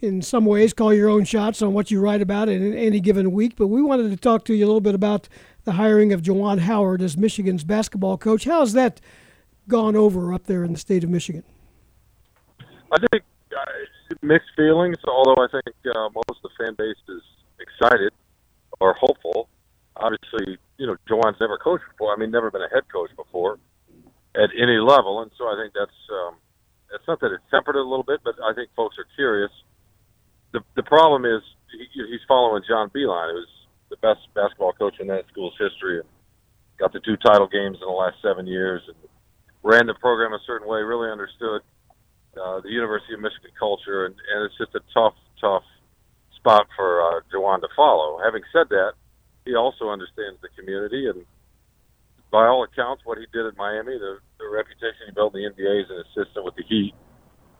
[0.00, 3.32] in some ways, call your own shots on what you write about in any given
[3.32, 3.54] week.
[3.56, 5.28] But we wanted to talk to you a little bit about
[5.64, 8.44] the hiring of Juwan Howard as Michigan's basketball coach.
[8.46, 9.02] How's that
[9.68, 11.44] gone over up there in the state of Michigan?
[12.90, 13.22] I think
[13.54, 17.22] uh, mixed feelings, although I think uh, most of the fan base is
[17.60, 18.12] excited
[18.80, 19.50] or hopeful.
[19.98, 22.14] Obviously, you know, Juwan's never coached before.
[22.14, 23.58] I mean, never been a head coach before
[24.36, 26.36] at any level, and so I think that's um,
[26.94, 29.50] it's not that it's tempered a little bit, but I think folks are curious.
[30.52, 31.42] The the problem is
[31.72, 33.50] he, he's following John Beilein, who's
[33.90, 36.08] the best basketball coach in that school's history, and
[36.78, 38.96] got the two title games in the last seven years, and
[39.62, 40.80] ran the program a certain way.
[40.80, 41.62] Really understood
[42.38, 45.64] uh, the University of Michigan culture, and, and it's just a tough, tough
[46.36, 48.20] spot for uh, Juwan to follow.
[48.24, 48.92] Having said that,
[49.48, 51.24] he also understands the community, and
[52.30, 55.48] by all accounts, what he did at Miami, the, the reputation he built in the
[55.48, 56.92] NBA as an assistant with the Heat,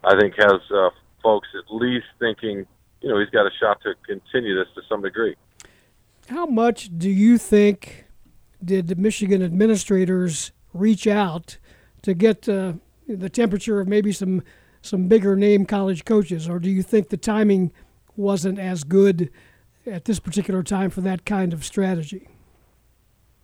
[0.05, 0.91] I think has uh,
[1.23, 2.67] folks at least thinking,
[3.01, 5.35] you know, he's got a shot to continue this to some degree.
[6.29, 8.05] How much do you think
[8.63, 11.57] did the Michigan administrators reach out
[12.03, 12.75] to get uh,
[13.09, 14.43] the temperature of maybe some
[14.83, 17.73] some bigger name college coaches, or do you think the timing
[18.15, 19.31] wasn't as good
[19.89, 22.29] at this particular time for that kind of strategy?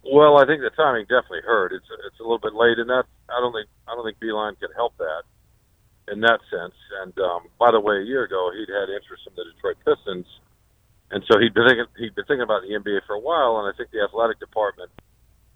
[0.04, 1.72] Well, I think the timing definitely hurt.
[1.72, 4.58] It's it's a little bit late, and that I don't think I don't think Beilein
[4.60, 5.24] can help that
[6.12, 6.76] in that sense.
[7.00, 10.28] And um, by the way, a year ago he'd had interest in the Detroit Pistons,
[11.10, 13.64] and so he'd been thinking he'd been thinking about the NBA for a while.
[13.64, 14.92] And I think the athletic department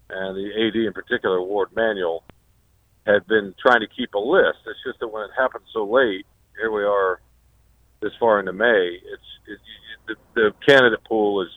[0.09, 2.23] and the AD in particular, Warde Manuel,
[3.05, 4.65] had been trying to keep a list.
[4.65, 6.25] It's just that when it happened so late,
[6.57, 7.21] here we are,
[8.01, 8.97] this far into May.
[8.97, 9.61] It's, it's
[10.09, 11.49] the, the candidate pool is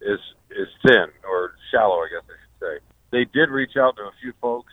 [0.00, 2.84] is is thin or shallow, I guess I should say.
[3.10, 4.72] They did reach out to a few folks.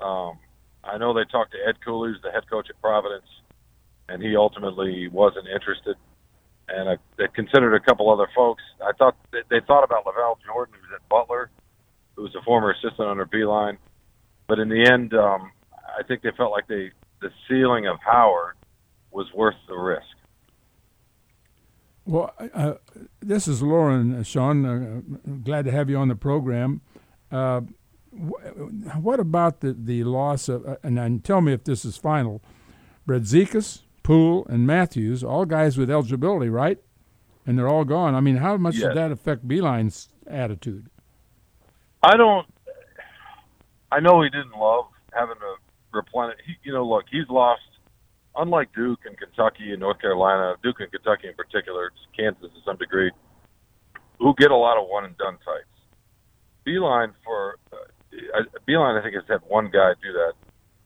[0.00, 0.38] Um,
[0.84, 3.26] I know they talked to Ed Cooley, the head coach at Providence,
[4.08, 5.96] and he ultimately wasn't interested.
[6.68, 8.62] And I, they considered a couple other folks.
[8.82, 11.50] I thought they, they thought about LaVall Jordan, who's at Butler,
[12.16, 13.78] who was a former assistant under Beilein.
[14.48, 16.90] But in the end, um, I think they felt like they
[17.20, 18.56] the ceiling of Howard
[19.12, 20.02] was worth the risk.
[22.04, 22.74] Well, uh,
[23.20, 24.64] this is Loren, uh, Shawn.
[24.66, 26.80] Uh, glad to have you on the program.
[27.30, 27.60] Uh,
[28.10, 31.96] wh- what about the, the loss of, uh, and, and tell me if this is
[31.96, 32.42] final,
[33.06, 36.78] Brazdeikis, Poole, and Matthews, all guys with eligibility, right?
[37.46, 38.14] And they're all gone.
[38.14, 38.88] I mean, how much yes.
[38.88, 40.88] did that affect Beilein's attitude?
[42.02, 42.46] I don't.
[43.92, 45.54] I know he didn't love having to
[45.92, 46.38] replenish.
[46.46, 47.62] He, you know, look, he's lost
[48.36, 52.76] unlike Duke and Kentucky and North Carolina, Duke and Kentucky in particular, Kansas to some
[52.76, 53.10] degree,
[54.18, 55.68] who get a lot of one and done types.
[56.66, 60.32] Beilein for uh, Beilein, I think has had one guy do that,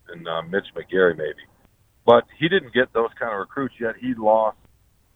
[0.08, 1.44] and uh, Mitch McGary maybe,
[2.04, 3.94] but he didn't get those kind of recruits yet.
[4.00, 4.56] He lost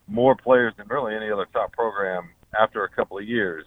[0.07, 2.31] more players than really any other top program
[2.61, 3.65] after a couple of years.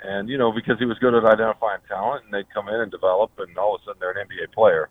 [0.00, 2.90] And you know because he was good at identifying talent, and they'd come in and
[2.90, 4.88] develop, and all of a sudden they're an NBA player.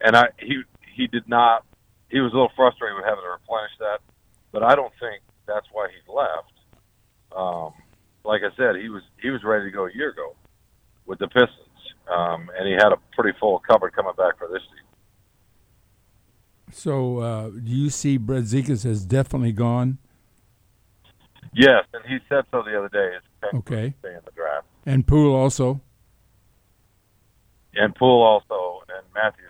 [0.00, 0.62] And I he
[0.94, 1.64] he did not
[2.10, 4.00] he was a little frustrated with having to replenish that,
[4.52, 6.52] but I don't think that's why he left.
[7.34, 7.72] Um,
[8.24, 10.34] like I said, he was he was ready to go a year ago
[11.06, 11.80] with the Pistons,
[12.10, 14.80] um, and he had a pretty full cupboard coming back for this season.
[16.72, 19.98] So, uh, do you see Brazdeikis has definitely gone?
[21.52, 23.16] Yes, and he said so the other day.
[23.54, 23.94] okay.
[24.00, 24.66] Stay in the draft.
[24.86, 25.80] And Poole also.
[27.74, 29.49] And Poole also, and Matthews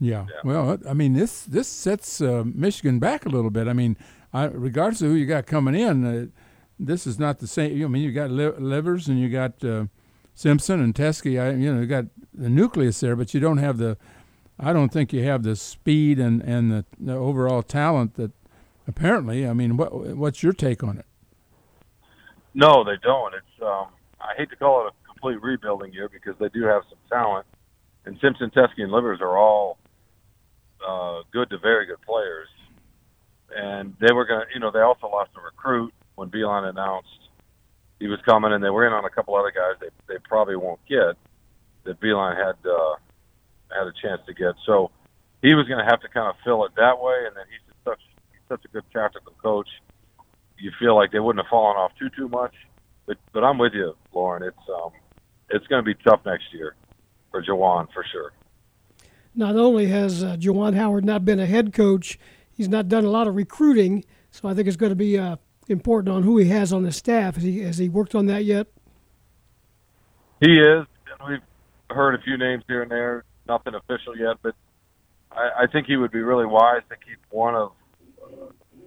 [0.00, 0.26] Yeah.
[0.28, 0.40] Yeah.
[0.44, 3.66] Well, I mean, this this sets uh, Michigan back a little bit.
[3.68, 3.96] I mean,
[4.32, 6.26] I, regardless of who you got coming in, uh,
[6.78, 7.84] this is not the same.
[7.84, 9.86] I mean, you got Li- Livers and you got uh,
[10.34, 11.40] Simpson and Teske.
[11.40, 13.96] I, you know, you got the nucleus there, but you don't have the.
[14.60, 18.32] I don't think you have the speed and and the, the overall talent that
[18.86, 19.46] apparently.
[19.46, 21.06] I mean, what what's your take on it?
[22.54, 23.34] No, they don't.
[23.34, 23.88] It's um,
[24.20, 27.46] I hate to call it a complete rebuilding year because they do have some talent,
[28.04, 29.78] and Simpson, Teske, and Livers are all
[30.86, 32.48] uh, good to very good players.
[33.54, 37.08] And they were going to, you know, they also lost a recruit when Beilein announced
[37.98, 40.56] he was coming, and they were in on a couple other guys they they probably
[40.56, 41.16] won't get
[41.84, 42.94] that Beilein had uh,
[43.70, 44.54] had a chance to get.
[44.66, 44.90] So
[45.42, 47.74] he was going to have to kind of fill it that way, and then he's
[47.84, 48.00] such
[48.30, 49.68] he's such a good tactical coach.
[50.58, 52.54] You feel like they wouldn't have fallen off too too much,
[53.06, 54.42] but but I'm with you, Loren.
[54.42, 54.92] It's um
[55.50, 56.74] it's going to be tough next year
[57.30, 58.32] for Juwan for sure.
[59.38, 62.18] Not only has uh, Juwan Howard not been a head coach,
[62.50, 64.04] he's not done a lot of recruiting.
[64.32, 65.36] So I think it's going to be uh,
[65.68, 67.36] important on who he has on the staff.
[67.36, 68.66] Has he has he worked on that yet?
[70.40, 70.86] He is.
[71.28, 71.38] We've
[71.88, 73.22] heard a few names here and there.
[73.46, 74.56] Nothing official yet, but
[75.30, 77.70] I, I think he would be really wise to keep one of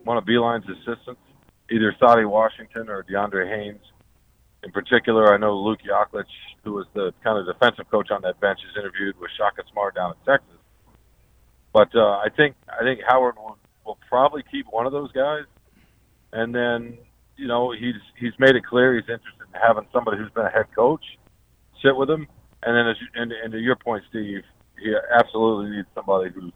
[0.04, 1.22] one of Beilein's assistants,
[1.72, 3.80] either Saddi Washington or DeAndre Haynes.
[4.64, 6.30] In particular, I know Luke Yaklich,
[6.64, 9.96] who was the kind of defensive coach on that bench, is interviewed with Shaka Smart
[9.96, 10.58] down in Texas.
[11.74, 15.46] But uh, I think I think Howard will, will probably keep one of those guys,
[16.32, 16.98] and then
[17.38, 20.52] you know he's he's made it clear he's interested in having somebody who's been a
[20.52, 21.04] head coach
[21.84, 22.28] sit with him,
[22.64, 24.44] and then as you, and, and to your point, Steve,
[24.78, 26.52] he absolutely needs somebody who's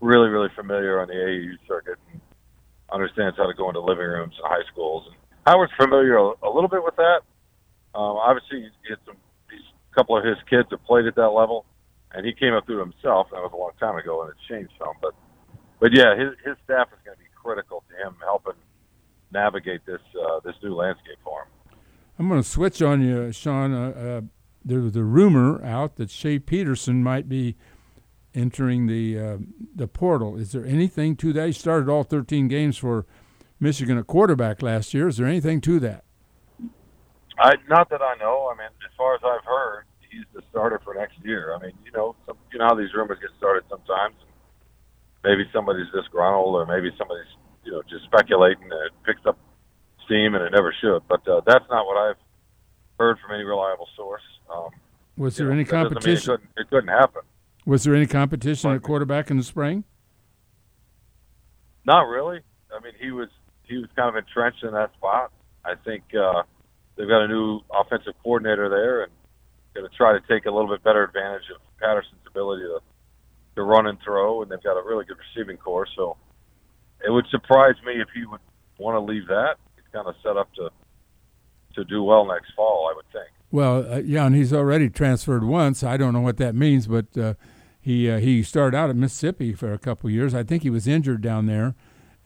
[0.00, 2.20] really really familiar on the AAU circuit and
[2.92, 5.04] understands how to go into living rooms and high schools.
[5.06, 5.16] And
[5.46, 7.20] Howard's familiar a, a little bit with that.
[7.94, 9.16] Um, obviously, he had some
[9.50, 11.64] a couple of his kids have played at that level,
[12.12, 13.28] and he came up through himself.
[13.32, 14.94] That was a long time ago, and it's changed some.
[15.00, 15.14] But
[15.80, 18.54] but yeah, his his staff is going to be critical to him helping
[19.32, 21.48] navigate this uh, this new landscape for him.
[22.18, 23.72] I'm going to switch on you, Shawn.
[23.72, 24.20] Uh, uh,
[24.64, 27.56] there was a rumor out that Shea Patterson might be
[28.34, 29.36] entering the uh,
[29.74, 30.36] the portal.
[30.36, 31.46] Is there anything to that?
[31.46, 33.06] He started all 13 games for
[33.60, 35.08] Michigan at quarterback last year.
[35.08, 36.04] Is there anything to that?
[37.38, 38.50] I not that I know.
[38.52, 41.54] I mean, as far as I've heard, he's the starter for next year.
[41.54, 44.14] I mean, you know, some, you know how these rumors get started sometimes.
[45.24, 47.30] Maybe somebody's disgruntled, or maybe somebody's
[47.64, 49.38] you know just speculating and it picks up
[50.04, 51.02] steam and it never should.
[51.08, 52.20] But uh, that's not what I've
[52.98, 54.22] heard from any reliable source.
[54.52, 54.70] Um,
[55.16, 56.34] Was there know, any competition?
[56.34, 57.22] It couldn't, it couldn't happen.
[57.66, 59.84] Was there any competition at quarterback in the spring?
[61.84, 62.40] Not really.
[62.74, 63.28] I mean, he was
[63.64, 65.30] he was kind of entrenched in that spot.
[65.64, 66.42] I think uh,
[66.98, 69.12] they've got a new offensive coordinator there, and
[69.74, 72.80] going to try to take a little bit better advantage of Patterson's ability to
[73.56, 75.88] to run and throw, and they've got a really good receiving corps.
[75.96, 76.16] So
[77.04, 78.40] it would surprise me if he would
[78.78, 79.56] want to leave that.
[79.74, 80.70] He's kind of set up to
[81.74, 83.28] to do well next fall, I would think.
[83.50, 85.82] Well, uh, yeah, and he's already transferred once.
[85.82, 87.34] I don't know what that means, but uh,
[87.80, 90.34] he uh, he started out at Mississippi for a couple years.
[90.34, 91.74] I think he was injured down there,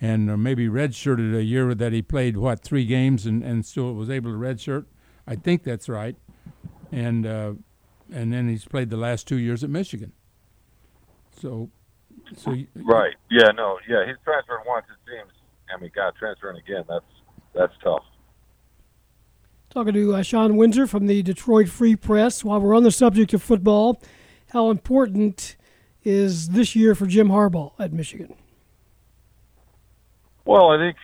[0.02, 3.94] and uh, maybe redshirted a year that he played what three games and, and still
[3.94, 4.84] was able to redshirt.
[5.28, 6.16] I think that's right,
[6.90, 7.52] and uh,
[8.12, 10.12] and then he's played the last two years at Michigan.
[11.40, 11.70] So,
[12.36, 13.14] so y- Right.
[13.30, 13.52] Yeah.
[13.56, 13.78] No.
[13.88, 14.04] Yeah.
[14.04, 14.84] He's transferred once.
[14.90, 15.30] It seems.
[15.74, 16.84] I mean, God, transferring again.
[16.88, 17.04] That's
[17.54, 18.02] that's tough.
[19.70, 22.44] Talking to uh, Shawn Windsor from the Detroit Free Press.
[22.44, 24.02] While we're on the subject of football,
[24.50, 25.56] how important
[26.04, 28.34] is this year for Jim Harbaugh at Michigan?
[30.44, 30.96] Well, I think.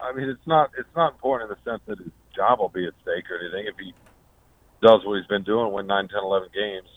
[0.00, 2.86] I mean, it's not it's not important in the sense that his job will be
[2.86, 3.66] at stake or anything.
[3.66, 3.94] If he
[4.82, 6.90] does what he's been doing, win 9, 10, 11 games,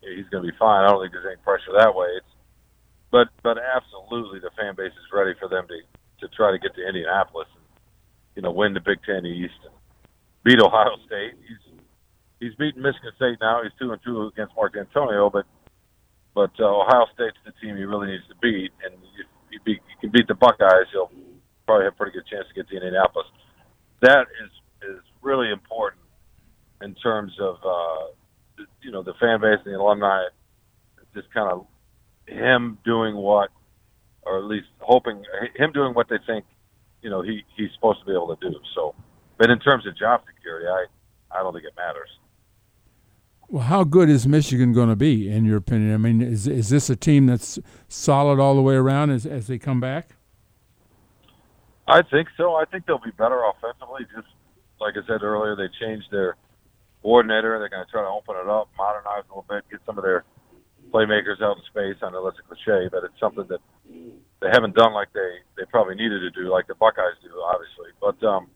[0.00, 0.84] he's going to be fine.
[0.84, 2.08] I don't think there's any pressure that way.
[2.16, 2.32] It's,
[3.10, 5.78] but but absolutely, the fan base is ready for them to
[6.26, 7.64] to try to get to Indianapolis and
[8.34, 9.74] you know win the Big Ten East and
[10.44, 11.34] beat Ohio State.
[11.44, 11.62] He's
[12.40, 13.62] he's beaten Michigan State now.
[13.62, 15.44] He's two and two against Mark Dantonio, but
[16.34, 18.72] but uh, Ohio State's the team he really needs to beat.
[18.84, 18.94] And
[19.56, 21.10] you, beat, you can beat the Buckeyes, he'll
[21.64, 23.26] probably have a pretty good chance to get to Indianapolis.
[24.02, 24.52] That is
[24.82, 26.02] is really important
[26.82, 28.12] in terms of uh,
[28.82, 30.24] you know the fan base and the alumni.
[31.14, 31.66] Just kind of
[32.28, 33.48] him doing what,
[34.22, 35.24] or at least hoping
[35.56, 36.44] him doing what they think
[37.02, 38.54] you know he he's supposed to be able to do.
[38.74, 38.94] So,
[39.38, 40.84] but in terms of job security, I
[41.30, 42.10] I don't think it matters.
[43.48, 45.94] Well, how good is Michigan going to be in your opinion?
[45.94, 47.58] I mean, is is this a team that's
[47.88, 50.16] solid all the way around as as they come back?
[51.86, 52.54] I think so.
[52.54, 54.06] I think they'll be better offensively.
[54.14, 54.26] Just
[54.80, 56.36] like I said earlier, they changed their
[57.02, 57.58] coordinator.
[57.58, 60.02] They're going to try to open it up, modernize a little bit, get some of
[60.02, 60.24] their
[60.90, 62.02] playmakers out in space.
[62.02, 63.62] I know that's a cliche, but it's something that
[64.42, 67.94] they haven't done like they they probably needed to do, like the Buckeyes do, obviously.
[68.02, 68.50] But um,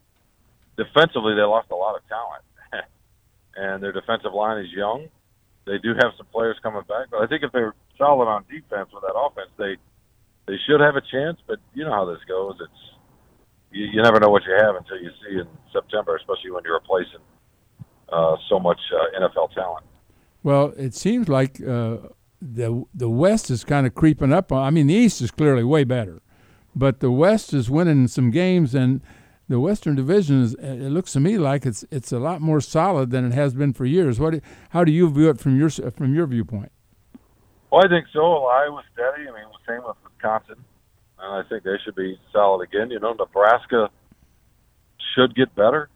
[0.75, 2.43] defensively, they lost a lot of talent,
[3.55, 5.07] and their defensive line is young.
[5.65, 8.89] They do have some players coming back, but I think if they're solid on defense
[8.93, 9.77] with that offense, they
[10.47, 11.37] they should have a chance.
[11.47, 12.55] But you know how this goes.
[12.59, 12.81] It's
[13.71, 16.73] you, you never know what you have until you see in September, especially when you're
[16.73, 17.21] replacing
[18.11, 19.85] uh, so much uh, NFL talent.
[20.43, 21.97] Well, it seems like uh,
[22.41, 24.51] the the West is kind of creeping up.
[24.51, 26.21] I mean, the East is clearly way better,
[26.75, 29.01] but the West is winning some games, and
[29.51, 30.53] the Western Division is.
[30.55, 33.73] It looks to me like it's it's a lot more solid than it has been
[33.73, 34.19] for years.
[34.19, 34.41] What?
[34.69, 36.71] How do you view it from your from your viewpoint?
[37.71, 38.45] Well, I think so.
[38.45, 39.29] Iowa's steady.
[39.29, 40.63] I mean, the same with Wisconsin,
[41.19, 42.89] and I think they should be solid again.
[42.91, 43.89] You know, Nebraska
[45.15, 45.89] should get better.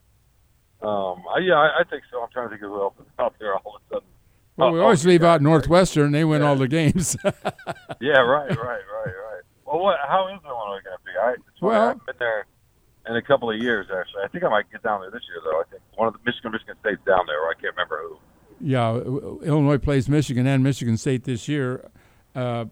[0.81, 2.21] Um, I, yeah, I, I think so.
[2.21, 4.07] I'm trying to think of who else is out there all of a sudden.
[4.57, 6.11] Well, we Oh, always oh, leave yeah, out Northwestern.
[6.11, 7.17] They win all the games.
[8.01, 9.41] Yeah, right, right, right, right.
[9.65, 9.97] Well, what?
[10.07, 11.11] How is Illinois going to be?
[11.21, 12.45] I, Well- I haven't been there
[13.07, 13.87] in a couple of years.
[13.87, 15.59] Actually, I think I might get down there this year, though.
[15.59, 17.41] I think one of the Michigan, Michigan State's down there.
[17.41, 18.17] Or I can't remember who.
[18.59, 21.89] yeah, Illinois plays Michigan and Michigan State this year.
[22.35, 22.65] Uh,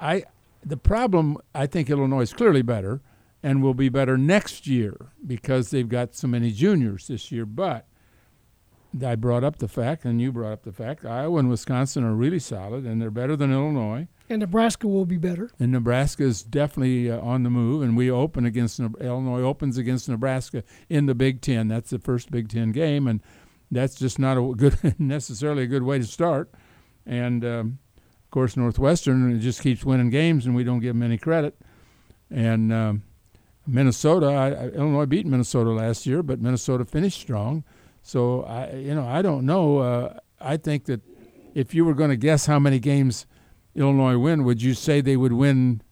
[0.00, 0.24] I
[0.64, 3.00] the problem I think Illinois is clearly better
[3.42, 7.46] and will be better next year because they've got so many juniors this year.
[7.46, 7.86] But
[9.04, 12.14] I brought up the fact, and you brought up the fact, Iowa and Wisconsin are
[12.14, 14.08] really solid, and they're better than Illinois.
[14.30, 15.50] And Nebraska will be better.
[15.58, 20.08] And Nebraska is definitely uh, on the move, and we open against Illinois opens against
[20.08, 21.68] Nebraska in the Big Ten.
[21.68, 23.22] That's the first Big Ten game, and
[23.70, 26.50] that's just not a good necessarily a good way to start.
[27.04, 31.18] And um, of course, Northwestern just keeps winning games, and we don't give them any
[31.18, 31.58] credit.
[32.30, 33.02] And um,
[33.66, 37.64] Minnesota, I, I, Illinois beat Minnesota last year, but Minnesota finished strong.
[38.08, 39.78] So I, you know, I don't know.
[39.80, 41.02] Uh, I think that
[41.54, 43.26] if you were going to guess how many games
[43.74, 45.82] Illinois win, would you say they would win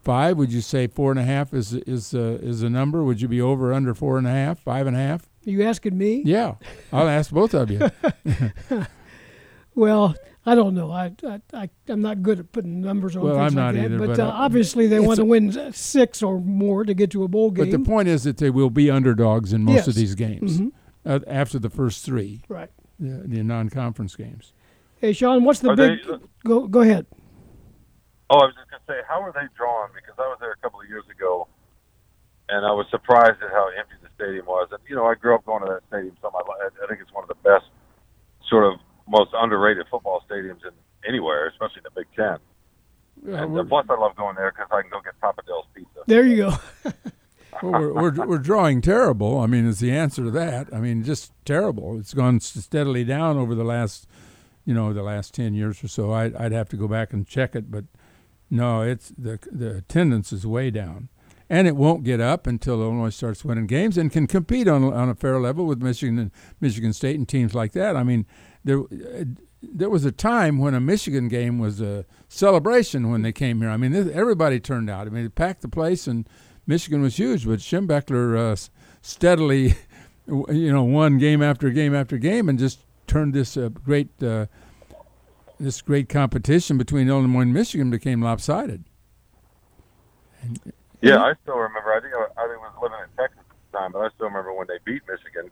[0.00, 0.36] five?
[0.36, 3.02] Would you say four and a half is is uh, is a number?
[3.02, 5.28] Would you be over or under four and a half, five and a half?
[5.48, 6.22] Are you asking me?
[6.24, 6.54] Yeah,
[6.92, 7.80] I'll ask both of you.
[9.76, 10.14] Well,
[10.46, 10.92] I don't know.
[10.92, 13.74] I, I, I I'm not good at putting numbers on Well, things I'm like not
[13.74, 13.84] that.
[13.86, 17.10] either, But, but, uh, uh, obviously, they want to win six or more to get
[17.10, 17.64] to a bowl game.
[17.68, 20.70] But the point is that they will be underdogs in most of these games Mhm.
[21.06, 22.70] Uh, after the first three, Right.
[22.98, 24.52] The, the non-conference games.
[25.00, 25.98] Hey, Shawn, what's the Are big?
[26.06, 27.06] they- go go ahead.
[28.30, 29.90] Oh, I was just going to say, how are they drawn?
[29.94, 31.46] Because I was there a couple of years ago,
[32.48, 34.68] and I was surprised at how empty the stadium was.
[34.70, 37.12] And you know, I grew up going to that stadium, so my, I think it's
[37.12, 37.66] one of the best,
[38.48, 40.72] sort of most underrated football stadiums in
[41.06, 42.38] anywhere, especially in the Big Ten.
[43.26, 45.42] Yeah, and we're- uh, plus, I love going there because I can go get Papa
[45.46, 46.00] Del's pizza.
[46.06, 46.52] There you go.
[47.62, 49.38] Well, we're, we're, we're drawing terrible.
[49.38, 50.68] I mean, is the answer to that.
[50.72, 51.98] I mean, just terrible.
[51.98, 54.06] It's gone steadily down over the last,
[54.64, 56.12] you know, the last 10 years or so.
[56.12, 57.84] I'd, I'd have to go back and check it, but
[58.50, 61.08] no, it's the, the attendance is way down.
[61.50, 65.08] And it won't get up until Illinois starts winning games and can compete on, on
[65.08, 67.96] a fair level with Michigan and Michigan State and teams like that.
[67.96, 68.26] I mean,
[68.64, 69.24] there, uh,
[69.62, 73.70] there was a time when a Michigan game was a celebration when they came here.
[73.70, 75.06] I mean, everybody turned out.
[75.06, 76.28] I mean, it packed the place, and
[76.66, 77.46] Michigan was huge.
[77.46, 78.56] But Schembechler uh,
[79.02, 79.74] steadily,
[80.26, 84.46] you know, won game after game after game, and just turned this uh, great uh,
[85.58, 88.84] this great competition between Illinois and Michigan became lopsided.
[91.00, 91.92] Yeah, I still remember.
[91.92, 94.08] I think I, I think I was living in Texas at the time, but I
[94.14, 95.50] still remember when they beat Michigan.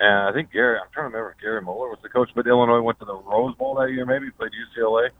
[0.00, 2.46] And I think Gary, I'm trying to remember if Gary Moeller was the coach, but
[2.46, 4.06] Illinois went to the Rose Bowl that year.
[4.06, 5.10] Maybe played UCLA.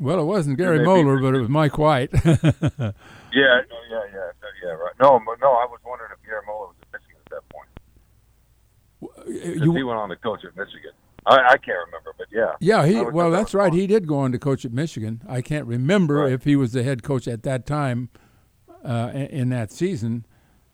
[0.00, 2.10] Well, it wasn't Gary Moeller, but it was Mike White.
[3.34, 4.30] Yeah, yeah, yeah,
[4.64, 4.92] yeah, right.
[5.00, 7.68] No, no, I was wondering if Gary Moeller was at Michigan at that point.
[9.60, 10.92] 'Cause he went on to coach at Michigan.
[11.26, 12.52] I, I can't remember, but yeah.
[12.60, 13.72] Yeah, he well, think that that's was right.
[13.72, 15.22] He did go on to coach at Michigan.
[15.28, 16.32] I can't remember Right.
[16.32, 18.10] if he was the head coach at that time
[18.84, 20.26] uh, in, in that season.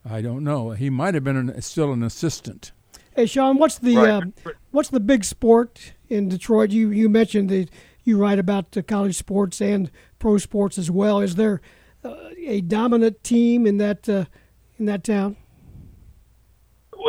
[0.09, 0.71] I don't know.
[0.71, 2.73] He might have been an, still an assistant.
[3.15, 4.09] Hey, Shawn, what's the Right.
[4.11, 4.35] um,
[4.71, 6.71] what's the big sport in Detroit?
[6.71, 7.69] You you mentioned that
[8.03, 11.21] you write about the college sports and pro sports as well.
[11.21, 11.59] Is there uh,
[12.05, 14.25] a dominant team in that uh,
[14.79, 15.37] in that town?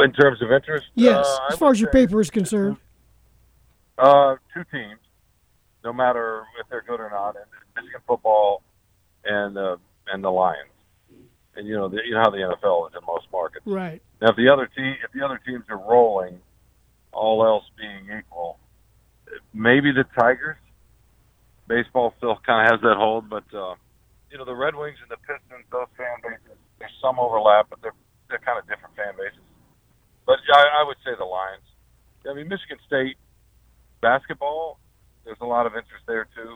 [0.04, 2.78] In terms of interest, Yes, uh, as far as your paper is concerned.
[3.98, 5.00] Uh, two teams,
[5.84, 7.46] no matter if they're good or not, and
[7.76, 8.64] Michigan football
[9.26, 9.78] and uh,
[10.08, 10.70] and the Lions.
[11.56, 13.66] And you know, the, you know how the NFL is in most markets.
[13.66, 14.02] Right.
[14.22, 16.40] Now, if the other team, if the other teams are rolling,
[17.12, 18.58] all else being equal,
[19.54, 20.58] maybe the Tigers.
[21.68, 23.76] Baseball still kind of has that hold, but uh,
[24.32, 27.84] you know the Red Wings and the Pistons, those fan bases, there's some overlap, but
[27.84, 27.95] they're
[28.32, 29.44] they're kind of different fan bases.
[30.26, 31.68] But I, I would say the Lions.
[32.24, 33.20] I mean, Michigan State
[33.99, 34.80] basketball,
[35.26, 36.56] there's a lot of interest there too,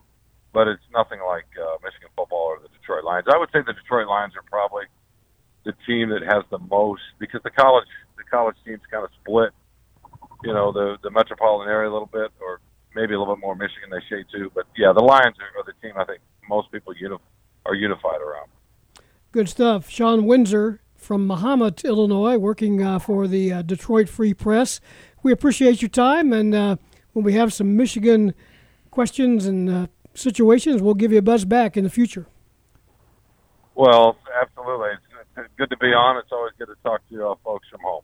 [0.53, 3.27] but it's nothing like uh, Michigan football or the Detroit Lions.
[3.27, 4.88] I would say the Detroit Lions are probably
[5.68, 9.52] the team that has the most because the college the college teams kind of split.
[10.47, 12.61] You know, the the metropolitan area a little bit, or
[12.95, 14.52] maybe a little bit more Michigan they shade too.
[14.56, 17.18] But yeah, the Lions are, are the team I think most people uni-
[17.65, 18.49] are unified around.
[19.31, 19.89] Good stuff.
[19.89, 24.79] Shawn Windsor from Mahomet, Illinois, working uh, for the uh, Detroit Free Press.
[25.23, 26.75] We appreciate your time, and uh,
[27.13, 28.33] when we have some Michigan
[28.91, 32.27] questions and uh, situations, we'll give you a buzz back in the future.
[33.75, 34.89] Well, absolutely.
[34.93, 36.17] It's, it's good to be on.
[36.17, 38.03] It's always good to talk to you uh, folks from home.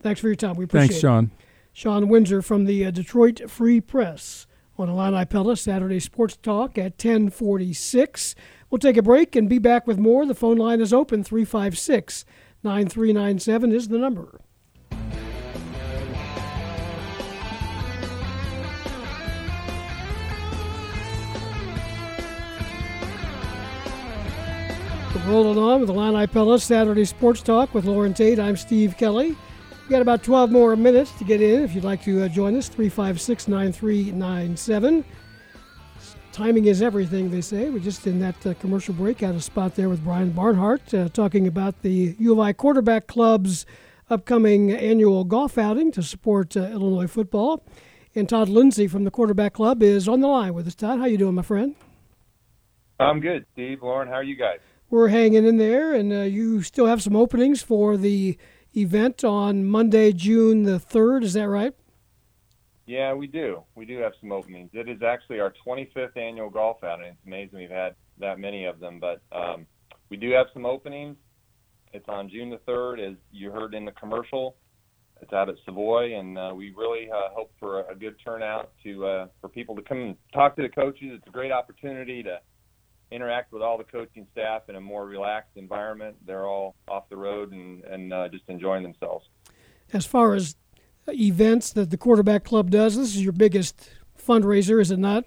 [0.00, 0.54] Thanks for your time.
[0.56, 1.30] We appreciate Thanks, Shawn.
[1.38, 1.44] it.
[1.72, 4.46] Shawn Windsor from the uh, Detroit Free Press
[4.78, 8.34] on Illini Pella Saturday Sports Talk at 1046.
[8.76, 10.26] We'll take a break and be back with more.
[10.26, 11.24] The phone line is open.
[11.24, 12.26] 356
[12.62, 14.42] 9397 is the number.
[25.26, 28.38] Rolling on with Illini Pella Saturday Sports Talk with Loren Tate.
[28.38, 29.28] I'm Steve Kelly.
[29.28, 32.54] We've got about 12 more minutes to get in if you'd like to uh, join
[32.54, 32.68] us.
[32.68, 35.02] 356 9397.
[36.36, 37.70] Timing is everything, they say.
[37.70, 41.08] We're just in that uh, commercial break had a spot there with Brian Barnhart uh,
[41.08, 43.64] talking about the U of I Quarterback Club's
[44.10, 47.64] upcoming annual golf outing to support uh, Illinois football.
[48.14, 50.74] And Todd Lindsey from the Quarterback Club is on the line with us.
[50.74, 51.74] Todd, how you doing, my friend?
[53.00, 53.82] I'm good, Steve.
[53.82, 54.58] Loren, how are you guys?
[54.90, 58.36] We're hanging in there, and uh, you still have some openings for the
[58.76, 61.22] event on Monday, June the 3rd.
[61.22, 61.72] Is that right?
[62.86, 63.64] Yeah, we do.
[63.74, 64.70] We do have some openings.
[64.72, 67.06] It is actually our 25th annual golf outing.
[67.06, 69.66] It's amazing we've had that many of them, but um,
[70.08, 71.16] we do have some openings.
[71.92, 74.56] It's on June the 3rd, as you heard in the commercial.
[75.20, 78.70] It's out at Savoy, and uh, we really uh, hope for a, a good turnout
[78.84, 81.12] to uh, for people to come and talk to the coaches.
[81.14, 82.38] It's a great opportunity to
[83.10, 86.16] interact with all the coaching staff in a more relaxed environment.
[86.26, 89.24] They're all off the road and, and uh, just enjoying themselves.
[89.92, 90.56] As far as
[91.08, 95.24] events that the quarterback club does, this is your biggest fundraiser, is it not?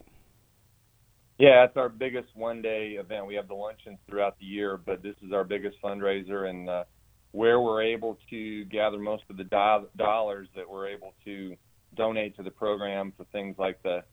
[1.37, 3.25] Yeah, it's our biggest one day event.
[3.25, 6.83] We have the luncheons throughout the year, but this is our biggest fundraiser and uh,
[7.31, 11.55] where we're able to gather most of the do- dollars that we're able to
[11.95, 14.03] donate to the program for things like the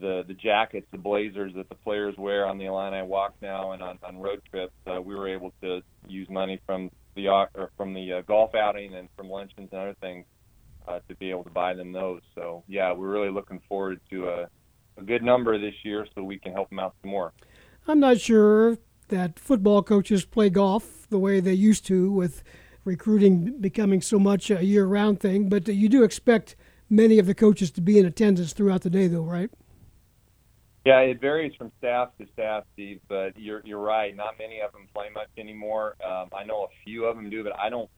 [0.00, 3.82] the the jackets, the blazers that the players wear on the Illini walk now and
[3.82, 4.72] on, on road trips.
[4.86, 8.94] Uh, we were able to use money from the or from the uh, golf outing
[8.94, 10.24] and from luncheons and other things
[10.90, 12.22] uh, to be able to buy them those.
[12.34, 14.48] So yeah, we're really looking forward to a,
[14.96, 17.32] a good number this year so we can help them out some more.
[17.86, 22.42] I'm not sure that football coaches play golf the way they used to with
[22.84, 26.56] recruiting becoming so much a year-round thing, but you do expect
[26.88, 29.50] many of the coaches to be in attendance throughout the day, though, right?
[30.86, 33.00] Yeah, it varies from staff to staff, Steve.
[33.06, 34.16] But you're you're right.
[34.16, 35.94] Not many of them play much anymore.
[36.02, 37.90] Um, I know a few of them do, but I don't.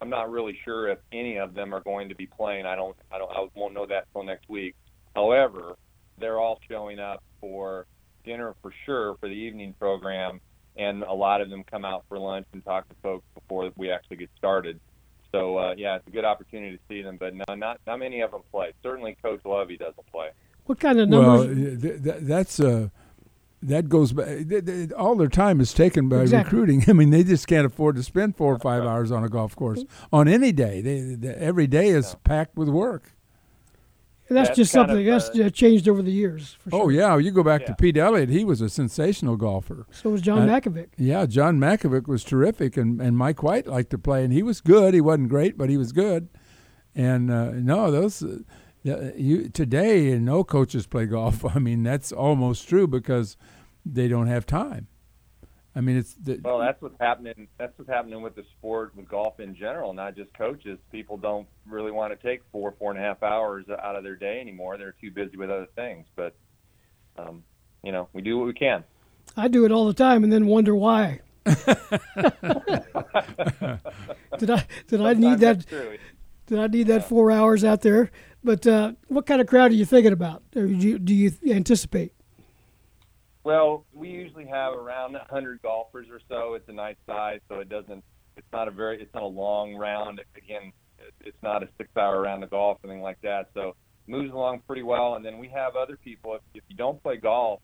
[0.00, 2.66] I'm not really sure if any of them are going to be playing.
[2.66, 2.96] I don't.
[3.10, 3.30] I don't.
[3.30, 4.74] I won't know that till next week.
[5.14, 5.76] However,
[6.18, 7.86] they're all showing up for
[8.24, 10.40] dinner for sure for the evening program,
[10.76, 13.90] and a lot of them come out for lunch and talk to folks before we
[13.90, 14.78] actually get started.
[15.32, 17.16] So uh, yeah, it's a good opportunity to see them.
[17.18, 18.72] But no, not not many of them play.
[18.82, 20.28] Certainly, Coach Lovie doesn't play.
[20.66, 21.46] What kind of numbers?
[21.46, 22.88] Well, th- th- that's uh,
[23.66, 24.26] that goes back.
[24.48, 26.58] Th- th- all their time is taken by Exactly.
[26.58, 26.84] recruiting.
[26.88, 29.54] I mean, they just can't afford to spend four or five hours on a golf
[29.56, 30.80] course on any day.
[30.80, 33.12] They, they, every day is packed with work.
[34.28, 36.56] And that's, That's just something of, that's uh, changed over the years.
[36.58, 36.82] For sure.
[36.82, 38.28] Oh yeah, you go back to Pete Elliott.
[38.28, 39.86] He was a sensational golfer.
[39.92, 40.88] So was John Uh, Mackovic.
[40.96, 44.60] Yeah, John Mackovic was terrific, and, and Mike White liked to play, and he was
[44.60, 44.94] good.
[44.94, 46.28] He wasn't great, but he was good.
[46.92, 48.38] And uh, no, those uh,
[49.16, 51.44] you today no coaches play golf.
[51.54, 53.36] I mean, that's almost true because
[53.92, 54.88] they don't have time.
[55.74, 57.48] I mean, it's the, Well, that's what's happening.
[57.58, 60.78] That's what's happening with the sport, with golf in general, not just coaches.
[60.90, 64.16] People don't really want to take four, four and a half hours out of their
[64.16, 64.78] day anymore.
[64.78, 66.06] They're too busy with other things.
[66.16, 66.34] But,
[67.18, 67.44] um,
[67.84, 68.84] you know, we do what we can.
[69.36, 71.20] I do it all the time and then wonder why.
[71.44, 71.56] did
[74.50, 75.96] I did I need that true.
[76.46, 78.10] did I need that four hours out there?
[78.42, 80.42] But uh, what kind of crowd are you thinking about?
[80.56, 82.15] Or do you, do you anticipate?
[83.46, 86.54] Well, we usually have around 100 golfers or so.
[86.54, 88.02] It's a nice size, so it doesn't.
[88.36, 89.00] It's not a very.
[89.00, 90.20] It's not a long round.
[90.36, 90.72] Again,
[91.20, 93.50] it's not a six-hour round of golf, anything like that.
[93.54, 93.76] So
[94.08, 95.14] moves along pretty well.
[95.14, 96.34] And then we have other people.
[96.34, 97.60] If, if you don't play golf,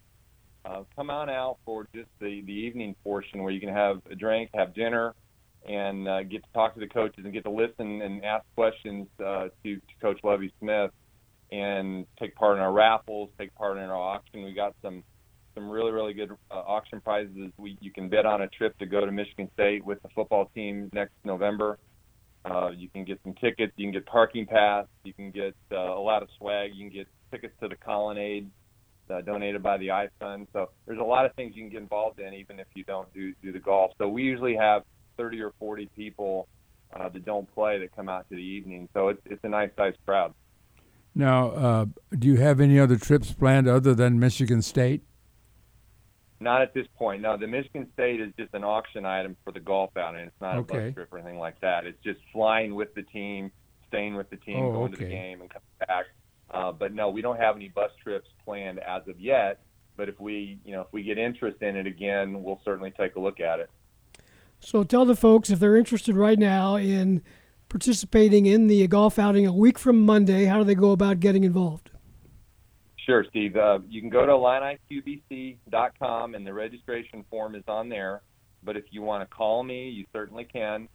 [0.64, 4.14] uh, come on out for just the the evening portion where you can have a
[4.14, 5.16] drink, have dinner,
[5.68, 9.08] and uh, get to talk to the coaches and get to listen and ask questions
[9.18, 10.92] uh, to, to Coach Lovie Smith,
[11.50, 14.44] and take part in our raffles, take part in our auction.
[14.44, 15.02] We got some
[15.54, 17.52] some really really good uh, auction prizes.
[17.56, 20.50] We you can bid on a trip to go to Michigan State with the football
[20.54, 21.78] team next November.
[22.44, 23.72] Uh, you can get some tickets.
[23.76, 24.86] You can get parking pass.
[25.04, 26.72] You can get uh, a lot of swag.
[26.74, 28.50] You can get tickets to the Colonnade
[29.10, 30.46] uh, donated by the iFund.
[30.52, 33.12] So there's a lot of things you can get involved in, even if you don't
[33.14, 33.92] do do the golf.
[33.98, 34.82] So we usually have
[35.18, 36.48] 30 or 40 people
[36.94, 38.88] uh, that don't play that come out to the evening.
[38.94, 40.34] So it's it's a nice sized crowd.
[41.14, 41.50] now.
[41.50, 41.86] Uh,
[42.18, 45.02] do you have any other trips planned other than Michigan State?
[46.42, 47.22] Not at this point.
[47.22, 50.22] No, the Michigan State is just an auction item for the golf outing.
[50.26, 51.86] It's not a bus trip or anything like that.
[51.86, 53.50] It's just flying with the team,
[53.88, 56.06] staying with the team, Oh, going to the game, and coming back.
[56.50, 59.60] Uh, but no, we don't have any bus trips planned as of yet.
[59.96, 63.14] But if we, you know, if we get interest in it again, we'll certainly take
[63.16, 63.70] a look at it.
[64.60, 67.22] So tell the folks if they're interested right now in
[67.68, 71.44] participating in the golf outing a week from Monday, how do they go about getting
[71.44, 71.90] involved?
[73.06, 73.56] Sure, Steve.
[73.56, 78.22] Uh, you can go to IlliniQBC.com and the registration form is on there.
[78.64, 80.88] But if you want to call me, you certainly can.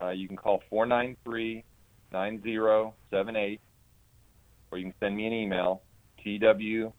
[0.00, 1.64] Uh, you can call 493
[2.12, 3.60] 9078
[4.70, 5.82] or you can send me an email,
[6.24, 6.92] TWLINDSEY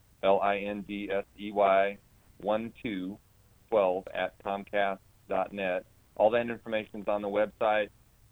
[2.41, 5.86] 1212 at Comcast.net.
[6.15, 7.90] All that information is on the website.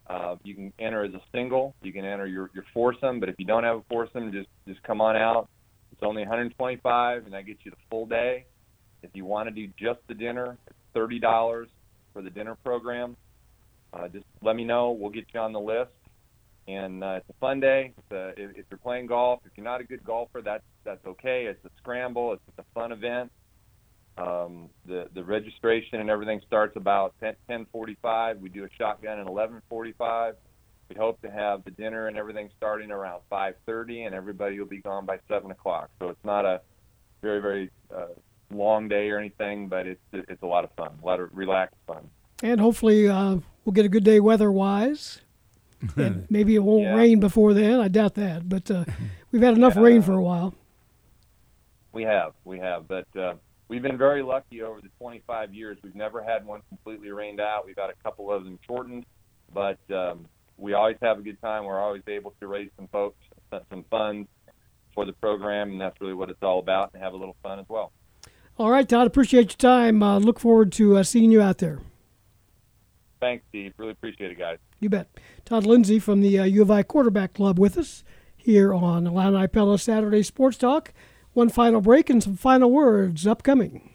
[0.07, 1.75] Uh, you can enter as a single.
[1.81, 4.81] You can enter your, your foursome, but if you don't have a foursome, just just
[4.83, 5.49] come on out.
[5.97, 8.45] It's only 125, and that gets you the full day.
[9.01, 11.69] If you want to do just the dinner, it's thirty dollars
[12.13, 13.17] for the dinner program.
[13.93, 14.91] Uh, just let me know.
[14.91, 15.91] We'll get you on the list.
[16.67, 17.93] And uh, it's a fun day.
[17.97, 21.03] It's a, if, if you're playing golf, if you're not a good golfer, that's that's
[21.05, 21.45] okay.
[21.49, 22.33] It's a scramble.
[22.33, 23.31] It's a fun event.
[24.17, 28.39] Um, the the registration and everything starts about 10, 10:45.
[28.39, 30.33] We do a shotgun at 11:45.
[30.89, 34.81] We hope to have the dinner and everything starting around 5:30, and everybody will be
[34.81, 35.89] gone by 7 o'clock.
[35.99, 36.61] So it's not a
[37.21, 38.07] very very uh,
[38.51, 41.75] long day or anything, but it's it's a lot of fun, a lot of relaxed
[41.85, 42.09] fun.
[42.43, 45.21] And hopefully uh, we'll get a good day weather wise.
[45.95, 46.95] and maybe it won't Yeah.
[46.95, 47.79] rain before then.
[47.79, 48.47] I doubt that.
[48.49, 48.85] But uh,
[49.31, 50.55] we've had enough rain for a while.
[51.93, 53.35] We have, we have, but uh,
[53.67, 55.77] we've been very lucky over the 25 years.
[55.83, 57.65] We've never had one completely rained out.
[57.65, 59.05] We've had a couple of them shortened,
[59.53, 60.25] but um,
[60.57, 61.65] we always have a good time.
[61.65, 63.17] We're always able to raise some folks,
[63.69, 64.27] some funds
[64.93, 67.59] for the program, and that's really what it's all about, and have a little fun
[67.59, 67.91] as well.
[68.57, 70.01] All right, Todd, appreciate your time.
[70.01, 71.79] Uh, look forward to uh, seeing you out there.
[73.19, 73.73] Thanks, Steve.
[73.77, 74.57] Really appreciate it, guys.
[74.79, 75.09] You bet.
[75.45, 78.03] Todd Lindsey from the uh, U of I Quarterback Club with us
[78.35, 80.93] here on Illini Pella Saturday Sports Talk.
[81.33, 83.91] One final break and some final words upcoming.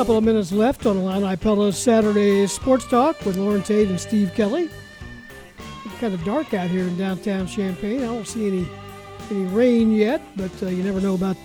[0.00, 4.32] Couple of minutes left on Illini Pella Saturday Sports Talk with Loren Tate and Steve
[4.34, 4.70] Kelly.
[5.84, 7.98] It's kind of dark out here in downtown Champaign.
[7.98, 8.66] I don't see any
[9.30, 11.36] any rain yet, but uh, you never know about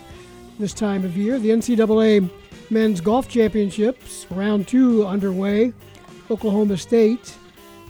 [0.57, 1.37] this time of year.
[1.37, 2.29] The NCAA
[2.69, 5.73] Men's Golf Championships, round two underway.
[6.31, 7.35] Oklahoma State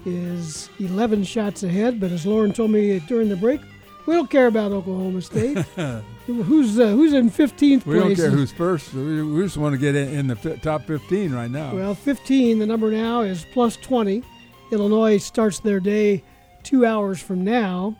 [0.03, 3.61] is 11 shots ahead, but as Loren told me during the break,
[4.05, 5.57] we don't care about Oklahoma State.
[6.25, 8.93] who's uh, who's in 15th We don't care who's first.
[8.93, 11.75] We, we just want to get in, in the fi- top 15 right now.
[11.75, 14.23] Well, 15, the number now is plus 20.
[14.71, 16.23] Illinois starts their day
[16.63, 17.95] two hours from now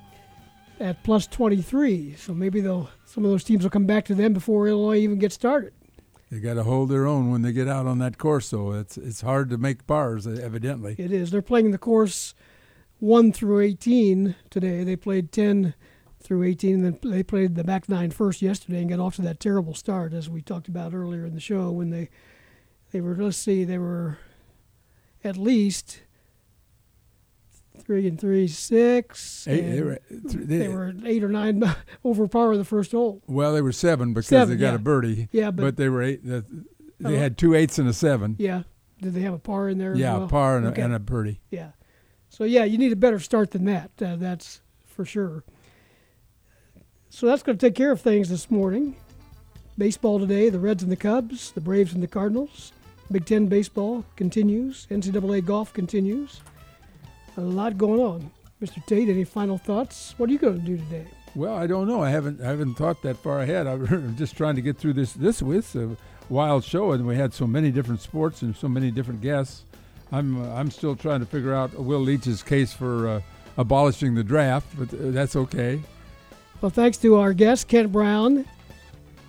[0.80, 2.16] at plus 23.
[2.16, 5.20] So maybe they'll some of those teams will come back to them before Illinois even
[5.20, 5.74] gets started.
[6.32, 8.74] They got to hold their own when they get out on that course, though.
[8.74, 10.96] It's it's hard to make pars, evidently.
[10.98, 11.32] It is.
[11.32, 12.34] They're playing the course
[13.00, 14.84] 1 through 18 today.
[14.84, 15.76] They played 10
[16.26, 19.22] through 18, and then they played the back nine first yesterday and got off to
[19.22, 22.10] that terrible start, as we talked about earlier in the show, when they
[22.92, 24.18] they were, let's see, they were
[25.24, 26.02] at least
[27.78, 29.48] three and three, six.
[29.48, 31.64] Eight- they were- th- they, they- were eight or nine
[32.04, 33.22] over par the first hole.
[33.28, 34.76] Well, they were seven because Seven, they got yeah.
[34.76, 35.28] a birdie.
[35.32, 36.26] Yeah, but- they were eight.
[36.26, 36.44] The,
[37.00, 37.20] they Oh.
[37.20, 38.36] had two eights and a seven.
[38.40, 38.64] Yeah.
[39.02, 39.94] Did they have a par in there?
[39.96, 40.24] Yeah, well?
[40.24, 40.82] a par and, Okay.
[40.82, 41.42] a, and a birdie.
[41.52, 41.72] Yeah.
[42.30, 43.92] So yeah, you need a better start than that.
[44.02, 45.44] Uh, that's for sure.
[47.16, 48.94] So that's going to take care of things this morning.
[49.78, 52.74] Baseball today: the Reds and the Cubs, the Braves and the Cardinals.
[53.10, 54.86] Big Ten baseball continues.
[54.92, 56.42] NCAA golf continues.
[57.38, 58.30] A lot going on.
[58.62, 58.86] Mr.
[58.86, 60.14] Tate, any final thoughts?
[60.18, 61.08] What are you going to do today?
[61.36, 62.04] Well, I don't know.
[62.04, 63.66] I haven't I haven't thought that far ahead.
[63.68, 65.96] I'm just trying to get through this this with a
[66.28, 69.64] wild show, and we had so many different sports and so many different guests.
[70.12, 73.22] I'm uh, I'm still trying to figure out Will Leitch's case for uh,
[73.58, 75.80] abolishing the draft, but uh, that's okay.
[76.62, 78.46] Well, thanks to our guests, Kent Brown,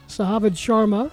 [0.08, 1.10] Sahadev Sharma,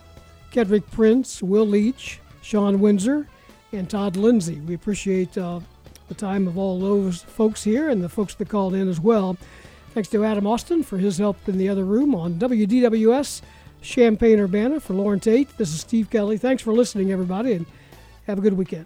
[0.52, 3.27] Kedrick Prince, Will Leitch, Shawn Windsor,
[3.72, 4.56] and Todd Lindsey.
[4.61, 5.60] We appreciate uh,
[6.07, 9.38] the time of all those folks here and the folks that called in as well.
[9.94, 13.41] Thanks to Adam Austin for his help in the other room on WDWS
[13.81, 14.80] Champaign Urbana.
[14.80, 16.38] For Loren Tate, this is Steve Kelly.
[16.38, 17.65] Thanks for listening, everybody, and
[18.27, 18.85] have a good weekend.